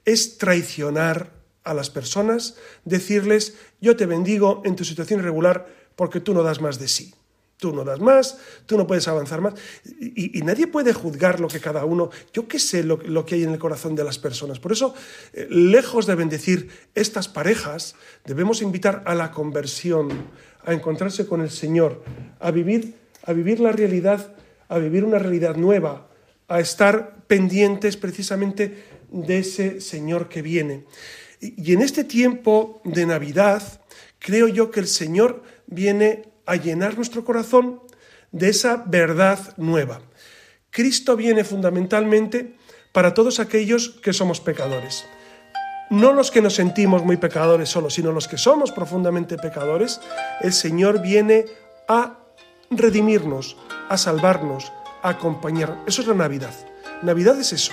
Es 0.05 0.39
traicionar 0.39 1.31
a 1.63 1.75
las 1.75 1.91
personas, 1.91 2.57
decirles, 2.83 3.55
yo 3.79 3.95
te 3.95 4.07
bendigo 4.07 4.63
en 4.65 4.75
tu 4.75 4.83
situación 4.83 5.19
irregular 5.19 5.67
porque 5.95 6.19
tú 6.19 6.33
no 6.33 6.41
das 6.41 6.61
más 6.61 6.79
de 6.79 6.87
sí. 6.87 7.13
Tú 7.57 7.73
no 7.73 7.83
das 7.85 7.99
más, 7.99 8.39
tú 8.65 8.75
no 8.75 8.87
puedes 8.87 9.07
avanzar 9.07 9.39
más. 9.39 9.53
Y, 10.01 10.41
nadie 10.41 10.65
puede 10.65 10.91
juzgar 10.91 11.39
lo 11.39 11.47
que 11.47 11.61
cada 11.61 11.85
uno, 11.85 12.09
yo 12.33 12.47
qué 12.47 12.57
sé 12.57 12.83
lo, 12.83 13.25
que 13.25 13.35
hay 13.35 13.43
en 13.43 13.51
el 13.51 13.59
corazón 13.59 13.95
de 13.95 14.03
las 14.03 14.17
personas. 14.17 14.59
Por 14.59 14.71
eso, 14.71 14.95
eh, 15.31 15.47
lejos 15.49 16.07
de 16.07 16.15
bendecir 16.15 16.69
estas 16.95 17.29
parejas, 17.29 17.95
debemos 18.25 18.63
invitar 18.63 19.03
a 19.05 19.13
la 19.13 19.31
conversión, 19.31 20.09
a 20.65 20.73
encontrarse 20.73 21.27
con 21.27 21.39
el 21.39 21.51
Señor, 21.51 22.03
a 22.39 22.51
vivir 22.51 23.02
a 23.23 23.33
vivir 23.33 23.59
la 23.59 23.71
realidad, 23.71 24.35
a 24.67 24.77
vivir 24.77 25.03
una 25.03 25.19
realidad 25.19 25.55
nueva, 25.55 26.09
a 26.47 26.59
estar 26.59 27.25
pendientes 27.27 27.97
precisamente 27.97 28.83
de 29.11 29.39
ese 29.39 29.81
Señor 29.81 30.29
que 30.29 30.41
viene. 30.41 30.85
Y 31.39 31.73
en 31.73 31.81
este 31.81 32.03
tiempo 32.03 32.81
de 32.83 33.05
Navidad, 33.05 33.63
creo 34.19 34.47
yo 34.47 34.71
que 34.71 34.79
el 34.79 34.87
Señor 34.87 35.43
viene 35.67 36.29
a 36.45 36.55
llenar 36.55 36.95
nuestro 36.95 37.23
corazón 37.23 37.81
de 38.31 38.49
esa 38.49 38.83
verdad 38.85 39.55
nueva. 39.57 40.01
Cristo 40.69 41.15
viene 41.15 41.43
fundamentalmente 41.43 42.55
para 42.91 43.13
todos 43.13 43.39
aquellos 43.39 43.89
que 43.89 44.13
somos 44.13 44.41
pecadores. 44.41 45.05
No 45.89 46.13
los 46.13 46.31
que 46.31 46.41
nos 46.41 46.55
sentimos 46.55 47.03
muy 47.03 47.17
pecadores 47.17 47.69
solo, 47.69 47.89
sino 47.89 48.11
los 48.11 48.27
que 48.27 48.37
somos 48.37 48.71
profundamente 48.71 49.37
pecadores, 49.37 49.99
el 50.41 50.53
Señor 50.53 51.01
viene 51.01 51.45
a 51.87 52.22
redimirnos, 52.77 53.57
a 53.89 53.97
salvarnos, 53.97 54.71
a 55.01 55.09
acompañar. 55.09 55.77
Eso 55.85 56.01
es 56.01 56.07
la 56.07 56.13
Navidad. 56.13 56.53
Navidad 57.01 57.39
es 57.39 57.53
eso. 57.53 57.71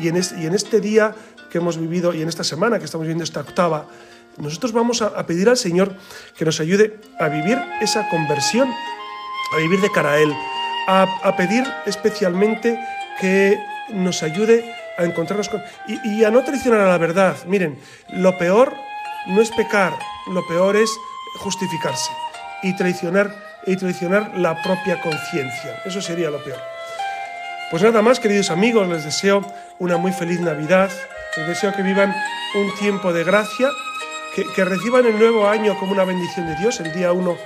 Y, 0.00 0.08
en, 0.08 0.16
este, 0.16 0.80
día 0.80 1.14
que 1.50 1.58
hemos 1.58 1.76
vivido 1.76 2.14
y 2.14 2.22
en 2.22 2.28
esta 2.28 2.44
semana 2.44 2.78
que 2.78 2.84
estamos 2.84 3.04
viviendo 3.04 3.24
esta 3.24 3.40
octava, 3.40 3.86
nosotros 4.38 4.72
vamos 4.72 5.02
a, 5.02 5.26
pedir 5.26 5.48
al 5.48 5.56
Señor 5.56 5.96
que 6.36 6.44
nos 6.44 6.60
ayude 6.60 7.00
a 7.18 7.28
vivir 7.28 7.58
esa 7.80 8.08
conversión, 8.08 8.68
a 8.68 9.56
vivir 9.58 9.80
de 9.80 9.90
cara 9.90 10.12
a 10.12 10.18
Él, 10.18 10.32
a, 10.86 11.34
pedir 11.36 11.64
especialmente 11.86 12.78
que 13.20 13.58
nos 13.92 14.22
ayude 14.22 14.64
a 14.98 15.04
encontrarnos 15.04 15.48
con... 15.48 15.62
Y, 15.88 16.20
y 16.20 16.24
a 16.24 16.30
no 16.30 16.44
traicionar 16.44 16.80
a 16.80 16.88
la 16.88 16.98
verdad. 16.98 17.36
Miren, 17.46 17.78
lo 18.10 18.36
peor 18.38 18.72
no 19.28 19.42
es 19.42 19.50
pecar, 19.50 19.98
lo 20.28 20.46
peor 20.46 20.76
es 20.76 20.90
justificarse 21.38 22.10
y 22.62 22.76
traicionar 22.76 23.45
y 23.66 23.76
traicionar 23.76 24.32
la 24.36 24.62
propia 24.62 25.00
conciencia. 25.00 25.82
Eso 25.84 26.00
sería 26.00 26.30
lo 26.30 26.42
peor. 26.42 26.58
Pues 27.70 27.82
nada 27.82 28.00
más, 28.00 28.20
queridos 28.20 28.50
amigos, 28.50 28.88
les 28.88 29.04
deseo 29.04 29.44
una 29.80 29.96
muy 29.96 30.12
feliz 30.12 30.40
Navidad, 30.40 30.90
les 31.36 31.48
deseo 31.48 31.74
que 31.74 31.82
vivan 31.82 32.14
un 32.54 32.72
tiempo 32.76 33.12
de 33.12 33.24
gracia, 33.24 33.68
que, 34.54 34.64
reciban 34.64 35.06
el 35.06 35.18
nuevo 35.18 35.48
año 35.48 35.76
como 35.78 35.92
una 35.92 36.04
bendición 36.04 36.46
de 36.46 36.54
Dios. 36.56 36.78
El 36.80 36.92
día 36.92 37.12
1 37.12 37.36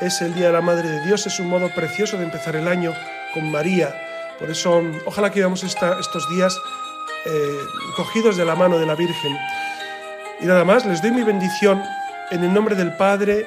es 0.00 0.20
el 0.20 0.34
Día 0.34 0.48
de 0.48 0.52
la 0.52 0.60
Madre 0.60 0.88
de 0.88 1.06
Dios, 1.06 1.26
es 1.26 1.40
un 1.40 1.48
modo 1.48 1.70
precioso 1.70 2.18
de 2.18 2.24
empezar 2.24 2.54
el 2.56 2.68
año 2.68 2.92
con 3.32 3.50
María. 3.50 3.94
Por 4.38 4.50
eso, 4.50 4.82
ojalá 5.06 5.30
que 5.30 5.36
vivamos 5.36 5.62
estos 5.62 6.30
días 6.30 6.58
eh, 7.24 7.58
cogidos 7.96 8.36
de 8.36 8.44
la 8.44 8.54
mano 8.54 8.78
de 8.78 8.86
la 8.86 8.94
Virgen. 8.94 9.38
Y 10.40 10.46
nada 10.46 10.64
más, 10.64 10.84
les 10.84 11.00
doy 11.00 11.12
mi 11.12 11.22
bendición 11.22 11.82
en 12.30 12.44
el 12.44 12.52
nombre 12.52 12.74
del 12.74 12.92
Padre, 12.96 13.46